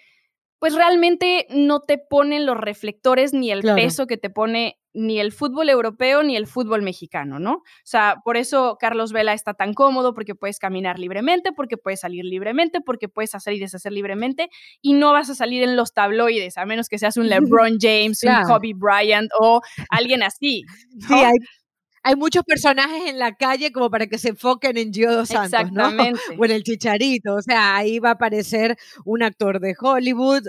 pues 0.60 0.76
realmente 0.76 1.48
no 1.50 1.80
te 1.80 1.98
ponen 1.98 2.46
los 2.46 2.58
reflectores 2.58 3.34
ni 3.34 3.50
el 3.50 3.62
peso 3.62 4.08
que 4.08 4.18
te 4.18 4.30
pone 4.30 4.81
ni 4.94 5.20
el 5.20 5.32
fútbol 5.32 5.70
europeo 5.70 6.24
ni 6.24 6.36
el 6.36 6.48
fútbol 6.48 6.82
mexicano, 6.82 7.40
¿no? 7.40 7.54
O 7.54 7.64
sea, 7.84 8.18
por 8.24 8.38
eso 8.38 8.78
Carlos 8.80 9.12
Vela 9.14 9.34
está 9.34 9.54
tan 9.54 9.74
cómodo, 9.74 10.14
porque 10.14 10.36
puedes 10.36 10.60
caminar 10.60 11.00
libremente, 11.00 11.52
porque 11.52 11.78
puedes 11.78 12.02
salir 12.02 12.26
libremente, 12.26 12.82
porque 12.82 13.08
puedes 13.08 13.34
hacer 13.36 13.54
y 13.54 13.60
deshacer 13.60 13.92
libremente, 13.92 14.50
y 14.82 14.94
no 14.94 15.12
vas 15.12 15.30
a 15.30 15.36
salir 15.36 15.64
en 15.64 15.76
los 15.76 15.94
tabloides, 15.94 16.58
a 16.58 16.66
menos 16.66 16.88
que 16.88 16.98
seas 16.98 17.18
un 17.18 17.30
LeBron 17.30 17.78
James, 17.80 18.24
un 18.24 18.44
Kobe 18.48 18.74
Bryant 18.76 19.30
o 19.40 19.62
alguien 19.90 20.24
así. 20.24 20.64
Sí, 21.08 21.14
hay, 21.14 21.38
hay 22.04 22.16
muchos 22.16 22.44
personajes 22.44 23.10
en 23.10 23.20
la 23.20 23.36
calle 23.36 23.72
como 23.72 23.90
para 23.90 24.08
que 24.08 24.18
se 24.18 24.30
enfoquen 24.30 24.78
en 24.78 24.92
Gio 24.92 25.12
dos 25.12 25.30
Santos, 25.30 25.72
¿no? 25.72 25.90
O 26.38 26.46
en 26.46 26.52
el 26.52 26.64
Chicharito, 26.64 27.36
o 27.36 27.42
sea, 27.42 27.76
ahí 27.76 28.00
va 28.00 28.10
a 28.10 28.14
aparecer 28.14 28.76
un 29.06 29.24
actor 29.24 29.60
de 29.60 29.76
Hollywood 29.80 30.44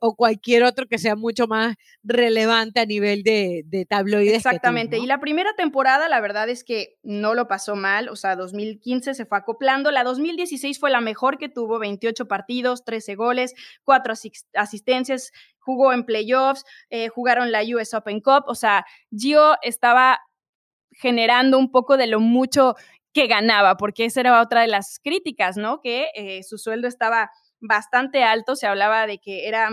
o, 0.00 0.16
cualquier 0.16 0.64
otro 0.64 0.86
que 0.86 0.98
sea 0.98 1.14
mucho 1.14 1.46
más 1.46 1.76
relevante 2.02 2.80
a 2.80 2.86
nivel 2.86 3.22
de, 3.22 3.62
de 3.66 3.86
tabloides. 3.86 4.34
Exactamente, 4.34 4.98
y 4.98 5.06
la 5.06 5.20
primera 5.20 5.54
temporada 5.56 6.08
la 6.08 6.20
verdad 6.20 6.48
es 6.48 6.64
que 6.64 6.98
no 7.02 7.34
lo 7.34 7.46
pasó 7.46 7.76
mal, 7.76 8.08
o 8.08 8.16
sea, 8.16 8.36
2015 8.36 9.14
se 9.14 9.26
fue 9.26 9.38
acoplando, 9.38 9.90
la 9.90 10.04
2016 10.04 10.78
fue 10.78 10.90
la 10.90 11.00
mejor 11.00 11.38
que 11.38 11.48
tuvo, 11.48 11.78
28 11.78 12.26
partidos, 12.26 12.84
13 12.84 13.14
goles, 13.14 13.54
4 13.84 14.14
asistencias, 14.54 15.32
jugó 15.58 15.92
en 15.92 16.04
playoffs, 16.04 16.64
eh, 16.90 17.08
jugaron 17.08 17.52
la 17.52 17.62
US 17.62 17.94
Open 17.94 18.20
Cup, 18.20 18.44
o 18.46 18.54
sea, 18.54 18.84
Gio 19.16 19.56
estaba 19.62 20.18
generando 20.92 21.58
un 21.58 21.70
poco 21.70 21.96
de 21.96 22.06
lo 22.06 22.20
mucho 22.20 22.74
que 23.12 23.26
ganaba, 23.26 23.76
porque 23.76 24.04
esa 24.04 24.20
era 24.20 24.40
otra 24.40 24.62
de 24.62 24.68
las 24.68 25.00
críticas, 25.02 25.56
¿no? 25.56 25.80
Que 25.80 26.08
eh, 26.14 26.42
su 26.42 26.58
sueldo 26.58 26.88
estaba 26.88 27.30
bastante 27.60 28.22
alto, 28.22 28.56
se 28.56 28.66
hablaba 28.66 29.06
de 29.06 29.18
que 29.18 29.48
era 29.48 29.68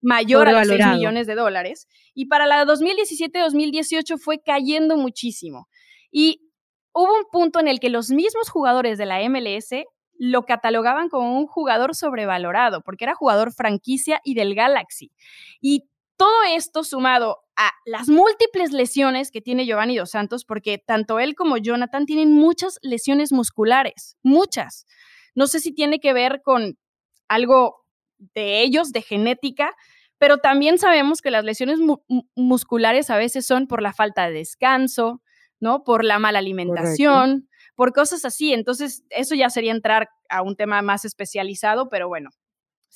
mayor 0.00 0.48
a 0.48 0.52
los 0.52 0.68
6 0.68 0.86
millones 0.88 1.26
de 1.26 1.34
dólares, 1.34 1.88
y 2.14 2.26
para 2.26 2.46
la 2.46 2.64
2017-2018 2.64 4.18
fue 4.18 4.40
cayendo 4.40 4.96
muchísimo. 4.96 5.68
Y 6.10 6.40
hubo 6.92 7.14
un 7.14 7.24
punto 7.30 7.60
en 7.60 7.68
el 7.68 7.80
que 7.80 7.90
los 7.90 8.10
mismos 8.10 8.48
jugadores 8.48 8.98
de 8.98 9.06
la 9.06 9.20
MLS 9.28 9.84
lo 10.18 10.44
catalogaban 10.44 11.08
como 11.08 11.38
un 11.38 11.46
jugador 11.46 11.94
sobrevalorado, 11.94 12.80
porque 12.82 13.04
era 13.04 13.14
jugador 13.14 13.52
franquicia 13.52 14.20
y 14.24 14.34
del 14.34 14.54
Galaxy. 14.54 15.10
Y 15.60 15.84
todo 16.16 16.42
esto 16.54 16.84
sumado 16.84 17.38
a 17.56 17.70
las 17.84 18.08
múltiples 18.08 18.72
lesiones 18.72 19.30
que 19.30 19.40
tiene 19.40 19.66
Giovanni 19.66 19.96
Dos 19.96 20.10
Santos, 20.10 20.44
porque 20.44 20.78
tanto 20.78 21.18
él 21.20 21.34
como 21.34 21.56
Jonathan 21.56 22.06
tienen 22.06 22.32
muchas 22.32 22.78
lesiones 22.82 23.32
musculares, 23.32 24.16
muchas. 24.22 24.86
No 25.34 25.46
sé 25.46 25.60
si 25.60 25.72
tiene 25.72 26.00
que 26.00 26.12
ver 26.12 26.42
con 26.42 26.78
algo 27.28 27.84
de 28.18 28.62
ellos, 28.62 28.92
de 28.92 29.02
genética, 29.02 29.74
pero 30.18 30.38
también 30.38 30.78
sabemos 30.78 31.20
que 31.20 31.30
las 31.30 31.44
lesiones 31.44 31.78
musculares 32.34 33.10
a 33.10 33.16
veces 33.16 33.46
son 33.46 33.66
por 33.66 33.82
la 33.82 33.92
falta 33.92 34.26
de 34.26 34.32
descanso, 34.32 35.22
¿no? 35.60 35.84
Por 35.84 36.04
la 36.04 36.18
mala 36.18 36.38
alimentación, 36.38 37.48
por 37.74 37.92
cosas 37.92 38.24
así. 38.24 38.54
Entonces, 38.54 39.04
eso 39.10 39.34
ya 39.34 39.50
sería 39.50 39.72
entrar 39.72 40.08
a 40.30 40.42
un 40.42 40.56
tema 40.56 40.80
más 40.82 41.04
especializado, 41.04 41.88
pero 41.88 42.08
bueno, 42.08 42.30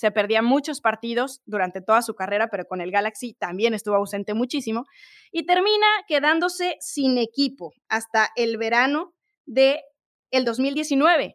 se 0.00 0.10
perdía 0.10 0.40
muchos 0.40 0.80
partidos 0.80 1.42
durante 1.44 1.82
toda 1.82 2.00
su 2.00 2.14
carrera, 2.14 2.48
pero 2.48 2.64
con 2.64 2.80
el 2.80 2.90
Galaxy 2.90 3.34
también 3.34 3.74
estuvo 3.74 3.96
ausente 3.96 4.32
muchísimo 4.32 4.86
y 5.30 5.44
termina 5.44 5.86
quedándose 6.08 6.78
sin 6.80 7.18
equipo 7.18 7.74
hasta 7.86 8.30
el 8.34 8.56
verano 8.56 9.12
de 9.44 9.82
el 10.30 10.46
2019. 10.46 11.34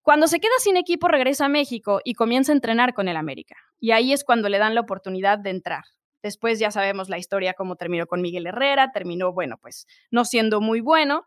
Cuando 0.00 0.26
se 0.26 0.40
queda 0.40 0.54
sin 0.58 0.78
equipo 0.78 1.06
regresa 1.08 1.44
a 1.44 1.48
México 1.50 2.00
y 2.02 2.14
comienza 2.14 2.50
a 2.50 2.54
entrenar 2.54 2.94
con 2.94 3.08
el 3.08 3.16
América. 3.18 3.56
Y 3.78 3.90
ahí 3.90 4.14
es 4.14 4.24
cuando 4.24 4.48
le 4.48 4.56
dan 4.56 4.74
la 4.74 4.80
oportunidad 4.80 5.38
de 5.38 5.50
entrar. 5.50 5.84
Después 6.22 6.58
ya 6.58 6.70
sabemos 6.70 7.10
la 7.10 7.18
historia 7.18 7.52
cómo 7.52 7.76
terminó 7.76 8.06
con 8.06 8.22
Miguel 8.22 8.46
Herrera, 8.46 8.90
terminó, 8.90 9.34
bueno, 9.34 9.58
pues 9.60 9.86
no 10.10 10.24
siendo 10.24 10.62
muy 10.62 10.80
bueno, 10.80 11.26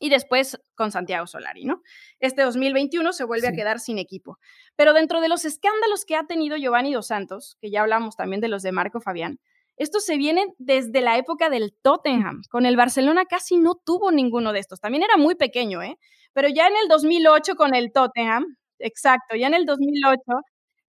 y 0.00 0.08
después 0.08 0.58
con 0.74 0.90
Santiago 0.90 1.28
Solari, 1.28 1.64
¿no? 1.64 1.82
Este 2.18 2.42
2021 2.42 3.12
se 3.12 3.24
vuelve 3.24 3.46
a 3.46 3.52
quedar 3.52 3.78
sin 3.78 3.98
equipo. 3.98 4.38
Pero 4.74 4.94
dentro 4.94 5.20
de 5.20 5.28
los 5.28 5.44
escándalos 5.44 6.04
que 6.04 6.16
ha 6.16 6.26
tenido 6.26 6.56
Giovanni 6.56 6.92
Dos 6.92 7.06
Santos, 7.08 7.56
que 7.60 7.70
ya 7.70 7.82
hablamos 7.82 8.16
también 8.16 8.40
de 8.40 8.48
los 8.48 8.62
de 8.62 8.72
Marco 8.72 9.00
Fabián, 9.00 9.38
estos 9.76 10.04
se 10.04 10.16
vienen 10.16 10.48
desde 10.58 11.00
la 11.00 11.16
época 11.16 11.48
del 11.50 11.72
Tottenham. 11.82 12.42
Con 12.50 12.66
el 12.66 12.76
Barcelona 12.76 13.24
casi 13.26 13.56
no 13.56 13.76
tuvo 13.76 14.10
ninguno 14.10 14.52
de 14.52 14.58
estos. 14.58 14.80
También 14.80 15.04
era 15.04 15.16
muy 15.16 15.36
pequeño, 15.36 15.82
¿eh? 15.82 15.96
Pero 16.32 16.48
ya 16.48 16.66
en 16.66 16.74
el 16.82 16.88
2008 16.88 17.54
con 17.54 17.74
el 17.74 17.92
Tottenham, 17.92 18.56
exacto, 18.78 19.36
ya 19.36 19.46
en 19.46 19.54
el 19.54 19.66
2008 19.66 20.22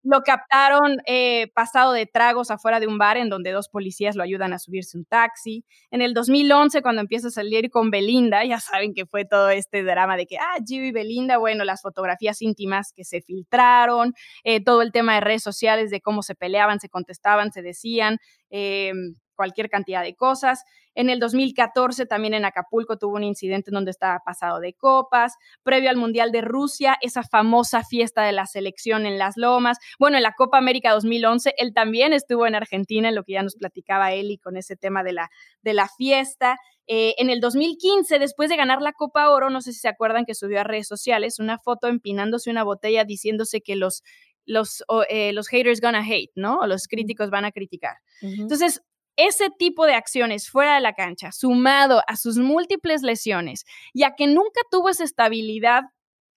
lo 0.02 0.22
captaron 0.22 0.98
eh, 1.06 1.48
pasado 1.54 1.92
de 1.92 2.06
tragos 2.06 2.50
afuera 2.50 2.80
de 2.80 2.86
un 2.86 2.98
bar 2.98 3.16
en 3.16 3.28
donde 3.28 3.52
dos 3.52 3.68
policías 3.68 4.16
lo 4.16 4.22
ayudan 4.22 4.52
a 4.52 4.58
subirse 4.58 4.98
un 4.98 5.04
taxi. 5.04 5.64
En 5.90 6.02
el 6.02 6.14
2011, 6.14 6.82
cuando 6.82 7.00
empieza 7.02 7.28
a 7.28 7.30
salir 7.30 7.70
con 7.70 7.90
Belinda, 7.90 8.44
ya 8.44 8.58
saben 8.60 8.94
que 8.94 9.06
fue 9.06 9.24
todo 9.24 9.50
este 9.50 9.82
drama 9.84 10.16
de 10.16 10.26
que, 10.26 10.38
ah, 10.38 10.56
Gio 10.66 10.84
y 10.84 10.92
Belinda, 10.92 11.38
bueno, 11.38 11.64
las 11.64 11.82
fotografías 11.82 12.42
íntimas 12.42 12.92
que 12.94 13.04
se 13.04 13.20
filtraron, 13.22 14.14
eh, 14.44 14.62
todo 14.62 14.82
el 14.82 14.92
tema 14.92 15.14
de 15.14 15.20
redes 15.20 15.42
sociales 15.42 15.90
de 15.90 16.00
cómo 16.00 16.22
se 16.22 16.34
peleaban, 16.34 16.80
se 16.80 16.88
contestaban, 16.88 17.52
se 17.52 17.62
decían. 17.62 18.18
Em, 18.50 19.14
cualquier 19.42 19.68
cantidad 19.68 20.04
de 20.04 20.14
cosas. 20.14 20.62
En 20.94 21.10
el 21.10 21.18
2014 21.18 22.06
también 22.06 22.32
en 22.32 22.44
Acapulco 22.44 22.96
tuvo 22.96 23.16
un 23.16 23.24
incidente 23.24 23.70
en 23.70 23.74
donde 23.74 23.90
estaba 23.90 24.20
pasado 24.24 24.60
de 24.60 24.72
copas. 24.72 25.34
Previo 25.64 25.90
al 25.90 25.96
Mundial 25.96 26.30
de 26.30 26.42
Rusia, 26.42 26.96
esa 27.00 27.24
famosa 27.24 27.82
fiesta 27.82 28.22
de 28.22 28.30
la 28.30 28.46
selección 28.46 29.04
en 29.04 29.18
Las 29.18 29.36
Lomas. 29.36 29.78
Bueno, 29.98 30.16
en 30.16 30.22
la 30.22 30.34
Copa 30.34 30.58
América 30.58 30.92
2011, 30.92 31.54
él 31.56 31.74
también 31.74 32.12
estuvo 32.12 32.46
en 32.46 32.54
Argentina, 32.54 33.08
en 33.08 33.16
lo 33.16 33.24
que 33.24 33.32
ya 33.32 33.42
nos 33.42 33.56
platicaba 33.56 34.12
Eli 34.12 34.38
con 34.38 34.56
ese 34.56 34.76
tema 34.76 35.02
de 35.02 35.12
la, 35.12 35.30
de 35.62 35.74
la 35.74 35.88
fiesta. 35.88 36.56
Eh, 36.86 37.14
en 37.18 37.30
el 37.30 37.40
2015, 37.40 38.20
después 38.20 38.48
de 38.48 38.56
ganar 38.56 38.80
la 38.80 38.92
Copa 38.92 39.28
Oro, 39.30 39.50
no 39.50 39.60
sé 39.60 39.72
si 39.72 39.80
se 39.80 39.88
acuerdan 39.88 40.24
que 40.24 40.36
subió 40.36 40.60
a 40.60 40.64
redes 40.64 40.86
sociales 40.86 41.40
una 41.40 41.58
foto 41.58 41.88
empinándose 41.88 42.48
una 42.48 42.62
botella 42.62 43.04
diciéndose 43.04 43.60
que 43.60 43.74
los, 43.74 44.04
los, 44.44 44.84
eh, 45.08 45.32
los 45.32 45.48
haters 45.48 45.80
gonna 45.80 46.04
hate, 46.04 46.32
¿no? 46.34 46.58
O 46.58 46.66
los 46.66 46.88
críticos 46.88 47.30
van 47.30 47.44
a 47.44 47.52
criticar. 47.52 47.96
Entonces, 48.20 48.82
ese 49.16 49.50
tipo 49.50 49.86
de 49.86 49.94
acciones 49.94 50.48
fuera 50.48 50.74
de 50.74 50.80
la 50.80 50.94
cancha, 50.94 51.32
sumado 51.32 52.02
a 52.06 52.16
sus 52.16 52.38
múltiples 52.38 53.02
lesiones 53.02 53.64
y 53.92 54.04
a 54.04 54.14
que 54.14 54.26
nunca 54.26 54.60
tuvo 54.70 54.88
esa 54.88 55.04
estabilidad, 55.04 55.82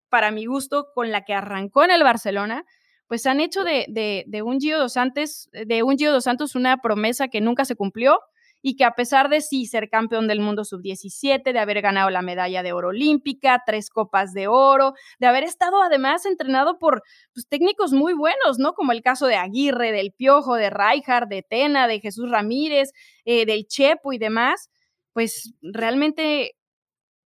para 0.10 0.32
mi 0.32 0.46
gusto, 0.46 0.88
con 0.94 1.12
la 1.12 1.24
que 1.24 1.34
arrancó 1.34 1.84
en 1.84 1.92
el 1.92 2.04
Barcelona, 2.04 2.66
pues 3.08 3.26
han 3.26 3.40
hecho 3.40 3.64
de, 3.64 3.86
de, 4.28 4.42
un 4.42 4.60
Gio 4.60 4.80
dos 4.80 4.94
Santos, 4.94 5.50
de 5.52 5.84
un 5.84 5.98
Gio 5.98 6.12
dos 6.12 6.24
Santos 6.24 6.56
una 6.56 6.78
promesa 6.78 7.28
que 7.28 7.42
nunca 7.42 7.66
se 7.66 7.76
cumplió 7.76 8.20
y 8.68 8.76
que 8.76 8.84
a 8.84 8.96
pesar 8.96 9.30
de 9.30 9.42
sí 9.42 9.68
ser 9.68 9.90
campeón 9.92 10.28
del 10.28 10.40
mundo 10.40 10.66
sub-17, 10.66 11.54
de 11.54 11.60
haber 11.60 11.84
ganado 11.84 12.10
la 12.10 12.24
medalla 12.24 12.64
de 12.64 12.74
oro 12.74 12.88
olímpica, 12.88 13.62
tres 13.64 13.92
copas 13.92 14.34
de 14.34 14.48
oro, 14.48 14.96
de 15.20 15.28
haber 15.28 15.44
estado 15.44 15.84
además 15.84 16.26
entrenado 16.26 16.80
por 16.80 17.04
pues, 17.32 17.48
técnicos 17.48 17.94
muy 17.94 18.16
buenos, 18.16 18.58
¿no? 18.58 18.74
Como 18.74 18.92
el 18.92 19.04
caso 19.04 19.28
de 19.28 19.36
Aguirre, 19.36 19.92
del 19.92 20.14
Piojo, 20.14 20.56
de 20.56 20.72
Rijkaard, 20.72 21.28
de 21.28 21.44
Tena, 21.44 21.88
de 21.88 22.00
Jesús 22.00 22.32
Ramírez, 22.32 22.90
eh, 23.24 23.46
del 23.46 23.68
Chepo 23.68 24.14
y 24.14 24.18
demás, 24.18 24.72
pues 25.14 25.54
realmente 25.62 26.56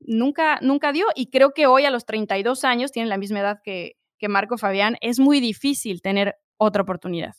nunca, 0.02 0.60
nunca 0.62 0.92
dio. 0.92 1.06
Y 1.16 1.30
creo 1.30 1.52
que 1.52 1.68
hoy 1.68 1.86
a 1.86 1.90
los 1.90 2.06
32 2.06 2.66
años, 2.66 2.92
tiene 2.92 3.08
la 3.08 3.18
misma 3.18 3.40
edad 3.40 3.60
que, 3.64 3.94
que 4.18 4.28
Marco 4.28 4.58
Fabián, 4.58 4.98
es 5.00 5.20
muy 5.20 5.40
difícil 5.40 6.02
tener 6.02 6.36
otra 6.58 6.82
oportunidad. 6.82 7.36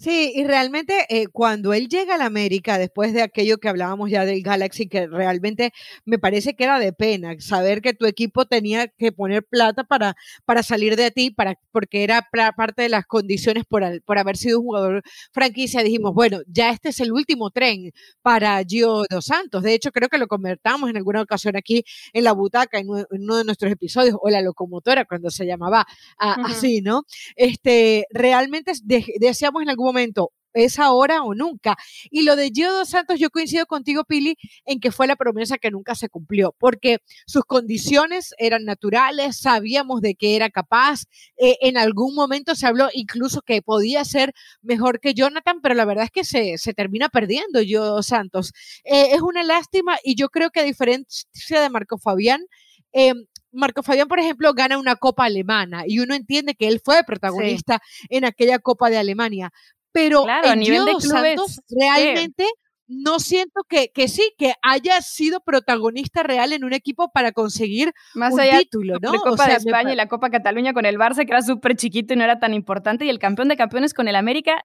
Sí, 0.00 0.32
y 0.34 0.44
realmente 0.44 1.04
eh, 1.10 1.26
cuando 1.28 1.74
él 1.74 1.86
llega 1.88 2.14
a 2.14 2.18
la 2.18 2.24
América, 2.24 2.78
después 2.78 3.12
de 3.12 3.20
aquello 3.20 3.58
que 3.58 3.68
hablábamos 3.68 4.08
ya 4.10 4.24
del 4.24 4.42
Galaxy, 4.42 4.88
que 4.88 5.06
realmente 5.06 5.74
me 6.06 6.18
parece 6.18 6.56
que 6.56 6.64
era 6.64 6.78
de 6.78 6.94
pena, 6.94 7.34
saber 7.38 7.82
que 7.82 7.92
tu 7.92 8.06
equipo 8.06 8.46
tenía 8.46 8.88
que 8.88 9.12
poner 9.12 9.44
plata 9.44 9.84
para, 9.84 10.16
para 10.46 10.62
salir 10.62 10.96
de 10.96 11.10
ti, 11.10 11.30
para, 11.30 11.58
porque 11.70 12.02
era 12.02 12.26
parte 12.56 12.80
de 12.80 12.88
las 12.88 13.04
condiciones 13.04 13.64
por, 13.68 13.82
por 14.04 14.18
haber 14.18 14.38
sido 14.38 14.60
un 14.60 14.64
jugador 14.68 15.02
franquicia, 15.32 15.82
dijimos, 15.82 16.14
bueno, 16.14 16.38
ya 16.46 16.70
este 16.70 16.88
es 16.88 17.00
el 17.00 17.12
último 17.12 17.50
tren 17.50 17.92
para 18.22 18.62
Gio 18.66 19.04
Dos 19.10 19.26
Santos. 19.26 19.62
De 19.62 19.74
hecho, 19.74 19.92
creo 19.92 20.08
que 20.08 20.16
lo 20.16 20.28
convertamos 20.28 20.88
en 20.88 20.96
alguna 20.96 21.20
ocasión 21.20 21.56
aquí 21.56 21.84
en 22.14 22.24
la 22.24 22.32
butaca, 22.32 22.78
en, 22.78 22.88
uno 22.88 23.36
de 23.36 23.44
nuestros 23.44 23.70
episodios, 23.70 24.16
o 24.18 24.30
la 24.30 24.40
locomotora, 24.40 25.04
cuando 25.04 25.28
se 25.28 25.44
llamaba 25.44 25.86
así, 26.16 26.80
¿no? 26.80 27.02
Este, 27.36 28.06
realmente 28.10 28.72
deseamos 29.18 29.60
en 29.60 29.68
algún 29.68 29.89
momento 29.90 30.32
es 30.52 30.78
ahora 30.78 31.22
o 31.22 31.34
nunca. 31.34 31.76
Y 32.10 32.22
lo 32.22 32.36
de 32.36 32.50
Gio 32.50 32.72
Dos 32.72 32.90
Santos, 32.90 33.18
yo 33.18 33.30
coincido 33.30 33.66
contigo, 33.66 34.04
Pili, 34.04 34.36
en 34.64 34.80
que 34.80 34.90
fue 34.90 35.06
la 35.06 35.16
promesa 35.16 35.58
que 35.58 35.70
nunca 35.70 35.94
se 35.94 36.08
cumplió, 36.08 36.54
porque 36.58 36.98
sus 37.26 37.44
condiciones 37.44 38.34
eran 38.38 38.64
naturales, 38.64 39.38
sabíamos 39.38 40.00
de 40.00 40.14
que 40.14 40.36
era 40.36 40.50
capaz, 40.50 41.04
eh, 41.36 41.56
en 41.60 41.76
algún 41.76 42.14
momento 42.14 42.54
se 42.54 42.66
habló 42.66 42.88
incluso 42.92 43.42
que 43.42 43.62
podía 43.62 44.04
ser 44.04 44.32
mejor 44.62 45.00
que 45.00 45.14
Jonathan, 45.14 45.60
pero 45.62 45.74
la 45.74 45.84
verdad 45.84 46.04
es 46.04 46.10
que 46.10 46.24
se, 46.24 46.58
se 46.58 46.74
termina 46.74 47.08
perdiendo 47.08 47.60
Gio 47.60 47.84
Dos 47.84 48.06
Santos. 48.06 48.52
Eh, 48.84 49.08
es 49.12 49.22
una 49.22 49.42
lástima 49.42 49.98
y 50.02 50.14
yo 50.16 50.28
creo 50.28 50.50
que 50.50 50.60
a 50.60 50.64
diferencia 50.64 51.60
de 51.60 51.70
Marco 51.70 51.98
Fabián, 51.98 52.44
eh, 52.92 53.14
Marco 53.52 53.82
Fabián, 53.82 54.06
por 54.06 54.20
ejemplo, 54.20 54.52
gana 54.54 54.78
una 54.78 54.96
Copa 54.96 55.24
Alemana 55.24 55.82
y 55.86 55.98
uno 55.98 56.14
entiende 56.14 56.54
que 56.54 56.68
él 56.68 56.80
fue 56.84 57.02
protagonista 57.04 57.80
en 58.08 58.24
aquella 58.24 58.60
Copa 58.60 58.90
de 58.90 58.98
Alemania. 58.98 59.52
Pero 59.92 60.24
en 60.24 60.30
a 60.30 60.56
nivel 60.56 60.84
de 60.84 61.00
Santos 61.00 61.60
realmente 61.68 62.46
no 62.90 63.20
siento 63.20 63.62
que, 63.68 63.92
que, 63.92 64.08
sí, 64.08 64.34
que 64.36 64.54
haya 64.62 65.00
sido 65.00 65.40
protagonista 65.40 66.24
real 66.24 66.52
en 66.52 66.64
un 66.64 66.72
equipo 66.72 67.10
para 67.12 67.30
conseguir 67.30 67.92
Más 68.14 68.34
un 68.34 68.40
título, 68.58 68.96
¿no? 69.00 69.12
La 69.12 69.18
Copa 69.20 69.46
de 69.46 69.54
España 69.54 69.92
y 69.92 69.96
la 69.96 70.08
Copa 70.08 70.28
Cataluña 70.30 70.72
con 70.72 70.84
el 70.84 70.98
Barça, 70.98 71.24
que 71.24 71.32
era 71.32 71.42
súper 71.42 71.76
chiquito 71.76 72.14
y 72.14 72.16
no 72.16 72.24
era 72.24 72.40
tan 72.40 72.52
importante, 72.52 73.04
y 73.04 73.08
el 73.08 73.20
campeón 73.20 73.48
de 73.48 73.56
campeones 73.56 73.94
con 73.94 74.08
el 74.08 74.16
América. 74.16 74.64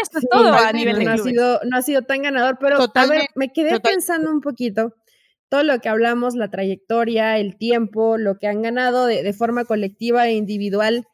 Esto 0.00 0.18
es 0.18 0.26
todo 0.30 0.54
a 0.54 0.72
nivel 0.72 0.98
de 0.98 1.04
no 1.04 1.10
Ha 1.12 1.18
sido, 1.18 1.60
no 1.64 1.76
ha 1.76 1.82
sido 1.82 2.02
tan 2.02 2.22
ganador, 2.22 2.58
pero 2.60 2.78
a 2.80 3.06
ver, 3.06 3.26
me 3.34 3.52
quedé 3.52 3.80
pensando 3.80 4.30
un 4.30 4.40
poquito 4.40 4.94
todo 5.48 5.62
lo 5.64 5.78
que 5.80 5.88
hablamos, 5.88 6.34
la 6.34 6.48
trayectoria, 6.48 7.38
el 7.38 7.56
tiempo, 7.56 8.18
lo 8.18 8.38
que 8.38 8.46
han 8.46 8.62
ganado 8.62 9.06
de, 9.06 9.22
de 9.22 9.32
forma 9.32 9.64
colectiva 9.64 10.26
e 10.28 10.34
individual 10.34 11.06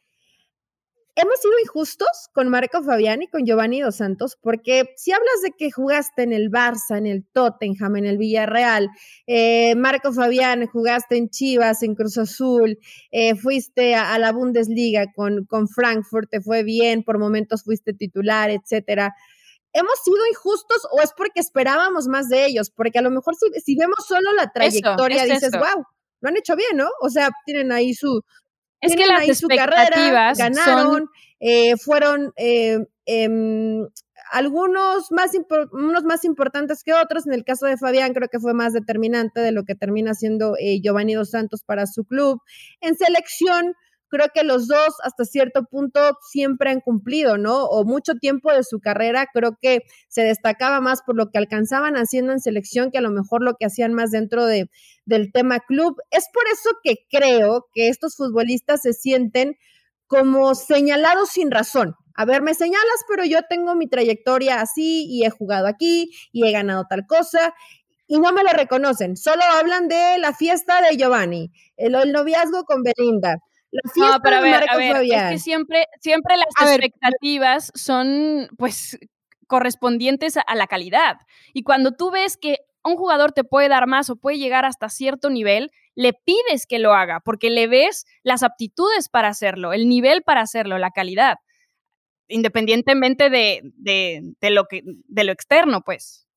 hemos 1.21 1.39
sido 1.39 1.53
injustos 1.63 2.29
con 2.33 2.49
Marco 2.49 2.81
Fabián 2.83 3.21
y 3.21 3.27
con 3.27 3.45
Giovanni 3.45 3.81
Dos 3.81 3.97
Santos, 3.97 4.37
porque 4.41 4.93
si 4.97 5.11
hablas 5.11 5.41
de 5.43 5.51
que 5.51 5.71
jugaste 5.71 6.23
en 6.23 6.33
el 6.33 6.49
Barça, 6.49 6.97
en 6.97 7.05
el 7.05 7.25
Tottenham, 7.31 7.97
en 7.97 8.05
el 8.05 8.17
Villarreal, 8.17 8.89
eh, 9.27 9.75
Marco 9.75 10.11
Fabián, 10.13 10.65
jugaste 10.67 11.17
en 11.17 11.29
Chivas, 11.29 11.83
en 11.83 11.95
Cruz 11.95 12.17
Azul, 12.17 12.79
eh, 13.11 13.35
fuiste 13.35 13.95
a, 13.95 14.17
la 14.17 14.31
Bundesliga 14.31 15.11
con, 15.15 15.45
con 15.45 15.67
Frankfurt, 15.67 16.29
te 16.29 16.41
fue 16.41 16.63
bien, 16.63 17.03
por 17.03 17.19
momentos 17.19 17.63
fuiste 17.63 17.93
titular, 17.93 18.49
etcétera. 18.49 19.13
¿Hemos 19.73 19.99
sido 20.03 20.17
injustos 20.29 20.85
o 20.91 21.01
es 21.01 21.11
porque 21.15 21.39
esperábamos 21.39 22.07
más 22.07 22.27
de 22.27 22.45
ellos? 22.45 22.71
Porque 22.71 22.99
a 22.99 23.01
lo 23.01 23.11
mejor 23.11 23.35
si, 23.35 23.75
vemos 23.75 24.05
solo 24.05 24.33
la 24.33 24.51
trayectoria, 24.51 25.23
dices, 25.23 25.51
wow, 25.51 25.85
lo 26.19 26.29
han 26.29 26.37
hecho 26.37 26.55
bien, 26.55 26.75
¿no? 26.75 26.89
O 27.01 27.09
sea, 27.09 27.29
tienen 27.45 27.71
ahí 27.71 27.93
su, 27.93 28.21
es 28.81 28.95
que 28.95 29.05
las 29.05 29.27
expectativas 29.27 30.37
ganaron, 30.37 31.09
eh, 31.39 31.77
fueron 31.77 32.33
eh, 32.35 32.79
em, 33.05 33.87
algunos 34.31 35.11
más, 35.11 35.31
unos 35.71 36.03
más 36.03 36.23
importantes 36.25 36.83
que 36.83 36.93
otros. 36.93 37.27
En 37.27 37.33
el 37.33 37.43
caso 37.43 37.65
de 37.65 37.77
Fabián, 37.77 38.13
creo 38.13 38.27
que 38.29 38.39
fue 38.39 38.53
más 38.53 38.73
determinante 38.73 39.41
de 39.41 39.51
lo 39.51 39.63
que 39.63 39.75
termina 39.75 40.13
siendo 40.13 40.55
eh, 40.57 40.79
Giovanni 40.81 41.13
Dos 41.13 41.31
Santos 41.31 41.63
para 41.63 41.85
su 41.85 42.05
club. 42.05 42.41
En 42.79 42.95
selección, 42.95 43.75
creo 44.11 44.27
que 44.33 44.43
los 44.43 44.67
dos 44.67 44.95
hasta 45.03 45.25
cierto 45.25 45.63
punto 45.63 45.99
siempre 46.29 46.69
han 46.69 46.81
cumplido, 46.81 47.37
¿no? 47.37 47.63
O 47.65 47.85
mucho 47.85 48.15
tiempo 48.15 48.51
de 48.51 48.63
su 48.63 48.79
carrera, 48.79 49.25
creo 49.33 49.57
que 49.59 49.83
se 50.09 50.21
destacaba 50.23 50.81
más 50.81 51.01
por 51.01 51.15
lo 51.15 51.31
que 51.31 51.37
alcanzaban 51.37 51.95
haciendo 51.95 52.33
en 52.33 52.41
selección 52.41 52.91
que 52.91 52.99
a 52.99 53.01
lo 53.01 53.09
mejor 53.09 53.41
lo 53.41 53.55
que 53.55 53.65
hacían 53.65 53.93
más 53.93 54.11
dentro 54.11 54.45
de, 54.45 54.69
del 55.05 55.31
tema 55.31 55.59
club. 55.61 55.95
Es 56.11 56.25
por 56.31 56.43
eso 56.51 56.69
que 56.83 56.97
creo 57.09 57.67
que 57.73 57.87
estos 57.87 58.15
futbolistas 58.15 58.81
se 58.81 58.93
sienten 58.93 59.55
como 60.05 60.53
señalados 60.53 61.29
sin 61.29 61.49
razón. 61.49 61.95
A 62.13 62.25
ver, 62.25 62.41
me 62.41 62.53
señalas, 62.53 63.05
pero 63.07 63.23
yo 63.23 63.39
tengo 63.49 63.73
mi 63.75 63.87
trayectoria 63.87 64.59
así 64.59 65.05
y 65.09 65.23
he 65.23 65.29
jugado 65.29 65.67
aquí 65.67 66.11
y 66.33 66.45
he 66.45 66.51
ganado 66.51 66.85
tal 66.89 67.07
cosa 67.07 67.53
y 68.11 68.19
no 68.19 68.33
me 68.33 68.43
lo 68.43 68.49
reconocen. 68.49 69.15
Solo 69.15 69.41
hablan 69.57 69.87
de 69.87 70.17
la 70.19 70.33
fiesta 70.33 70.81
de 70.81 70.97
Giovanni, 70.97 71.49
el, 71.77 71.95
el 71.95 72.11
noviazgo 72.11 72.65
con 72.65 72.83
Belinda, 72.83 73.37
no, 73.95 74.19
pero 74.21 74.37
a 74.37 74.41
ver, 74.41 74.69
a 74.69 74.77
ver, 74.77 74.97
es 75.03 75.23
que 75.31 75.39
siempre, 75.39 75.85
siempre 75.99 76.35
las 76.37 76.69
expectativas 76.69 77.71
son, 77.73 78.49
pues, 78.57 78.97
correspondientes 79.47 80.37
a 80.37 80.55
la 80.55 80.67
calidad. 80.67 81.17
Y 81.53 81.63
cuando 81.63 81.91
tú 81.91 82.11
ves 82.11 82.37
que 82.37 82.59
un 82.83 82.95
jugador 82.95 83.31
te 83.31 83.43
puede 83.43 83.69
dar 83.69 83.87
más 83.87 84.09
o 84.09 84.15
puede 84.15 84.37
llegar 84.37 84.65
hasta 84.65 84.89
cierto 84.89 85.29
nivel, 85.29 85.71
le 85.95 86.13
pides 86.13 86.65
que 86.67 86.79
lo 86.79 86.93
haga, 86.93 87.19
porque 87.19 87.49
le 87.49 87.67
ves 87.67 88.05
las 88.23 88.43
aptitudes 88.43 89.09
para 89.09 89.27
hacerlo, 89.27 89.73
el 89.73 89.87
nivel 89.87 90.23
para 90.23 90.41
hacerlo, 90.41 90.77
la 90.77 90.91
calidad, 90.91 91.35
independientemente 92.27 93.29
de, 93.29 93.61
de 93.75 94.49
lo, 94.49 94.65
que, 94.65 94.83
de 94.83 95.23
lo 95.23 95.31
externo, 95.31 95.81
pues. 95.81 96.27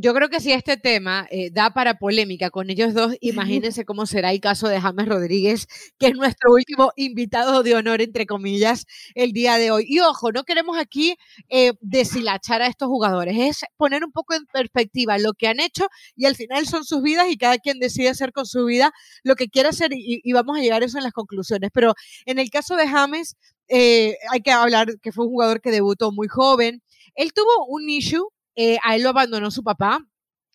Yo 0.00 0.14
creo 0.14 0.28
que 0.28 0.38
si 0.38 0.52
este 0.52 0.76
tema 0.76 1.26
eh, 1.28 1.50
da 1.50 1.70
para 1.74 1.98
polémica 1.98 2.50
con 2.50 2.70
ellos 2.70 2.94
dos, 2.94 3.16
imagínense 3.20 3.84
cómo 3.84 4.06
será 4.06 4.30
el 4.30 4.40
caso 4.40 4.68
de 4.68 4.80
James 4.80 5.08
Rodríguez, 5.08 5.66
que 5.98 6.06
es 6.06 6.14
nuestro 6.14 6.52
último 6.52 6.92
invitado 6.94 7.64
de 7.64 7.74
honor, 7.74 8.00
entre 8.00 8.24
comillas, 8.24 8.86
el 9.16 9.32
día 9.32 9.56
de 9.56 9.72
hoy. 9.72 9.86
Y 9.88 9.98
ojo, 9.98 10.30
no 10.30 10.44
queremos 10.44 10.78
aquí 10.78 11.16
eh, 11.48 11.72
deshilachar 11.80 12.62
a 12.62 12.68
estos 12.68 12.86
jugadores, 12.86 13.36
es 13.36 13.64
poner 13.76 14.04
un 14.04 14.12
poco 14.12 14.34
en 14.34 14.46
perspectiva 14.46 15.18
lo 15.18 15.32
que 15.32 15.48
han 15.48 15.58
hecho 15.58 15.88
y 16.14 16.26
al 16.26 16.36
final 16.36 16.68
son 16.68 16.84
sus 16.84 17.02
vidas 17.02 17.26
y 17.28 17.36
cada 17.36 17.58
quien 17.58 17.80
decide 17.80 18.08
hacer 18.10 18.32
con 18.32 18.46
su 18.46 18.66
vida 18.66 18.92
lo 19.24 19.34
que 19.34 19.48
quiera 19.48 19.70
hacer 19.70 19.90
y, 19.92 20.32
vamos 20.32 20.58
a 20.58 20.60
llegar 20.60 20.82
a 20.82 20.86
eso 20.86 20.98
en 20.98 21.04
las 21.04 21.12
conclusiones. 21.12 21.70
Pero 21.74 21.94
en 22.24 22.38
el 22.38 22.50
caso 22.50 22.76
de 22.76 22.86
James, 22.86 23.36
eh, 23.66 24.14
hay 24.30 24.42
que 24.42 24.52
hablar 24.52 25.00
que 25.02 25.10
fue 25.10 25.24
un 25.24 25.32
jugador 25.32 25.60
que 25.60 25.72
debutó 25.72 26.12
muy 26.12 26.28
joven. 26.28 26.84
Él 27.16 27.32
tuvo 27.32 27.66
un 27.66 27.90
issue 27.90 28.28
eh, 28.60 28.76
a 28.82 28.96
él 28.96 29.04
lo 29.04 29.10
abandonó 29.10 29.52
su 29.52 29.62
papá. 29.62 30.04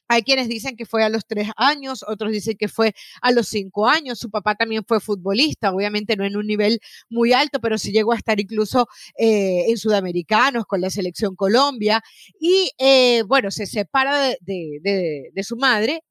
Hay 0.10 0.24
quienes 0.24 0.50
dicen 0.50 0.76
que 0.76 0.86
fue 0.86 1.06
a 1.06 1.10
los 1.10 1.26
tres 1.26 1.50
años, 1.56 2.04
otros 2.06 2.34
dicen 2.34 2.58
que 2.58 2.68
fue 2.68 2.94
a 3.22 3.32
los 3.32 3.48
cinco 3.48 3.88
años. 3.88 4.20
Su 4.20 4.30
papá 4.30 4.56
también 4.56 4.84
fue 4.86 5.00
futbolista, 5.00 5.72
obviamente 5.72 6.18
no 6.18 6.26
en 6.26 6.36
un 6.36 6.46
nivel 6.46 6.82
muy 7.10 7.32
alto, 7.32 7.62
pero 7.62 7.78
sí 7.78 7.94
llegó 7.94 8.12
a 8.12 8.18
estar 8.18 8.42
incluso 8.42 8.90
eh, 9.18 9.70
en 9.70 9.78
Sudamericanos 9.78 10.66
con 10.66 10.82
la 10.82 10.90
selección 10.90 11.38
Colombia. 11.38 12.04
Y 12.38 12.72
eh, 12.78 13.24
bueno, 13.26 13.52
se 13.52 13.66
separa 13.66 14.36
de, 14.42 15.32
su 15.42 15.56
madre, 15.56 16.04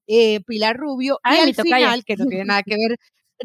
Pilar 0.46 0.78
Rubio, 0.78 1.20
y 1.22 1.36
al 1.36 1.54
final, 1.54 2.04
que 2.06 2.16
no 2.16 2.24
tiene 2.24 2.46
nada 2.46 2.62
que 2.62 2.76
ver 2.76 2.98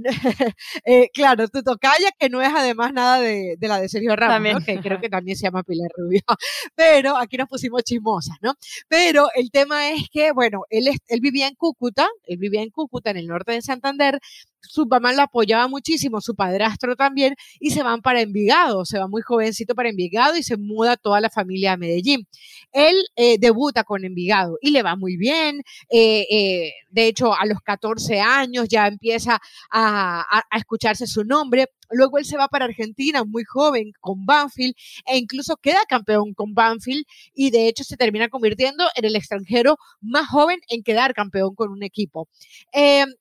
eh, 0.85 1.09
claro, 1.13 1.47
tu 1.47 1.63
tocaya, 1.63 2.09
que 2.17 2.29
no 2.29 2.41
es 2.41 2.49
además 2.53 2.93
nada 2.93 3.19
de, 3.19 3.57
la 3.61 3.79
de 3.79 3.89
Sergio 3.89 4.15
Ramos, 4.15 4.63
que 4.63 4.79
creo 4.79 4.99
que 4.99 5.09
también 5.09 5.37
se 5.37 5.43
llama 5.43 5.63
Pilar 5.63 5.89
Rubio, 5.95 6.21
pero 6.75 7.17
aquí 7.17 7.37
nos 7.37 7.47
pusimos 7.47 7.83
chismosas, 7.83 8.37
¿no? 8.41 8.53
Pero 8.87 9.27
el 9.35 9.51
tema 9.51 9.89
es 9.91 10.07
que, 10.11 10.31
bueno, 10.31 10.61
él, 10.69 10.89
él 11.07 11.19
vivía 11.21 11.47
en 11.47 11.55
Cúcuta, 11.55 12.07
él 12.25 12.37
vivía 12.37 12.61
en 12.61 12.69
Cúcuta, 12.69 13.11
en 13.11 13.17
el 13.17 13.27
norte 13.27 13.51
de 13.51 13.61
Santander, 13.61 14.19
su 14.61 14.85
mamá 14.85 15.13
lo 15.13 15.23
apoyaba 15.23 15.67
muchísimo, 15.67 16.21
su 16.21 16.35
padrastro 16.35 16.95
también, 16.95 17.35
y 17.59 17.71
se 17.71 17.83
van 17.83 18.01
para 18.01 18.21
Envigado, 18.21 18.85
se 18.85 18.99
va 18.99 19.07
muy 19.07 19.21
jovencito 19.21 19.75
para 19.75 19.89
Envigado 19.89 20.37
y 20.37 20.43
se 20.43 20.57
muda 20.57 20.97
toda 20.97 21.21
la 21.21 21.29
familia 21.29 21.73
a 21.73 21.77
Medellín. 21.77 22.27
Él 22.71 22.95
eh, 23.15 23.37
debuta 23.39 23.83
con 23.83 24.03
Envigado 24.03 24.57
y 24.61 24.71
le 24.71 24.83
va 24.83 24.95
muy 24.95 25.17
bien, 25.17 25.61
eh, 25.89 26.25
eh, 26.29 26.73
de 26.89 27.07
hecho 27.07 27.33
a 27.33 27.45
los 27.45 27.61
14 27.61 28.19
años 28.19 28.67
ya 28.69 28.87
empieza 28.87 29.39
a 29.71 30.43
escucharse 30.55 31.07
su 31.07 31.23
nombre, 31.23 31.67
Luego 31.89 32.17
él 32.17 32.25
se 32.25 32.37
va 32.37 32.47
para 32.47 32.65
Argentina 32.65 33.23
muy 33.23 33.43
joven 33.43 33.91
con 33.99 34.25
Banfield 34.25 34.75
e 35.05 35.17
incluso 35.17 35.57
queda 35.57 35.79
campeón 35.87 36.33
con 36.33 36.53
Banfield 36.53 37.05
y 37.33 37.51
de 37.51 37.67
hecho 37.67 37.83
se 37.83 37.97
termina 37.97 38.29
convirtiendo 38.29 38.85
en 38.95 39.05
el 39.05 39.15
extranjero 39.15 39.77
más 40.01 40.27
joven 40.27 40.59
en 40.69 40.83
quedar 40.83 41.13
campeón 41.13 41.55
con 41.55 41.71
un 41.71 41.83
equipo. 41.83 42.27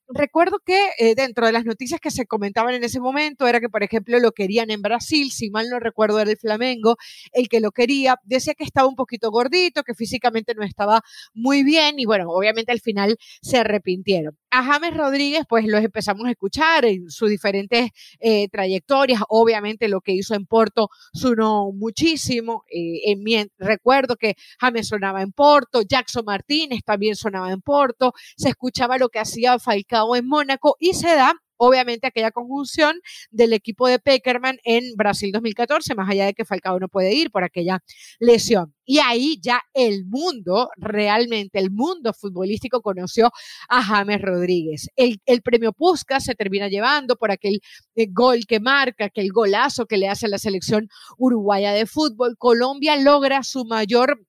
recuerdo 0.08 0.58
que 0.64 1.14
dentro 1.16 1.46
de 1.46 1.52
las 1.52 1.64
noticias 1.64 2.00
que 2.00 2.10
se 2.10 2.26
comentaban 2.26 2.74
en 2.74 2.84
ese 2.84 3.00
momento 3.00 3.46
era 3.46 3.60
que, 3.60 3.68
por 3.68 3.82
ejemplo, 3.82 4.18
lo 4.18 4.32
querían 4.32 4.70
en 4.70 4.82
Brasil, 4.82 5.30
si 5.30 5.50
mal 5.50 5.68
no 5.68 5.78
recuerdo 5.80 6.20
era 6.20 6.30
el 6.30 6.38
Flamengo, 6.38 6.96
el 7.32 7.48
que 7.48 7.60
lo 7.60 7.70
quería, 7.72 8.16
decía 8.24 8.54
que 8.54 8.64
estaba 8.64 8.88
un 8.88 8.96
poquito 8.96 9.30
gordito, 9.30 9.82
que 9.82 9.94
físicamente 9.94 10.54
no 10.54 10.64
estaba 10.64 11.02
muy 11.34 11.62
bien 11.64 11.98
y 11.98 12.06
bueno, 12.06 12.30
obviamente 12.30 12.72
al 12.72 12.80
final 12.80 13.16
se 13.42 13.58
arrepintieron. 13.58 14.36
A 14.50 14.62
James 14.62 14.96
Rodríguez, 14.96 15.44
pues 15.48 15.66
los 15.66 15.82
empezamos 15.82 16.26
a 16.26 16.30
escuchar 16.30 16.84
en 16.84 17.10
sus 17.10 17.28
diferentes 17.28 17.90
eh, 18.20 18.48
trayectorias, 18.48 19.20
obviamente 19.28 19.88
lo 19.88 20.00
que 20.00 20.12
hizo 20.12 20.34
en 20.34 20.46
Porto 20.46 20.88
sonó 21.12 21.72
muchísimo, 21.72 22.64
eh, 22.70 23.10
en 23.10 23.22
mi, 23.22 23.44
recuerdo 23.58 24.16
que 24.16 24.36
James 24.60 24.88
sonaba 24.88 25.22
en 25.22 25.32
Porto, 25.32 25.82
Jackson 25.82 26.24
Martínez 26.24 26.80
también 26.84 27.16
sonaba 27.16 27.50
en 27.52 27.60
Porto, 27.60 28.12
se 28.36 28.48
escuchaba 28.48 28.98
lo 28.98 29.08
que 29.08 29.18
hacía 29.18 29.58
Falcao 29.58 30.14
en 30.16 30.26
Mónaco 30.28 30.76
y 30.78 30.94
se 30.94 31.08
da 31.14 31.34
obviamente 31.56 32.06
aquella 32.06 32.30
conjunción 32.30 33.00
del 33.30 33.52
equipo 33.52 33.88
de 33.88 33.98
Peckerman 33.98 34.58
en 34.64 34.94
Brasil 34.96 35.32
2014, 35.32 35.94
más 35.94 36.08
allá 36.08 36.26
de 36.26 36.34
que 36.34 36.44
Falcao 36.44 36.78
no 36.78 36.88
puede 36.88 37.14
ir 37.14 37.30
por 37.30 37.44
aquella 37.44 37.82
lesión. 38.18 38.74
Y 38.84 38.98
ahí 39.00 39.38
ya 39.42 39.62
el 39.74 40.04
mundo, 40.06 40.70
realmente 40.76 41.58
el 41.58 41.70
mundo 41.70 42.12
futbolístico 42.12 42.82
conoció 42.82 43.30
a 43.68 43.82
James 43.82 44.22
Rodríguez. 44.22 44.88
El, 44.96 45.20
premio 45.42 45.72
Puskas 45.72 46.24
se 46.24 46.34
termina 46.34 46.68
llevando 46.68 47.16
por 47.16 47.30
aquel 47.30 47.60
eh, 47.96 48.06
gol 48.10 48.46
que 48.46 48.60
marca, 48.60 49.06
aquel 49.06 49.30
golazo 49.32 49.86
que 49.86 49.96
le 49.96 50.08
hace 50.08 50.26
a 50.26 50.28
la 50.28 50.38
selección 50.38 50.88
uruguaya 51.18 51.72
de 51.72 51.86
fútbol. 51.86 52.36
Colombia 52.38 52.96
logra 52.96 53.42
su 53.42 53.64
mayor 53.64 54.20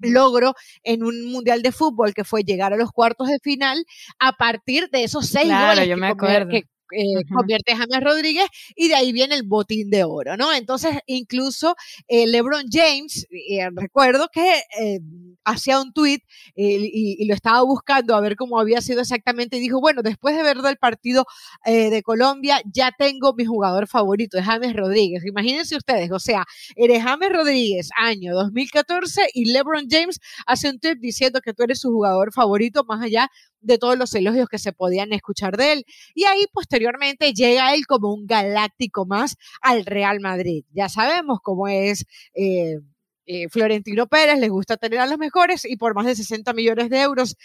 logro 0.00 0.54
en 0.82 1.02
un 1.02 1.26
mundial 1.26 1.62
de 1.62 1.72
fútbol 1.72 2.14
que 2.14 2.24
fue 2.24 2.42
llegar 2.42 2.72
a 2.72 2.76
los 2.76 2.90
cuartos 2.92 3.28
de 3.28 3.38
final 3.38 3.84
a 4.18 4.32
partir 4.32 4.88
de 4.90 5.04
esos 5.04 5.26
seis 5.26 5.48
goles 5.48 5.88
yo 5.88 5.96
me 5.96 6.08
acuerdo. 6.08 6.50
que, 6.50 6.64
eh, 6.92 7.24
convierte 7.32 7.72
a 7.72 7.78
James 7.78 8.00
Rodríguez 8.00 8.46
y 8.76 8.88
de 8.88 8.94
ahí 8.94 9.12
viene 9.12 9.34
el 9.34 9.42
botín 9.42 9.90
de 9.90 10.04
oro, 10.04 10.36
¿no? 10.36 10.52
Entonces, 10.52 10.96
incluso 11.06 11.74
eh, 12.06 12.26
LeBron 12.26 12.66
James, 12.70 13.26
eh, 13.30 13.68
recuerdo 13.74 14.28
que 14.32 14.60
hacía 15.44 15.80
un 15.80 15.92
tweet 15.92 16.20
y, 16.54 17.26
lo 17.26 17.34
estaba 17.34 17.62
buscando 17.62 18.14
a 18.14 18.20
ver 18.20 18.36
cómo 18.36 18.58
había 18.60 18.80
sido 18.80 19.00
exactamente 19.00 19.56
y 19.56 19.60
dijo, 19.60 19.80
bueno, 19.80 20.02
después 20.02 20.36
de 20.36 20.42
ver 20.42 20.58
el 20.64 20.76
partido 20.76 21.24
de 21.64 22.02
Colombia, 22.02 22.60
ya 22.72 22.92
tengo 22.96 23.34
mi 23.34 23.44
jugador 23.44 23.88
favorito, 23.88 24.38
es 24.38 24.44
James 24.44 24.74
Rodríguez. 24.74 25.24
Imagínense 25.24 25.76
ustedes, 25.76 26.10
o 26.12 26.18
sea, 26.18 26.44
eres 26.76 27.02
James 27.02 27.30
Rodríguez, 27.32 27.88
año 27.96 28.34
2014, 28.34 29.22
y 29.34 29.52
LeBron 29.52 29.86
James 29.90 30.20
hace 30.46 30.70
un 30.70 30.78
tweet 30.78 30.96
diciendo 30.96 31.40
que 31.40 31.52
tú 31.52 31.64
eres 31.64 31.80
su 31.80 31.90
jugador 31.90 32.32
favorito 32.32 32.84
más 32.84 33.02
allá 33.02 33.28
de 33.66 33.78
todos 33.78 33.98
los 33.98 34.14
elogios 34.14 34.48
que 34.48 34.58
se 34.58 34.72
podían 34.72 35.12
escuchar 35.12 35.56
de 35.56 35.72
él. 35.72 35.84
Y 36.14 36.24
ahí 36.24 36.46
posteriormente 36.52 37.32
llega 37.32 37.74
él 37.74 37.86
como 37.86 38.12
un 38.12 38.26
galáctico 38.26 39.06
más 39.06 39.36
al 39.60 39.84
Real 39.84 40.20
Madrid. 40.20 40.64
Ya 40.72 40.88
sabemos 40.88 41.40
cómo 41.42 41.68
es. 41.68 42.04
Eh, 42.34 42.78
eh, 43.28 43.48
Florentino 43.48 44.06
Pérez, 44.06 44.38
les 44.38 44.50
gusta 44.50 44.76
tener 44.76 45.00
a 45.00 45.06
los 45.06 45.18
mejores 45.18 45.64
y 45.64 45.76
por 45.76 45.96
más 45.96 46.06
de 46.06 46.14
60 46.14 46.52
millones 46.52 46.90
de 46.90 47.00
euros 47.00 47.36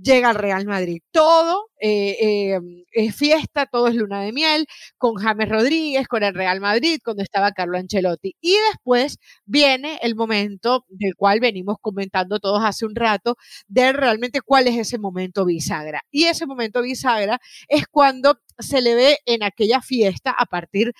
llega 0.00 0.30
al 0.30 0.36
Real 0.36 0.64
Madrid. 0.66 1.00
Todo 1.10 1.68
eh, 1.80 2.16
eh, 2.20 2.60
es 2.92 3.14
fiesta, 3.14 3.66
todo 3.66 3.88
es 3.88 3.94
luna 3.94 4.22
de 4.22 4.32
miel, 4.32 4.66
con 4.96 5.14
James 5.16 5.48
Rodríguez, 5.48 6.08
con 6.08 6.22
el 6.22 6.34
Real 6.34 6.60
Madrid, 6.60 6.98
cuando 7.04 7.22
estaba 7.22 7.52
Carlo 7.52 7.78
Ancelotti. 7.78 8.36
Y 8.40 8.56
después 8.70 9.18
viene 9.44 9.98
el 10.02 10.14
momento 10.14 10.84
del 10.88 11.14
cual 11.16 11.40
venimos 11.40 11.76
comentando 11.80 12.38
todos 12.40 12.62
hace 12.64 12.86
un 12.86 12.94
rato, 12.94 13.36
de 13.66 13.92
realmente 13.92 14.40
cuál 14.40 14.68
es 14.68 14.76
ese 14.76 14.98
momento 14.98 15.44
bisagra. 15.44 16.02
Y 16.10 16.24
ese 16.24 16.46
momento 16.46 16.82
bisagra 16.82 17.40
es 17.68 17.86
cuando 17.86 18.38
se 18.58 18.80
le 18.80 18.94
ve 18.94 19.18
en 19.26 19.42
aquella 19.42 19.80
fiesta 19.80 20.34
a 20.36 20.46
partir 20.46 20.94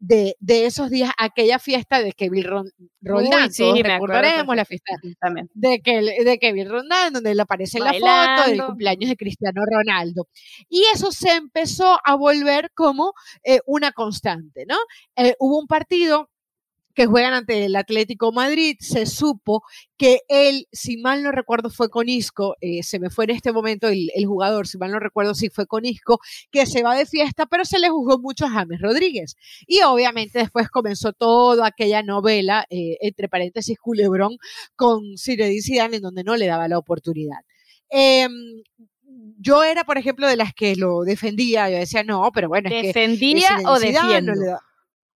de, 0.00 0.36
esos 0.48 0.90
días, 0.90 1.10
aquella 1.18 1.58
fiesta 1.58 2.00
de 2.02 2.12
Kevin 2.12 2.44
Roldán. 3.02 3.52
sí, 3.52 3.82
recordaremos 3.82 4.54
la 4.54 4.64
fiesta 4.64 4.94
de, 5.54 5.80
que, 5.80 6.00
de 6.24 6.38
Kevin 6.38 6.68
Roldán, 6.68 7.12
donde 7.12 7.34
le 7.34 7.42
aparece 7.42 7.78
la 7.78 7.92
foto 7.94 8.50
del 8.50 8.64
cumpleaños 8.64 9.10
de 9.10 9.16
Cristiano 9.16 9.62
Ronaldo. 9.64 10.28
Y 10.68 10.84
eso 10.94 11.10
se 11.10 11.32
empezó 11.32 11.98
a 12.04 12.14
volver 12.14 12.70
como 12.74 13.12
eh, 13.42 13.60
una 13.66 13.92
constante, 13.92 14.64
¿no? 14.66 14.76
Eh, 15.16 15.34
hubo 15.38 15.58
un 15.58 15.66
partido 15.66 16.30
que 16.98 17.06
juegan 17.06 17.32
ante 17.32 17.64
el 17.64 17.76
Atlético 17.76 18.32
Madrid, 18.32 18.76
se 18.80 19.06
supo 19.06 19.62
que 19.96 20.22
él, 20.26 20.66
si 20.72 20.96
mal 20.96 21.22
no 21.22 21.30
recuerdo, 21.30 21.70
fue 21.70 21.90
con 21.90 22.08
Isco, 22.08 22.56
eh, 22.60 22.82
se 22.82 22.98
me 22.98 23.08
fue 23.08 23.26
en 23.26 23.30
este 23.30 23.52
momento 23.52 23.86
el, 23.86 24.10
jugador, 24.26 24.66
si 24.66 24.78
mal 24.78 24.90
no 24.90 24.98
recuerdo 24.98 25.36
si 25.36 25.48
fue 25.48 25.68
con 25.68 25.84
Isco, 25.84 26.18
que 26.50 26.66
se 26.66 26.82
va 26.82 26.96
de 26.96 27.06
fiesta, 27.06 27.46
pero 27.46 27.64
se 27.64 27.78
le 27.78 27.88
juzgó 27.88 28.18
mucho 28.18 28.46
a 28.46 28.50
James 28.50 28.80
Rodríguez. 28.82 29.36
Y 29.68 29.80
obviamente 29.82 30.40
después 30.40 30.70
comenzó 30.70 31.12
toda 31.12 31.68
aquella 31.68 32.02
novela, 32.02 32.66
eh, 32.68 32.96
entre 33.00 33.28
paréntesis, 33.28 33.78
culebrón, 33.78 34.36
con 34.74 35.16
Zinedine 35.16 35.62
Zidane, 35.62 35.96
en 35.98 36.02
donde 36.02 36.24
no 36.24 36.34
le 36.34 36.46
daba 36.46 36.66
la 36.66 36.78
oportunidad. 36.78 37.38
Em, 37.90 38.32
yo 39.38 39.62
era, 39.62 39.84
por 39.84 39.98
ejemplo, 39.98 40.26
de 40.26 40.34
las 40.34 40.52
que 40.52 40.74
lo 40.74 41.02
defendía, 41.02 41.70
yo 41.70 41.78
decía, 41.78 42.02
no, 42.02 42.32
pero 42.34 42.48
bueno, 42.48 42.68
es 42.72 42.88
¿Defendía 42.88 43.56
o 43.66 43.78
defiendo? 43.78 44.32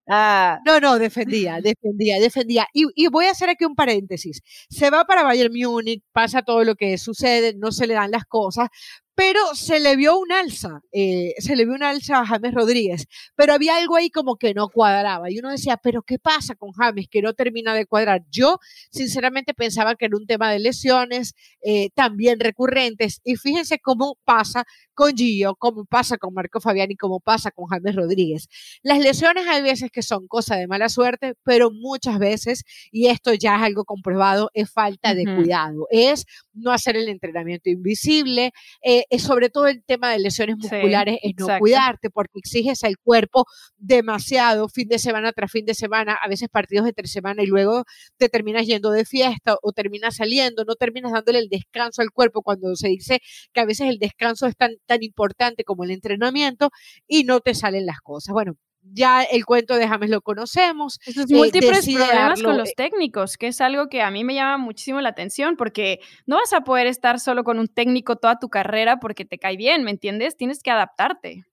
Ah. 0.07 0.59
No, 0.65 0.79
no, 0.79 0.99
defendía, 0.99 1.59
defendía, 1.61 2.19
defendía. 2.19 2.67
Y, 2.73 3.07
voy 3.07 3.25
a 3.25 3.31
hacer 3.31 3.49
aquí 3.49 3.65
un 3.65 3.75
paréntesis. 3.75 4.41
Se 4.69 4.89
va 4.89 5.05
para 5.05 5.23
Bayern 5.23 5.53
Múnich, 5.53 6.03
pasa 6.11 6.41
todo 6.41 6.63
lo 6.63 6.75
que 6.75 6.97
sucede, 6.97 7.55
no 7.57 7.71
se 7.71 7.87
le 7.87 7.93
dan 7.93 8.11
las 8.11 8.25
cosas, 8.25 8.67
pero 9.15 9.39
se 9.53 9.79
le 9.79 9.95
vio 9.95 10.17
un 10.17 10.31
alza, 10.31 10.81
eh, 10.91 11.35
se 11.37 11.55
le 11.55 11.65
vio 11.65 11.75
un 11.75 11.83
alza 11.83 12.19
a 12.19 12.25
James 12.25 12.53
Rodríguez, 12.53 13.05
pero 13.35 13.53
había 13.53 13.77
algo 13.77 13.95
ahí 13.95 14.09
como 14.09 14.37
que 14.37 14.53
no 14.55 14.69
cuadraba 14.69 15.29
y 15.29 15.37
uno 15.39 15.51
decía, 15.51 15.77
pero 15.77 16.01
¿qué 16.01 16.17
pasa 16.19 16.55
con 16.55 16.71
James 16.71 17.07
que 17.09 17.21
no 17.21 17.33
termina 17.33 17.75
de 17.75 17.85
cuadrar? 17.85 18.23
Yo 18.31 18.57
sinceramente 18.91 19.53
pensaba 19.53 19.95
que 19.95 20.05
era 20.05 20.17
un 20.17 20.25
tema 20.25 20.51
de 20.51 20.59
lesiones 20.59 21.33
eh, 21.63 21.89
también 21.93 22.39
recurrentes 22.39 23.21
y 23.23 23.35
fíjense 23.35 23.79
cómo 23.79 24.17
pasa 24.25 24.65
con 24.93 25.15
Gio, 25.15 25.55
cómo 25.55 25.85
pasa 25.85 26.17
con 26.17 26.33
Marco 26.33 26.59
Fabián 26.59 26.91
y 26.91 26.95
cómo 26.95 27.19
pasa 27.19 27.51
con 27.51 27.65
James 27.67 27.95
Rodríguez. 27.95 28.47
Las 28.81 28.99
lesiones 28.99 29.45
hay 29.47 29.61
veces 29.61 29.91
que 29.91 30.01
son 30.01 30.27
cosa 30.27 30.55
de 30.55 30.67
mala 30.67 30.89
suerte, 30.89 31.35
pero 31.43 31.71
muchas 31.71 32.19
veces, 32.19 32.63
y 32.91 33.07
esto 33.07 33.33
ya 33.33 33.55
es 33.57 33.63
algo 33.63 33.85
comprobado, 33.85 34.49
es 34.53 34.71
falta 34.71 35.13
de 35.13 35.25
cuidado, 35.25 35.87
es 35.89 36.25
no 36.53 36.71
hacer 36.71 36.95
el 36.95 37.07
entrenamiento 37.09 37.69
invisible. 37.69 38.51
Eh, 38.83 39.03
es 39.09 39.23
sobre 39.23 39.49
todo 39.49 39.67
el 39.67 39.83
tema 39.83 40.11
de 40.11 40.19
lesiones 40.19 40.57
musculares, 40.57 41.17
es 41.21 41.33
no 41.37 41.47
cuidarte 41.59 42.09
porque 42.09 42.39
exiges 42.39 42.83
al 42.83 42.97
cuerpo 42.97 43.45
demasiado 43.77 44.69
fin 44.69 44.87
de 44.87 44.99
semana 44.99 45.31
tras 45.31 45.51
fin 45.51 45.65
de 45.65 45.73
semana, 45.73 46.17
a 46.21 46.27
veces 46.27 46.49
partidos 46.49 46.85
de 46.85 46.93
tres 46.93 47.11
semanas 47.11 47.45
y 47.45 47.47
luego 47.47 47.83
te 48.17 48.29
terminas 48.29 48.65
yendo 48.65 48.91
de 48.91 49.05
fiesta 49.05 49.57
o 49.61 49.71
terminas 49.71 50.15
saliendo, 50.15 50.65
no 50.65 50.75
terminas 50.75 51.11
dándole 51.11 51.39
el 51.39 51.49
descanso 51.49 52.01
al 52.01 52.11
cuerpo 52.11 52.41
cuando 52.41 52.75
se 52.75 52.87
dice 52.87 53.19
que 53.53 53.61
a 53.61 53.65
veces 53.65 53.89
el 53.89 53.99
descanso 53.99 54.47
es 54.47 54.55
tan, 54.55 54.71
tan 54.85 55.03
importante 55.03 55.63
como 55.63 55.83
el 55.83 55.91
entrenamiento 55.91 56.69
y 57.07 57.23
no 57.23 57.39
te 57.39 57.53
salen 57.55 57.85
las 57.85 57.99
cosas. 58.01 58.33
Bueno, 58.33 58.55
ya 58.81 59.23
el 59.23 59.45
cuento 59.45 59.75
de 59.75 59.87
James 59.87 60.09
lo 60.09 60.21
conocemos. 60.21 60.99
Estos 61.05 61.29
eh, 61.31 61.35
múltiples 61.35 61.85
problemas 61.85 62.41
con 62.41 62.57
los 62.57 62.73
técnicos, 62.75 63.37
que 63.37 63.47
es 63.47 63.61
algo 63.61 63.87
que 63.87 64.01
a 64.01 64.11
mí 64.11 64.23
me 64.23 64.33
llama 64.33 64.57
muchísimo 64.57 65.01
la 65.01 65.09
atención, 65.09 65.55
porque 65.55 65.99
no 66.25 66.37
vas 66.37 66.53
a 66.53 66.61
poder 66.61 66.87
estar 66.87 67.19
solo 67.19 67.43
con 67.43 67.59
un 67.59 67.67
técnico 67.67 68.17
toda 68.17 68.39
tu 68.39 68.49
carrera 68.49 68.99
porque 68.99 69.25
te 69.25 69.37
cae 69.37 69.57
bien, 69.57 69.83
¿me 69.83 69.91
entiendes? 69.91 70.35
Tienes 70.35 70.61
que 70.61 70.71
adaptarte. 70.71 71.45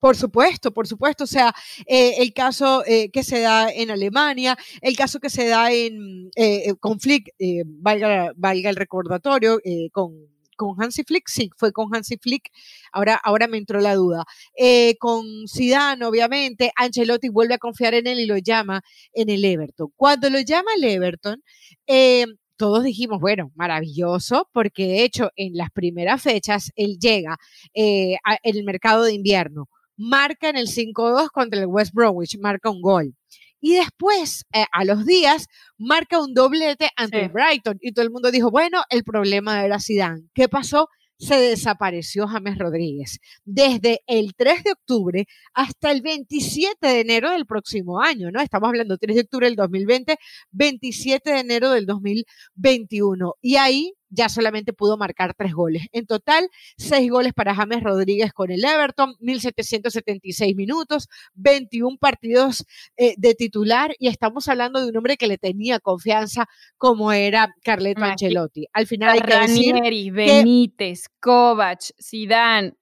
Por 0.00 0.16
supuesto, 0.16 0.72
por 0.72 0.88
supuesto. 0.88 1.24
O 1.24 1.26
sea, 1.26 1.54
eh, 1.86 2.14
el 2.18 2.32
caso 2.32 2.82
eh, 2.86 3.10
que 3.10 3.22
se 3.22 3.40
da 3.40 3.70
en 3.70 3.90
Alemania, 3.90 4.56
el 4.80 4.96
caso 4.96 5.20
que 5.20 5.28
se 5.28 5.46
da 5.46 5.70
en 5.70 6.30
eh, 6.36 6.74
con 6.80 6.98
Flick, 6.98 7.34
valga, 7.66 8.32
valga 8.34 8.70
el 8.70 8.76
recordatorio, 8.76 9.60
con 9.92 10.14
con 10.60 10.76
Hansi 10.78 11.04
Flick, 11.04 11.26
sí, 11.26 11.50
fue 11.56 11.72
con 11.72 11.94
Hansi 11.94 12.18
Flick, 12.18 12.50
ahora, 12.92 13.18
ahora 13.24 13.48
me 13.48 13.56
entró 13.56 13.80
la 13.80 13.94
duda. 13.94 14.24
Eh, 14.54 14.96
con 14.98 15.24
Zidane, 15.48 16.04
obviamente, 16.04 16.70
Ancelotti 16.76 17.30
vuelve 17.30 17.54
a 17.54 17.58
confiar 17.58 17.94
en 17.94 18.06
él 18.06 18.20
y 18.20 18.26
lo 18.26 18.36
llama 18.36 18.82
en 19.14 19.30
el 19.30 19.42
Everton. 19.42 19.88
Cuando 19.96 20.28
lo 20.28 20.38
llama 20.40 20.70
el 20.76 20.84
Everton, 20.84 21.42
eh, 21.86 22.26
todos 22.58 22.84
dijimos, 22.84 23.20
bueno, 23.20 23.50
maravilloso, 23.54 24.50
porque 24.52 24.86
de 24.86 25.04
hecho 25.04 25.30
en 25.34 25.56
las 25.56 25.70
primeras 25.70 26.20
fechas 26.22 26.70
él 26.76 26.98
llega 27.00 27.38
eh, 27.72 28.16
en 28.42 28.56
el 28.56 28.64
mercado 28.64 29.04
de 29.04 29.14
invierno, 29.14 29.66
marca 29.96 30.50
en 30.50 30.56
el 30.58 30.66
5-2 30.66 31.30
contra 31.32 31.58
el 31.60 31.66
West 31.68 31.94
Bromwich, 31.94 32.38
marca 32.38 32.68
un 32.68 32.82
gol. 32.82 33.14
Y 33.60 33.74
después, 33.74 34.44
eh, 34.52 34.64
a 34.72 34.84
los 34.84 35.04
días, 35.04 35.46
marca 35.78 36.20
un 36.20 36.34
doblete 36.34 36.90
ante 36.96 37.28
Brighton. 37.28 37.78
Y 37.80 37.92
todo 37.92 38.04
el 38.04 38.10
mundo 38.10 38.30
dijo, 38.30 38.50
bueno, 38.50 38.82
el 38.90 39.04
problema 39.04 39.64
era 39.64 39.78
Zidane. 39.78 40.28
¿Qué 40.34 40.48
pasó? 40.48 40.88
se 41.20 41.36
desapareció 41.36 42.26
James 42.26 42.58
Rodríguez. 42.58 43.20
Desde 43.44 44.00
el 44.06 44.34
3 44.34 44.64
de 44.64 44.72
octubre 44.72 45.26
hasta 45.52 45.90
el 45.92 46.00
27 46.00 46.86
de 46.86 47.00
enero 47.00 47.30
del 47.30 47.46
próximo 47.46 48.00
año, 48.00 48.30
¿no? 48.30 48.40
Estamos 48.40 48.68
hablando 48.68 48.96
3 48.96 49.14
de 49.14 49.22
octubre 49.22 49.46
del 49.46 49.56
2020, 49.56 50.16
27 50.50 51.30
de 51.30 51.40
enero 51.40 51.70
del 51.70 51.84
2021. 51.84 53.34
Y 53.42 53.56
ahí 53.56 53.92
ya 54.10 54.28
solamente 54.28 54.72
pudo 54.72 54.96
marcar 54.96 55.34
tres 55.34 55.54
goles. 55.54 55.86
En 55.92 56.06
total, 56.06 56.48
seis 56.76 57.10
goles 57.10 57.32
para 57.32 57.54
James 57.54 57.82
Rodríguez 57.82 58.32
con 58.32 58.50
el 58.50 58.64
Everton, 58.64 59.14
1.776 59.20 60.54
minutos, 60.54 61.08
21 61.34 61.96
partidos 61.98 62.64
eh, 62.96 63.14
de 63.16 63.34
titular 63.34 63.94
y 63.98 64.08
estamos 64.08 64.48
hablando 64.48 64.80
de 64.80 64.88
un 64.88 64.96
hombre 64.96 65.16
que 65.16 65.26
le 65.26 65.38
tenía 65.38 65.80
confianza 65.80 66.46
como 66.76 67.12
era 67.12 67.54
Carleto 67.62 68.02
Ancelotti. 68.02 68.66
Al 68.72 68.86
final 68.86 69.10
hay 69.10 69.20
que 69.20 69.38
decir 69.38 69.74
Benítez, 70.12 71.08
Kovac, 71.20 71.80
Zidane, 72.02 72.74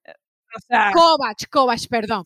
Kovac, 0.93 1.49
Kovac, 1.51 1.89
perdón 1.89 2.25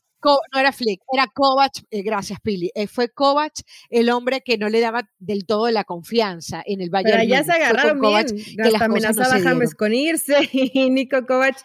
no 0.53 0.61
era 0.61 0.73
Flick, 0.73 1.01
era 1.13 1.27
Kovac, 1.33 1.73
eh, 1.91 2.03
gracias 2.03 2.41
Pili, 2.41 2.71
eh, 2.75 2.87
fue 2.87 3.09
Kovac 3.09 3.53
el 3.91 4.11
hombre 4.11 4.43
que 4.43 4.59
no 4.59 4.69
le 4.69 4.81
daba 4.81 5.09
del 5.19 5.47
todo 5.47 5.71
la 5.71 5.85
confianza 5.85 6.63
en 6.65 6.81
el 6.81 6.91
Bayern. 6.91 7.19
Pero 7.19 7.29
ya 7.29 7.45
se 7.45 7.53
agarraron 7.53 8.01
bien, 8.01 8.27
hasta 8.61 8.85
amenazaba 8.85 9.37
a 9.37 9.41
James 9.41 9.75
con 9.75 9.95
irse 9.95 10.37
y 10.53 10.91
Nico 10.91 11.27
Kovac 11.27 11.57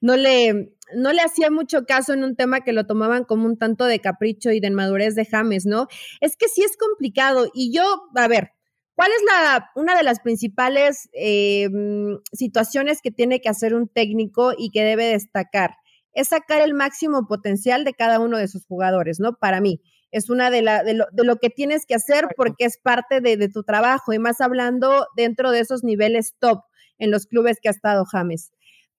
no 0.00 0.16
le, 0.16 0.72
no 0.94 1.12
le 1.12 1.22
hacía 1.22 1.50
mucho 1.50 1.84
caso 1.84 2.12
en 2.12 2.24
un 2.24 2.36
tema 2.36 2.62
que 2.62 2.72
lo 2.72 2.86
tomaban 2.86 3.24
como 3.24 3.46
un 3.46 3.58
tanto 3.58 3.84
de 3.84 4.00
capricho 4.00 4.50
y 4.50 4.60
de 4.60 4.68
inmadurez 4.68 5.14
de 5.14 5.26
James, 5.26 5.66
¿no? 5.66 5.88
Es 6.20 6.36
que 6.36 6.48
sí 6.48 6.62
es 6.62 6.76
complicado 6.76 7.50
y 7.54 7.72
yo, 7.72 7.84
a 8.14 8.28
ver, 8.28 8.52
¿Cuál 8.96 9.10
es 9.10 9.22
la, 9.26 9.70
una 9.74 9.94
de 9.94 10.02
las 10.02 10.20
principales 10.20 11.10
em, 11.12 12.18
situaciones 12.32 13.02
que 13.02 13.10
tiene 13.10 13.42
que 13.42 13.50
hacer 13.50 13.74
un 13.74 13.88
técnico 13.88 14.54
y 14.56 14.70
que 14.70 14.84
debe 14.84 15.04
destacar? 15.04 15.76
Es 16.16 16.28
sacar 16.28 16.62
el 16.62 16.72
máximo 16.72 17.26
potencial 17.28 17.84
de 17.84 17.92
cada 17.92 18.18
uno 18.20 18.38
de 18.38 18.48
sus 18.48 18.66
jugadores, 18.66 19.20
¿no? 19.20 19.36
Para 19.36 19.60
mí, 19.60 19.82
es 20.10 20.30
una 20.30 20.50
de, 20.50 20.62
la, 20.62 20.82
de, 20.82 20.94
lo, 20.94 21.36
que 21.36 21.50
tienes 21.50 21.84
que 21.84 21.94
hacer 21.94 22.28
porque 22.36 22.64
es 22.64 22.78
parte 22.78 23.20
de, 23.20 23.48
tu 23.50 23.64
trabajo 23.64 24.14
y 24.14 24.18
más 24.18 24.40
hablando 24.40 25.06
dentro 25.14 25.50
de 25.50 25.60
esos 25.60 25.84
niveles 25.84 26.34
top 26.38 26.62
en 26.98 27.10
los 27.10 27.26
clubes 27.26 27.58
que 27.60 27.68
ha 27.68 27.72
estado 27.72 28.06
James. 28.06 28.50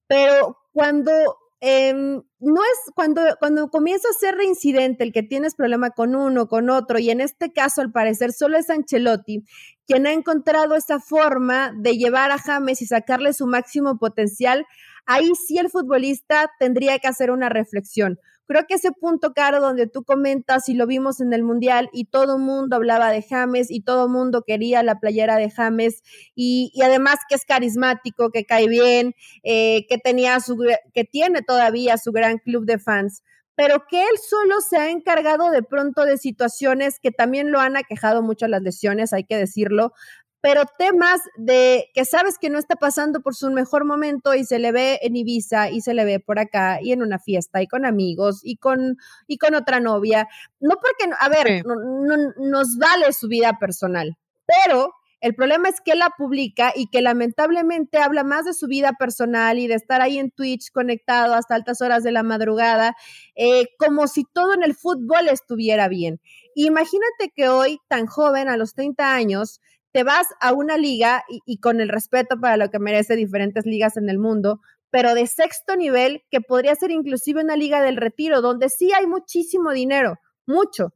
Pero 0.06 0.60
cuando 0.74 1.12
em, 1.60 2.22
no 2.40 2.62
es 2.62 2.94
cuando, 2.94 3.22
cuando 3.40 3.70
comienza 3.70 4.08
a 4.10 4.20
ser 4.20 4.36
reincidente 4.36 5.04
el 5.04 5.12
que 5.12 5.24
tienes 5.24 5.56
problema 5.56 5.90
con 5.90 6.16
uno, 6.16 6.48
con 6.48 6.70
otro, 6.70 7.00
y 7.00 7.10
en 7.10 7.22
este 7.22 7.52
caso, 7.52 7.82
al 7.82 7.92
parecer, 7.92 8.32
solo 8.32 8.58
es 8.58 8.70
Ancelotti 8.70 9.44
quien 9.88 10.06
ha 10.06 10.12
encontrado 10.12 10.76
esa 10.76 11.00
forma 11.00 11.74
de 11.76 11.98
llevar 11.98 12.30
a 12.30 12.38
James 12.38 12.82
y 12.82 12.86
sacarle 12.86 13.34
su 13.34 13.48
máximo 13.48 13.98
potencial 13.98 14.68
ahí 15.08 15.32
sí 15.48 15.58
el 15.58 15.70
futbolista 15.70 16.52
tendría 16.60 17.00
que 17.00 17.08
hacer 17.08 17.32
una 17.32 17.50
reflexión. 17.50 18.20
Creo 18.46 18.66
que 18.66 18.76
ese 18.76 18.92
punto, 18.94 19.34
Caro, 19.34 19.60
donde 19.60 19.88
tú 19.88 20.04
comentas 20.04 20.70
y 20.70 20.74
lo 20.74 20.88
vimos 20.88 21.20
en 21.20 21.34
el 21.34 21.44
Mundial 21.44 21.90
y 21.92 22.06
todo 22.06 22.38
el 22.38 22.42
mundo 22.42 22.78
hablaba 22.78 23.12
de 23.12 23.22
James 23.22 23.70
y 23.70 23.82
todo 23.82 24.06
el 24.06 24.12
mundo 24.12 24.44
quería 24.48 24.84
la 24.84 25.00
playera 25.00 25.36
de 25.36 25.50
James 25.50 26.02
y, 26.34 26.72
además 26.82 27.18
que 27.28 27.36
es 27.36 27.44
carismático, 27.44 28.30
que 28.30 28.46
cae 28.46 28.70
bien, 28.70 29.16
eh, 29.44 29.86
que, 29.90 29.98
tenía 29.98 30.40
su, 30.40 30.58
que 30.94 31.04
tiene 31.04 31.42
todavía 31.42 31.98
su 31.98 32.12
gran 32.12 32.38
club 32.38 32.66
de 32.66 32.80
fans 32.80 33.24
pero 33.58 33.88
que 33.90 34.00
él 34.00 34.18
solo 34.30 34.62
se 34.62 34.78
ha 34.78 34.92
encargado 34.92 35.50
de 35.50 35.64
pronto 35.64 36.06
de 36.06 36.20
situaciones 36.20 37.00
que 37.00 37.10
también 37.10 37.52
lo 37.52 37.60
han 37.60 37.76
aquejado 37.76 38.22
mucho 38.22 38.48
las 38.48 38.62
lesiones, 38.62 39.14
hay 39.14 39.24
que 39.24 39.36
decirlo, 39.36 39.94
pero 40.42 40.64
temas 40.78 41.20
de 41.36 41.90
que 41.94 42.06
sabes 42.06 42.38
que 42.38 42.50
no 42.50 42.60
está 42.60 42.76
pasando 42.76 43.22
por 43.22 43.36
su 43.36 43.50
mejor 43.52 43.86
momento 43.86 44.34
y 44.36 44.46
se 44.46 44.60
le 44.60 44.72
ve 44.72 45.00
en 45.02 45.16
Ibiza 45.16 45.70
y 45.70 45.82
se 45.82 45.94
le 45.94 46.06
ve 46.06 46.20
por 46.20 46.40
acá 46.40 46.80
y 46.82 46.92
en 46.92 47.02
una 47.02 47.20
fiesta 47.20 47.62
y 47.62 47.68
con 47.68 47.86
amigos 47.86 48.42
y 48.44 48.58
con, 48.58 48.98
y 49.28 49.38
con 49.38 49.56
otra 49.56 49.80
novia. 49.80 50.28
No 50.60 50.76
porque, 50.76 51.14
a 51.20 51.30
ver, 51.30 51.64
nos 51.66 52.78
vale 52.78 53.14
su 53.14 53.28
vida 53.28 53.58
personal, 53.60 54.18
pero 54.46 54.94
el 55.20 55.34
problema 55.34 55.70
es 55.70 55.82
que 55.84 55.96
la 55.96 56.12
publica 56.16 56.72
y 56.76 56.88
que 56.88 57.02
lamentablemente 57.02 57.98
habla 57.98 58.24
más 58.24 58.46
de 58.46 58.54
su 58.54 58.68
vida 58.68 58.94
personal 59.00 59.58
y 59.58 59.68
de 59.68 59.74
estar 59.74 60.00
ahí 60.02 60.20
en 60.20 60.30
Twitch 60.30 60.72
conectado 60.72 61.34
hasta 61.34 61.56
altas 61.56 61.82
horas 61.82 62.04
de 62.04 62.12
la 62.12 62.22
madrugada, 62.22 62.96
eh, 63.36 63.66
como 63.80 64.08
si 64.08 64.26
todo 64.32 64.54
en 64.54 64.62
el 64.62 64.76
fútbol 64.76 65.28
estuviera 65.30 65.88
bien. 65.88 66.22
Imagínate 66.54 67.32
que 67.36 67.50
hoy, 67.50 67.80
tan 67.88 68.06
joven, 68.06 68.48
a 68.48 68.58
los 68.58 68.76
30 68.76 69.16
años, 69.16 69.60
te 69.98 70.04
vas 70.04 70.28
a 70.40 70.54
una 70.54 70.78
liga 70.78 71.24
y, 71.28 71.58
con 71.58 71.82
el 71.82 71.90
respeto 71.90 72.40
para 72.40 72.56
lo 72.56 72.70
que 72.70 72.78
merece 72.78 73.16
diferentes 73.16 73.66
ligas 73.66 73.98
en 73.98 74.12
el 74.12 74.20
mundo, 74.20 74.62
pero 74.92 75.16
de 75.16 75.26
sexto 75.26 75.76
nivel, 75.76 76.22
que 76.30 76.40
podría 76.40 76.76
ser 76.76 76.92
inclusive 76.92 77.42
una 77.42 77.56
liga 77.56 77.82
del 77.82 77.98
retiro, 77.98 78.42
donde 78.42 78.70
sí 78.70 78.94
hay 78.94 79.08
muchísimo 79.08 79.72
dinero, 79.72 80.20
mucho. 80.46 80.94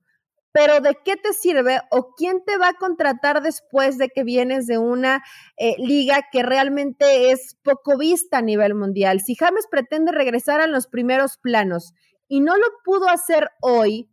Pero 0.52 0.82
¿de 0.82 0.96
qué 1.04 1.16
te 1.16 1.34
sirve 1.34 1.80
o 1.90 2.14
quién 2.14 2.44
te 2.46 2.58
va 2.58 2.68
a 2.68 2.74
contratar 2.76 3.42
después 3.42 3.98
de 3.98 4.10
que 4.10 4.24
vienes 4.24 4.68
de 4.68 4.78
una 4.78 5.24
eh, 5.58 5.74
liga 5.80 6.28
que 6.32 6.44
realmente 6.44 7.32
es 7.32 7.58
poco 7.64 7.98
vista 7.98 8.38
a 8.38 8.44
nivel 8.44 8.76
mundial? 8.76 9.20
Si 9.20 9.34
James 9.34 9.66
pretende 9.66 10.12
regresar 10.12 10.62
a 10.62 10.68
los 10.68 10.86
primeros 10.86 11.40
planos 11.40 11.96
y 12.28 12.42
no 12.42 12.56
lo 12.56 12.68
pudo 12.86 13.10
hacer 13.10 13.50
hoy, 13.62 14.11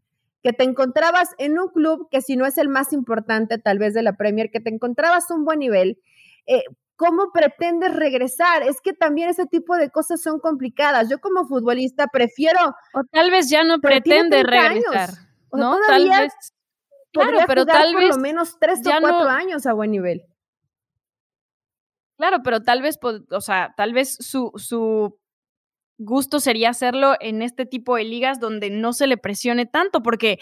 que 0.49 0.55
te 0.55 0.65
encontrabas 0.65 1.35
en 1.37 1.59
un 1.59 1.69
club 1.69 2.09
que 2.11 2.23
si 2.23 2.35
no 2.35 2.47
es 2.47 2.57
el 2.57 2.71
más 2.71 2.95
importante 2.95 3.59
tal 3.59 3.79
vez 3.79 3.93
de 3.93 4.03
la 4.03 4.17
Premier, 4.17 4.51
que 4.51 4.61
te 4.61 4.71
encontrabas 4.71 5.31
a 5.31 5.35
un 5.35 5.45
buen 5.45 5.59
nivel, 5.59 6.01
eh, 6.47 6.63
¿cómo 6.97 7.33
pretendes 7.35 7.95
regresar? 7.95 8.63
Es 8.63 8.81
que 8.81 8.95
también 8.95 9.29
ese 9.29 9.45
tipo 9.45 9.77
de 9.77 9.91
cosas 9.91 10.23
son 10.23 10.41
complicadas. 10.41 11.11
Yo 11.11 11.21
como 11.21 11.47
futbolista 11.47 12.07
prefiero... 12.07 12.61
O 12.95 13.05
tal 13.13 13.31
vez 13.31 13.51
ya 13.51 13.63
no 13.63 13.79
pretende 13.79 14.43
regresar. 14.43 15.11
¿no? 15.53 15.77
tal 15.87 16.09
vez... 16.09 16.33
Claro, 17.13 17.41
pero 17.47 17.67
tal 17.67 17.95
vez... 17.95 18.09
Por 18.09 18.17
lo 18.17 18.23
menos 18.23 18.57
tres 18.59 18.81
o 18.87 18.91
cuatro 19.01 19.29
años 19.29 19.67
a 19.67 19.75
buen 19.75 19.91
nivel. 19.91 20.25
Claro, 22.17 22.39
pero 22.43 22.63
tal 22.63 22.81
vez, 22.81 22.99
o 23.03 23.41
sea, 23.43 23.75
tal 23.77 23.93
vez 23.93 24.17
su, 24.19 24.51
su 24.57 25.15
gusto 25.99 26.41
sería 26.41 26.71
hacerlo 26.71 27.15
en 27.21 27.43
este 27.43 27.67
tipo 27.67 27.97
de 27.97 28.05
ligas 28.05 28.41
donde 28.41 28.71
no 28.71 28.93
se 28.93 29.07
le 29.07 29.17
presione 29.17 29.67
tanto, 29.67 30.03
porque 30.03 30.39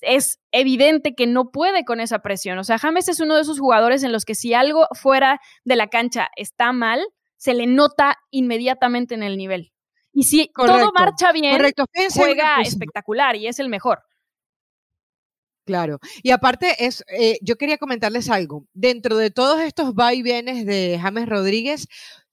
es 0.00 0.40
evidente 0.52 1.14
que 1.14 1.26
no 1.26 1.50
puede 1.50 1.84
con 1.84 2.00
esa 2.00 2.20
presión. 2.20 2.58
O 2.58 2.64
sea, 2.64 2.78
James 2.78 3.08
es 3.08 3.20
uno 3.20 3.34
de 3.36 3.42
esos 3.42 3.58
jugadores 3.58 4.02
en 4.02 4.12
los 4.12 4.24
que 4.24 4.34
si 4.34 4.54
algo 4.54 4.86
fuera 4.92 5.40
de 5.64 5.76
la 5.76 5.88
cancha 5.88 6.28
está 6.36 6.72
mal, 6.72 7.04
se 7.36 7.54
le 7.54 7.66
nota 7.66 8.16
inmediatamente 8.30 9.14
en 9.14 9.22
el 9.22 9.36
nivel. 9.36 9.72
Y 10.12 10.24
si 10.24 10.50
todo 10.54 10.92
marcha 10.92 11.32
bien, 11.32 11.60
juega 12.14 12.60
espectacular 12.62 13.36
y 13.36 13.46
es 13.46 13.58
el 13.58 13.68
mejor. 13.68 14.02
Claro. 15.64 16.00
Y 16.22 16.30
aparte, 16.30 16.84
es, 16.84 17.04
eh, 17.06 17.38
yo 17.42 17.56
quería 17.56 17.78
comentarles 17.78 18.28
algo. 18.28 18.66
Dentro 18.72 19.16
de 19.16 19.30
todos 19.30 19.60
estos 19.60 19.94
vaivenes 19.94 20.66
de 20.66 20.98
James 21.00 21.28
Rodríguez, 21.28 21.86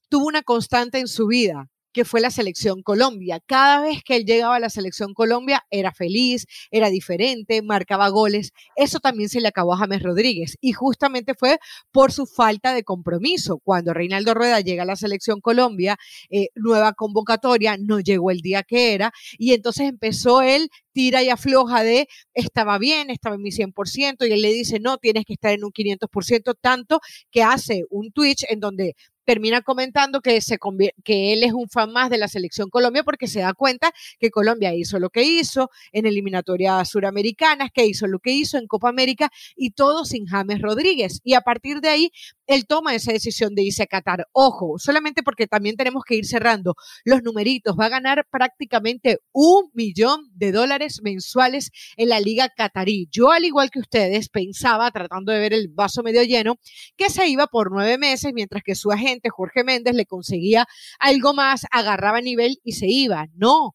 tuvo 0.09 0.25
una 0.25 0.41
constante 0.41 0.99
en 0.99 1.07
su 1.07 1.27
vida 1.27 1.69
que 1.97 2.05
fue 2.05 2.21
la 2.21 2.29
selección 2.29 2.83
Colombia. 2.83 3.41
Cada 3.43 3.81
vez 3.81 4.03
que 4.03 4.15
él 4.15 4.23
llegaba 4.23 4.57
a 4.57 4.59
la 4.59 4.69
selección 4.69 5.15
Colombia 5.15 5.65
era 5.71 5.91
feliz, 5.91 6.45
era 6.69 6.91
diferente, 6.91 7.63
marcaba 7.63 8.07
goles. 8.09 8.53
Eso 8.75 8.99
también 8.99 9.29
se 9.29 9.41
le 9.41 9.47
acabó 9.47 9.73
a 9.73 9.77
James 9.77 10.03
Rodríguez 10.03 10.57
y 10.61 10.73
justamente 10.73 11.33
fue 11.33 11.57
por 11.91 12.11
su 12.11 12.27
falta 12.27 12.75
de 12.75 12.83
compromiso. 12.83 13.57
Cuando 13.57 13.95
Reinaldo 13.95 14.35
Rueda 14.35 14.59
llega 14.61 14.83
a 14.83 14.85
la 14.85 14.95
selección 14.95 15.41
Colombia, 15.41 15.97
eh, 16.29 16.49
nueva 16.53 16.93
convocatoria, 16.93 17.77
no 17.77 17.99
llegó 17.99 18.29
el 18.29 18.41
día 18.41 18.61
que 18.61 18.93
era 18.93 19.11
y 19.39 19.53
entonces 19.53 19.89
empezó 19.89 20.43
él 20.43 20.69
tira 20.97 21.21
y 21.21 21.29
afloja 21.29 21.83
de 21.83 22.07
estaba 22.33 22.79
bien, 22.79 23.11
estaba 23.11 23.35
en 23.35 23.43
mi 23.43 23.51
100% 23.51 24.27
y 24.27 24.31
él 24.31 24.41
le 24.41 24.51
dice 24.51 24.79
no, 24.79 24.97
tienes 24.97 25.25
que 25.25 25.33
estar 25.33 25.51
en 25.51 25.63
un 25.63 25.71
500%, 25.71 26.55
tanto 26.59 27.01
que 27.29 27.43
hace 27.43 27.83
un 27.91 28.11
Twitch 28.11 28.45
en 28.49 28.59
donde 28.59 28.95
termina 29.27 29.61
comentando 29.61 30.21
que, 30.21 30.39
se 30.39 30.57
que 31.03 31.33
él 31.33 31.43
es 31.43 31.51
un 31.51 31.67
fan 31.67 31.91
más 31.91 32.09
de 32.09 32.17
la 32.17 32.29
selección 32.29 32.69
Colombia 32.69 33.03
porque 33.03 33.27
se 33.27 33.41
da 33.41 33.53
cuenta 33.53 33.91
que 34.19 34.31
Colombia 34.31 34.73
hizo 34.73 34.99
lo 34.99 35.09
que 35.09 35.23
hizo 35.23 35.69
en 35.91 36.05
eliminatorias 36.05 36.89
suramericanas, 36.89 37.69
que 37.73 37.85
hizo 37.85 38.07
lo 38.07 38.19
que 38.19 38.31
hizo 38.31 38.57
en 38.57 38.67
Copa 38.67 38.87
América 38.87 39.29
y 39.57 39.71
todo 39.71 40.05
sin 40.05 40.25
James 40.27 40.61
Rodríguez. 40.61 41.19
Y 41.25 41.33
a 41.33 41.41
partir 41.41 41.81
de 41.81 41.89
ahí, 41.89 42.11
él 42.47 42.65
toma 42.67 42.95
esa 42.95 43.11
decisión 43.11 43.53
de 43.53 43.63
irse 43.63 43.83
a 43.83 43.87
Qatar. 43.87 44.27
Ojo, 44.31 44.79
solamente 44.79 45.23
porque 45.23 45.45
también 45.45 45.75
tenemos 45.75 46.03
que 46.05 46.15
ir 46.15 46.25
cerrando 46.25 46.75
los 47.03 47.21
numeritos. 47.21 47.75
Va 47.77 47.87
a 47.87 47.89
ganar 47.89 48.25
prácticamente 48.31 49.19
un 49.33 49.69
millón 49.73 50.21
de 50.35 50.53
dólares 50.53 50.86
mensuales 51.01 51.71
en 51.95 52.09
la 52.09 52.19
liga 52.19 52.49
qatarí. 52.49 53.07
Yo, 53.11 53.31
al 53.31 53.45
igual 53.45 53.69
que 53.69 53.79
ustedes, 53.79 54.29
pensaba, 54.29 54.91
tratando 54.91 55.31
de 55.31 55.39
ver 55.39 55.53
el 55.53 55.67
vaso 55.67 56.03
medio 56.03 56.23
lleno, 56.23 56.55
que 56.95 57.09
se 57.09 57.27
iba 57.27 57.47
por 57.47 57.71
nueve 57.71 57.97
meses, 57.97 58.31
mientras 58.33 58.63
que 58.63 58.75
su 58.75 58.91
agente 58.91 59.29
Jorge 59.29 59.63
Méndez, 59.63 59.95
le 59.95 60.05
conseguía 60.05 60.65
algo 60.99 61.33
más, 61.33 61.65
agarraba 61.71 62.21
nivel 62.21 62.59
y 62.63 62.73
se 62.73 62.87
iba. 62.87 63.27
No, 63.35 63.73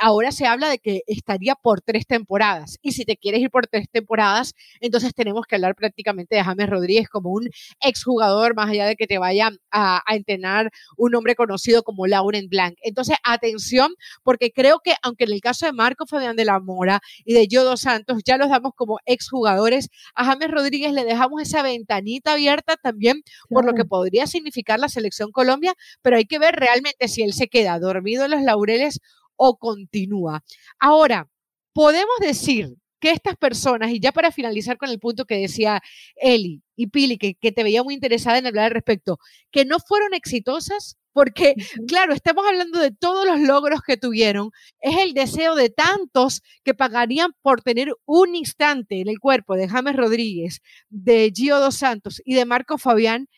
ahora 0.00 0.32
se 0.32 0.46
habla 0.46 0.68
de 0.68 0.78
que 0.78 1.02
estaría 1.06 1.54
por 1.54 1.80
tres 1.80 2.06
temporadas. 2.06 2.78
Y 2.82 2.92
si 2.92 3.04
te 3.04 3.16
quieres 3.16 3.40
ir 3.40 3.50
por 3.50 3.66
tres 3.66 3.88
temporadas, 3.90 4.54
entonces 4.80 5.14
tenemos 5.14 5.46
que 5.46 5.56
hablar 5.56 5.74
prácticamente 5.74 6.36
de 6.36 6.44
James 6.44 6.68
Rodríguez 6.68 7.08
como 7.08 7.30
un 7.30 7.48
exjugador, 7.80 8.54
más 8.54 8.70
allá 8.70 8.86
de 8.86 8.96
que 8.96 9.06
te 9.06 9.18
vaya 9.18 9.50
a, 9.70 10.02
entrenar 10.08 10.70
un 10.96 11.14
hombre 11.14 11.34
conocido 11.34 11.82
como 11.82 12.06
Lauren 12.06 12.48
Blanc. 12.48 12.76
Entonces, 12.82 13.16
atención, 13.24 13.92
porque 14.22 14.50
creo 14.52 14.80
que 14.82 14.94
aunque 15.02 15.24
en 15.24 15.32
el 15.32 15.40
caso 15.40 15.66
de 15.66 15.72
Marco 15.72 16.06
Fabián 16.06 16.36
de 16.36 16.44
la 16.44 16.60
Mora 16.60 17.00
y 17.24 17.34
de 17.34 17.48
Yodo 17.48 17.76
Santos 17.76 18.22
ya 18.24 18.36
los 18.36 18.48
damos 18.48 18.72
como 18.76 18.98
exjugadores, 19.06 19.88
a 20.14 20.24
James 20.24 20.50
Rodríguez 20.50 20.92
le 20.92 21.04
dejamos 21.04 21.42
esa 21.42 21.62
ventanita 21.62 22.32
abierta 22.32 22.76
también 22.76 23.22
por 23.48 23.64
lo 23.64 23.74
que 23.74 23.84
podría 23.84 24.26
significar 24.26 24.78
la 24.78 24.88
selección 24.88 25.30
Colombia, 25.32 25.74
pero 26.02 26.16
hay 26.16 26.24
que 26.24 26.38
ver 26.38 26.54
realmente 26.56 27.08
si 27.08 27.22
él 27.22 27.32
se 27.32 27.48
queda 27.48 27.78
dormido 27.78 28.24
en 28.24 28.32
los 28.32 28.42
laureles 28.42 29.00
o 29.36 29.56
continúa. 29.56 30.42
Ahora, 30.78 31.28
podemos 31.72 32.16
decir 32.20 32.74
que 33.00 33.10
estas 33.10 33.36
personas, 33.36 33.90
y 33.90 34.00
ya 34.00 34.12
para 34.12 34.32
finalizar 34.32 34.78
con 34.78 34.88
el 34.88 34.98
punto 34.98 35.26
que 35.26 35.36
decía 35.36 35.82
Eli 36.16 36.62
y 36.74 36.86
Pili, 36.86 37.18
que, 37.18 37.34
que 37.34 37.52
te 37.52 37.62
veía 37.62 37.82
muy 37.82 37.92
interesada 37.92 38.38
en 38.38 38.46
hablar 38.46 38.66
al 38.66 38.70
respecto, 38.70 39.18
que 39.50 39.66
no 39.66 39.78
fueron 39.78 40.14
exitosas, 40.14 40.96
porque, 41.12 41.54
claro, 41.86 42.12
estamos 42.12 42.44
hablando 42.46 42.80
de 42.80 42.90
todos 42.90 43.24
los 43.24 43.40
logros 43.40 43.82
que 43.86 43.96
tuvieron. 43.96 44.50
Es 44.80 44.96
el 44.98 45.14
deseo 45.14 45.54
de 45.54 45.70
tantos 45.70 46.42
que 46.64 46.74
pagarían 46.74 47.32
por 47.40 47.62
tener 47.62 47.92
un 48.04 48.34
instante 48.34 49.00
en 49.00 49.08
el 49.08 49.20
cuerpo 49.20 49.54
de 49.54 49.68
James 49.68 49.96
Rodríguez, 49.96 50.60
de 50.88 51.30
Gio 51.34 51.60
Dos 51.60 51.76
Santos 51.76 52.20
y 52.24 52.34
de 52.34 52.44
Marco 52.44 52.78
Fabián, 52.78 53.28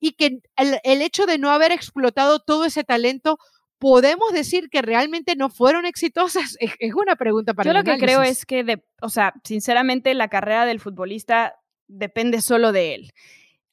y 0.00 0.12
que 0.12 0.38
el, 0.56 0.78
el 0.84 1.02
hecho 1.02 1.26
de 1.26 1.38
no 1.38 1.50
haber 1.50 1.72
explotado 1.72 2.40
todo 2.40 2.66
ese 2.66 2.84
talento 2.84 3.38
¿podemos 3.78 4.32
decir 4.32 4.68
que 4.70 4.82
realmente 4.82 5.36
no 5.36 5.48
fueron 5.50 5.86
exitosas? 5.86 6.56
Es, 6.60 6.94
una 6.94 7.16
pregunta 7.16 7.54
para 7.54 7.70
Yo 7.70 7.74
lo 7.76 7.84
que 7.84 7.98
creo 7.98 8.22
es 8.22 8.46
que, 8.46 8.64
de, 8.64 8.84
o 9.00 9.08
sea, 9.08 9.34
sinceramente 9.44 10.14
la 10.14 10.28
carrera 10.28 10.66
del 10.66 10.80
futbolista 10.80 11.54
depende 11.86 12.40
solo 12.40 12.72
de 12.72 12.94
él. 12.94 13.12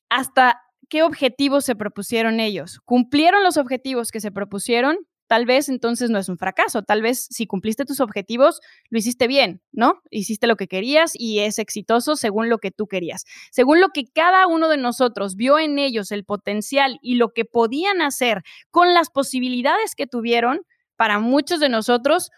Hasta 0.09 0.61
qué 0.89 1.03
objetivos 1.03 1.63
se 1.63 1.75
propusieron 1.75 2.39
ellos. 2.39 2.79
¿Cumplieron 2.83 3.43
los 3.43 3.57
objetivos 3.57 4.11
que 4.11 4.19
se 4.19 4.31
propusieron? 4.31 4.97
Tal 5.31 5.45
vez 5.45 5.69
entonces 5.69 6.09
no 6.09 6.19
es 6.19 6.27
un 6.27 6.37
fracaso, 6.37 6.81
tal 6.81 7.01
vez 7.01 7.25
si 7.31 7.47
cumpliste 7.47 7.85
tus 7.85 8.01
objetivos, 8.01 8.59
lo 8.89 8.99
hiciste 8.99 9.27
bien, 9.27 9.61
¿no? 9.71 10.01
Hiciste 10.09 10.45
lo 10.45 10.57
que 10.57 10.67
querías 10.67 11.13
y 11.13 11.39
es 11.39 11.57
exitoso 11.57 12.17
según 12.17 12.49
lo 12.49 12.57
que 12.57 12.69
tú 12.69 12.85
querías, 12.85 13.23
según 13.49 13.79
lo 13.79 13.91
que 13.93 14.11
cada 14.11 14.45
uno 14.47 14.67
de 14.67 14.75
nosotros 14.75 15.37
vio 15.37 15.57
en 15.57 15.79
ellos 15.79 16.11
el 16.11 16.25
potencial 16.25 16.99
y 17.01 17.15
lo 17.15 17.31
que 17.31 17.45
podían 17.45 18.01
hacer 18.01 18.43
con 18.71 18.93
las 18.93 19.09
posibilidades 19.09 19.95
que 19.95 20.05
tuvieron, 20.05 20.65
para 20.97 21.19
muchos 21.19 21.61
de 21.61 21.69
nosotros, 21.69 22.29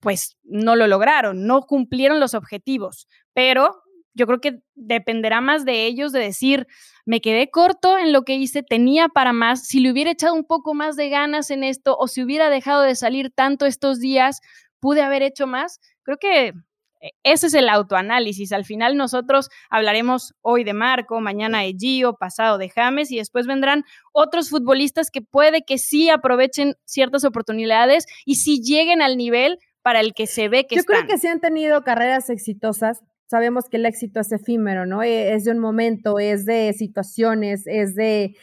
pues 0.00 0.36
no 0.42 0.76
lo 0.76 0.86
lograron, 0.86 1.46
no 1.46 1.62
cumplieron 1.62 2.20
los 2.20 2.34
objetivos, 2.34 3.08
pero 3.32 3.80
yo 4.12 4.26
creo 4.26 4.42
que 4.42 4.60
dependerá 4.74 5.40
más 5.40 5.64
de 5.64 5.86
ellos 5.86 6.12
de 6.12 6.20
decir, 6.20 6.66
me 7.06 7.20
quedé 7.20 7.50
corto 7.50 7.98
en 7.98 8.12
lo 8.12 8.22
que 8.22 8.34
hice, 8.34 8.62
tenía 8.62 9.08
para 9.08 9.32
más, 9.32 9.66
si 9.66 9.80
le 9.80 9.90
hubiera 9.90 10.10
echado 10.10 10.34
un 10.34 10.44
poco 10.44 10.74
más 10.74 10.96
de 10.96 11.08
ganas 11.08 11.50
en 11.50 11.64
esto 11.64 11.96
o 11.98 12.08
si 12.08 12.22
hubiera 12.22 12.50
dejado 12.50 12.82
de 12.82 12.94
salir 12.94 13.30
tanto 13.30 13.66
estos 13.66 14.00
días, 14.00 14.40
pude 14.80 15.02
haber 15.02 15.22
hecho 15.22 15.46
más. 15.46 15.80
Creo 16.02 16.18
que 16.18 16.52
e, 17.04 17.10
ese 17.22 17.48
es 17.48 17.54
el 17.54 17.68
autoanálisis. 17.68 18.52
Al 18.52 18.64
final 18.64 18.96
nosotros 18.96 19.50
hablaremos 19.68 20.34
hoy 20.40 20.64
de 20.64 20.72
Marco, 20.72 21.20
mañana 21.20 21.60
de 21.60 21.74
Gio, 21.78 22.16
pasado 22.16 22.56
de 22.58 22.70
James 22.70 23.10
y 23.10 23.18
después 23.18 23.46
vendrán 23.46 23.84
otros 24.12 24.48
futbolistas 24.48 25.10
que 25.10 25.20
puede 25.20 25.62
que 25.64 25.78
sí 25.78 26.08
aprovechen 26.08 26.74
ciertas 26.84 27.24
oportunidades 27.24 28.06
y 28.24 28.36
si 28.36 28.62
lleguen 28.62 29.02
al 29.02 29.16
nivel 29.16 29.58
para 29.82 30.00
el 30.00 30.14
que 30.14 30.26
se 30.26 30.48
ve 30.48 30.66
que 30.66 30.76
Yo 30.76 30.84
creo 30.84 31.06
que 31.06 31.18
sí 31.18 31.26
han 31.26 31.40
tenido 31.40 31.82
carreras 31.82 32.30
exitosas, 32.30 33.02
sabemos 33.34 33.64
que 33.68 33.78
el 33.78 33.86
éxito 33.86 34.20
es 34.20 34.30
efímero, 34.30 34.86
¿no? 34.86 35.02
E, 35.02 35.34
es 35.34 35.42
de 35.42 35.50
un 35.50 35.58
momento, 35.58 36.20
es 36.20 36.44
de 36.44 36.72
situaciones, 36.72 37.66
es 37.66 37.96
de 37.96 38.36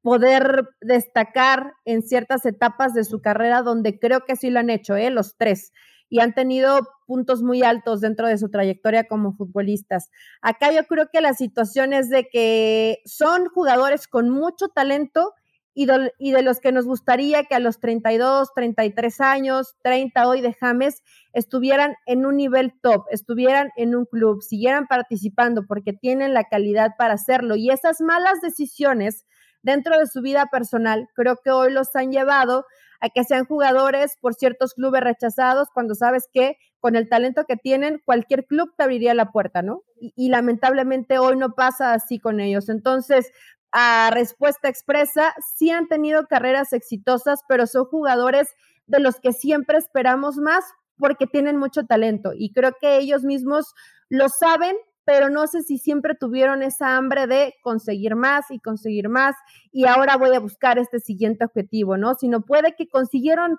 poder 0.00 0.68
destacar 0.80 1.72
en 1.84 2.02
ciertas 2.02 2.46
etapas 2.46 2.94
de 2.94 3.02
su 3.02 3.20
carrera 3.20 3.62
donde 3.62 3.98
creo 3.98 4.20
que 4.24 4.36
sí 4.36 4.50
lo 4.50 4.60
han 4.60 4.70
hecho, 4.70 4.94
¿eh? 4.94 5.10
los 5.10 5.36
tres, 5.36 5.72
y 6.08 6.20
han 6.20 6.34
tenido 6.34 6.86
puntos 7.08 7.42
muy 7.42 7.64
altos 7.64 8.00
dentro 8.00 8.28
de 8.28 8.38
su 8.38 8.48
trayectoria 8.48 9.08
como 9.08 9.32
futbolistas. 9.32 10.08
Acá 10.40 10.70
yo 10.70 10.84
creo 10.84 11.08
que 11.12 11.20
la 11.20 11.34
situación 11.34 11.92
es 11.92 12.10
de 12.10 12.28
que 12.28 12.98
son 13.06 13.46
jugadores 13.48 14.06
con 14.06 14.30
mucho 14.30 14.68
talento 14.68 15.32
y 15.80 16.32
de, 16.32 16.42
los 16.42 16.58
que 16.58 16.72
nos 16.72 16.86
gustaría 16.86 17.44
que 17.44 17.54
a 17.54 17.60
los 17.60 17.78
32, 17.78 18.52
33 18.52 19.20
años, 19.20 19.76
30 19.84 20.26
hoy 20.26 20.40
de 20.40 20.52
James, 20.52 21.04
estuvieran 21.32 21.94
en 22.04 22.26
un 22.26 22.36
nivel 22.36 22.72
top, 22.82 23.04
estuvieran 23.12 23.70
en 23.76 23.94
un 23.94 24.04
club, 24.04 24.42
siguieran 24.42 24.88
participando 24.88 25.66
porque 25.68 25.92
tienen 25.92 26.34
la 26.34 26.42
calidad 26.42 26.96
para 26.98 27.14
hacerlo. 27.14 27.54
Y 27.54 27.70
esas 27.70 28.00
malas 28.00 28.40
decisiones 28.40 29.24
dentro 29.62 29.96
de 29.96 30.08
su 30.08 30.20
vida 30.20 30.46
personal, 30.50 31.08
creo 31.14 31.36
que 31.36 31.52
hoy 31.52 31.72
los 31.72 31.94
han 31.94 32.10
llevado 32.10 32.64
a 33.00 33.08
que 33.10 33.22
sean 33.22 33.44
jugadores 33.44 34.16
por 34.20 34.34
ciertos 34.34 34.74
clubes 34.74 35.02
rechazados 35.02 35.68
cuando 35.72 35.94
sabes 35.94 36.28
que 36.32 36.56
con 36.80 36.96
el 36.96 37.08
talento 37.08 37.44
que 37.44 37.56
tienen, 37.56 38.02
cualquier 38.04 38.46
club 38.46 38.72
te 38.76 38.82
abriría 38.82 39.14
la 39.14 39.30
puerta, 39.30 39.62
¿no? 39.62 39.82
Y, 40.00 40.28
lamentablemente 40.28 41.18
hoy 41.18 41.36
no 41.36 41.54
pasa 41.54 41.92
así 41.92 42.18
con 42.18 42.40
ellos. 42.40 42.68
Entonces, 42.68 43.30
a 43.72 44.10
respuesta 44.12 44.68
expresa, 44.68 45.34
sí 45.56 45.70
han 45.70 45.88
tenido 45.88 46.26
carreras 46.26 46.72
exitosas, 46.72 47.40
pero 47.48 47.66
son 47.66 47.84
jugadores 47.84 48.48
de 48.86 49.00
los 49.00 49.20
que 49.20 49.32
siempre 49.32 49.78
esperamos 49.78 50.36
más 50.36 50.64
porque 50.96 51.26
tienen 51.26 51.56
mucho 51.56 51.84
talento 51.84 52.32
y 52.34 52.52
creo 52.52 52.72
que 52.80 52.98
ellos 52.98 53.22
mismos 53.22 53.74
lo 54.08 54.28
saben 54.28 54.76
pero 55.08 55.30
no 55.30 55.46
sé 55.46 55.62
si 55.62 55.78
siempre 55.78 56.14
tuvieron 56.14 56.62
esa 56.62 56.98
hambre 56.98 57.26
de 57.26 57.54
conseguir 57.62 58.14
más 58.14 58.50
y 58.50 58.58
conseguir 58.58 59.08
más 59.08 59.34
y 59.72 59.86
ahora 59.86 60.18
voy 60.18 60.36
a 60.36 60.38
buscar 60.38 60.78
este 60.78 61.00
siguiente 61.00 61.46
objetivo, 61.46 61.96
¿no? 61.96 62.14
Sino 62.14 62.42
puede 62.42 62.74
que 62.76 62.90
consiguieron, 62.90 63.56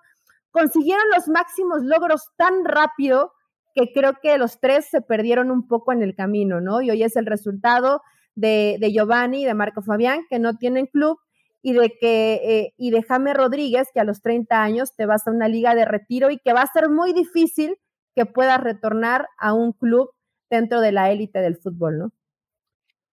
consiguieron 0.52 1.06
los 1.16 1.28
máximos 1.28 1.82
logros 1.82 2.30
tan 2.38 2.66
rápido 2.66 3.34
que 3.74 3.92
creo 3.92 4.20
que 4.22 4.38
los 4.38 4.60
tres 4.60 4.90
se 4.92 5.02
perdieron 5.02 5.50
un 5.50 5.68
poco 5.68 5.92
en 5.92 6.04
el 6.04 6.14
camino, 6.14 6.62
¿no? 6.62 6.84
Y 6.84 6.92
hoy 6.92 7.02
es 7.02 7.16
el 7.16 7.26
resultado 7.26 8.04
de, 8.40 8.78
de 8.80 8.92
Giovanni 8.92 9.44
y 9.44 9.46
de 9.46 9.54
Marco 9.54 9.82
Fabián, 9.82 10.22
que 10.30 10.40
no 10.40 10.58
tienen 10.58 10.88
club, 10.88 11.18
y 11.62 11.74
de 11.74 11.98
que 12.00 12.34
eh, 12.44 12.74
y 12.78 12.92
de 12.92 13.34
Rodríguez, 13.34 13.90
que 13.94 14.00
a 14.00 14.04
los 14.04 14.22
30 14.22 14.62
años 14.62 14.96
te 14.96 15.06
vas 15.06 15.28
a 15.28 15.32
una 15.32 15.48
liga 15.48 15.76
de 15.76 15.86
retiro 15.86 16.30
y 16.32 16.38
que 16.38 16.54
va 16.54 16.62
a 16.62 16.72
ser 16.72 16.90
muy 16.90 17.14
difícil 17.14 17.78
que 18.16 18.26
puedas 18.26 18.62
retornar 18.62 19.28
a 19.38 19.54
un 19.54 19.74
club 19.74 20.10
dentro 20.50 20.82
de 20.82 20.92
la 20.92 21.12
élite 21.12 21.40
del 21.40 21.58
fútbol, 21.58 22.00
¿no? 22.00 22.12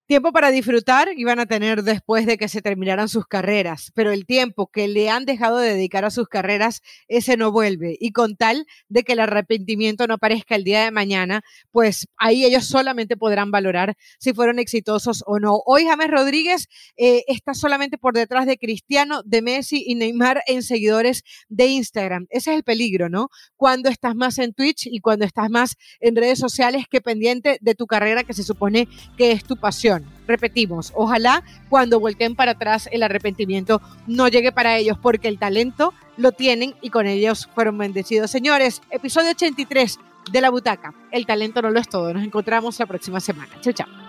Tiempo 0.06 0.30
para 0.30 0.52
disfrutar 0.52 1.08
iban 1.16 1.40
a 1.40 1.46
tener 1.46 1.82
después 1.82 2.26
de 2.26 2.38
que 2.38 2.46
se 2.46 2.62
terminaran 2.62 3.08
sus 3.08 3.26
carreras, 3.26 3.90
pero 3.92 4.12
el 4.12 4.24
tiempo 4.24 4.68
que 4.68 4.86
le 4.86 5.10
han 5.10 5.24
dejado 5.24 5.58
de 5.58 5.74
dedicar 5.74 6.04
a 6.04 6.10
sus 6.10 6.28
carreras, 6.28 6.80
ese 7.08 7.36
no 7.36 7.50
vuelve. 7.50 7.96
Y 7.98 8.12
con 8.12 8.36
tal 8.36 8.68
de 8.88 9.02
que 9.02 9.14
el 9.14 9.18
arrepentimiento 9.18 10.06
no 10.06 10.14
aparezca 10.14 10.54
el 10.54 10.62
día 10.62 10.84
de 10.84 10.92
mañana, 10.92 11.42
pues 11.72 12.06
ahí 12.18 12.44
ellos 12.44 12.66
solamente 12.66 13.16
podrán 13.16 13.50
valorar 13.50 13.96
si 14.20 14.32
fueron 14.32 14.60
exitosos 14.60 15.24
o 15.26 15.40
no. 15.40 15.60
Hoy 15.66 15.86
James 15.86 16.08
Rodríguez 16.08 16.68
eh, 16.96 17.24
está 17.26 17.52
solamente 17.52 17.98
por 17.98 18.14
detrás 18.14 18.46
de 18.46 18.58
Cristiano, 18.58 19.22
de 19.24 19.42
Messi 19.42 19.82
y 19.84 19.96
Neymar 19.96 20.40
en 20.46 20.62
seguidores 20.62 21.24
de 21.48 21.66
Instagram. 21.66 22.28
Ese 22.30 22.52
es 22.52 22.58
el 22.58 22.62
peligro, 22.62 23.08
¿no? 23.08 23.28
Cuando 23.56 23.88
estás 23.88 24.14
más 24.14 24.38
en 24.38 24.54
Twitch 24.54 24.86
y 24.86 25.00
cuando 25.00 25.24
estás 25.24 25.50
más 25.50 25.74
en 25.98 26.14
redes 26.14 26.38
sociales 26.38 26.84
que 26.88 27.00
pendiente 27.00 27.58
de 27.60 27.74
tu 27.74 27.88
carrera 27.88 28.22
que 28.22 28.34
se 28.34 28.44
supone 28.44 28.86
que 29.18 29.32
es 29.32 29.42
tu 29.42 29.56
pasión. 29.56 29.95
Repetimos, 30.26 30.92
ojalá 30.94 31.42
cuando 31.68 32.00
volteen 32.00 32.34
para 32.34 32.52
atrás 32.52 32.88
el 32.92 33.02
arrepentimiento 33.02 33.80
no 34.06 34.28
llegue 34.28 34.52
para 34.52 34.76
ellos 34.76 34.98
porque 35.00 35.28
el 35.28 35.38
talento 35.38 35.94
lo 36.16 36.32
tienen 36.32 36.74
y 36.80 36.90
con 36.90 37.06
ellos 37.06 37.48
fueron 37.54 37.78
bendecidos. 37.78 38.30
Señores, 38.30 38.82
episodio 38.90 39.30
83 39.30 39.98
de 40.30 40.40
La 40.40 40.50
Butaca. 40.50 40.94
El 41.10 41.26
talento 41.26 41.62
no 41.62 41.70
lo 41.70 41.80
es 41.80 41.88
todo. 41.88 42.12
Nos 42.12 42.24
encontramos 42.24 42.78
la 42.78 42.86
próxima 42.86 43.20
semana. 43.20 43.52
Chao, 43.60 43.72
chao. 43.72 44.05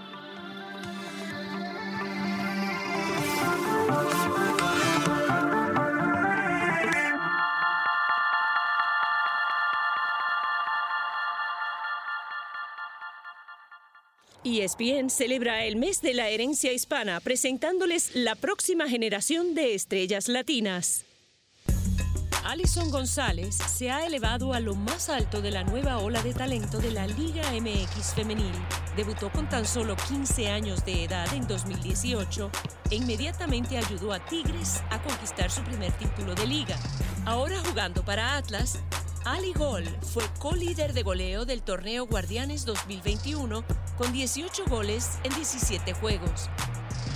ESPN 14.48 15.10
celebra 15.10 15.66
el 15.66 15.76
mes 15.76 16.02
de 16.02 16.14
la 16.14 16.30
herencia 16.30 16.72
hispana 16.72 17.20
presentándoles 17.20 18.16
la 18.16 18.36
próxima 18.36 18.88
generación 18.88 19.56
de 19.56 19.76
estrellas 19.76 20.30
latinas. 20.30 21.04
Alison 22.46 22.90
González 22.90 23.58
se 23.58 23.92
ha 23.92 24.06
elevado 24.06 24.54
a 24.54 24.62
lo 24.62 24.74
más 24.74 25.10
alto 25.10 25.42
de 25.42 25.52
la 25.52 25.66
nueva 25.66 25.98
ola 25.98 26.24
de 26.24 26.34
talento 26.34 26.78
de 26.78 26.92
la 26.92 27.06
Liga 27.06 27.44
MX 27.52 28.14
femenil. 28.16 28.54
Debutó 28.96 29.30
con 29.34 29.50
tan 29.50 29.66
solo 29.66 29.98
15 30.08 30.48
años 30.48 30.86
de 30.86 31.04
edad 31.04 31.28
en 31.34 31.46
2018 31.46 32.50
e 32.90 32.96
inmediatamente 32.96 33.78
ayudó 33.78 34.14
a 34.14 34.26
Tigres 34.26 34.82
a 34.92 35.04
conquistar 35.04 35.52
su 35.52 35.62
primer 35.64 35.92
título 35.98 36.36
de 36.36 36.48
liga. 36.48 36.78
Ahora 37.26 37.60
jugando 37.68 38.06
para 38.06 38.38
Atlas, 38.38 38.80
Ali 39.30 39.52
Gol 39.52 39.84
fue 40.14 40.24
co-líder 40.40 40.94
de 40.94 41.04
goleo 41.04 41.44
del 41.44 41.62
torneo 41.62 42.06
Guardianes 42.08 42.64
2021 42.64 43.62
con 43.98 44.14
18 44.14 44.64
goles 44.68 45.20
en 45.26 45.36
17 45.36 45.94
juegos. 45.96 46.50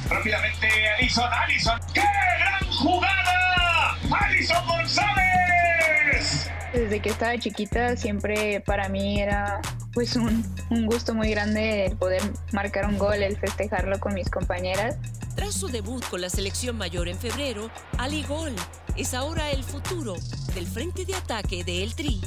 Rápidamente 0.10 0.68
Alison, 0.98 1.32
Alison, 1.32 1.80
¡qué 1.94 2.02
gran 2.02 2.70
jugada! 2.70 3.98
Alison 4.12 4.68
González. 4.68 5.41
Desde 6.74 7.02
que 7.02 7.10
estaba 7.10 7.38
chiquita 7.38 7.98
siempre 7.98 8.62
para 8.62 8.88
mí 8.88 9.20
era 9.20 9.60
pues 9.94 10.16
un, 10.16 10.46
un 10.70 10.86
gusto 10.86 11.14
muy 11.14 11.30
grande 11.30 11.86
el 11.86 11.98
poder 11.98 12.22
marcar 12.54 12.86
un 12.86 12.98
gol, 12.98 13.22
el 13.22 13.38
festejarlo 13.38 14.00
con 14.00 14.14
mis 14.14 14.30
compañeras. 14.30 14.96
Tras 15.36 15.54
su 15.54 15.68
debut 15.68 16.04
con 16.10 16.22
la 16.22 16.30
selección 16.30 16.78
mayor 16.78 17.10
en 17.10 17.18
febrero, 17.18 17.70
Ali 17.98 18.24
Gol 18.24 18.56
es 18.96 19.14
ahora 19.14 19.50
el 19.52 19.64
futuro 19.64 20.16
del 20.54 20.68
frente 20.68 21.06
de 21.06 21.16
ataque 21.16 21.64
de 21.64 21.84
El 21.84 21.96
Tri. 21.96 22.22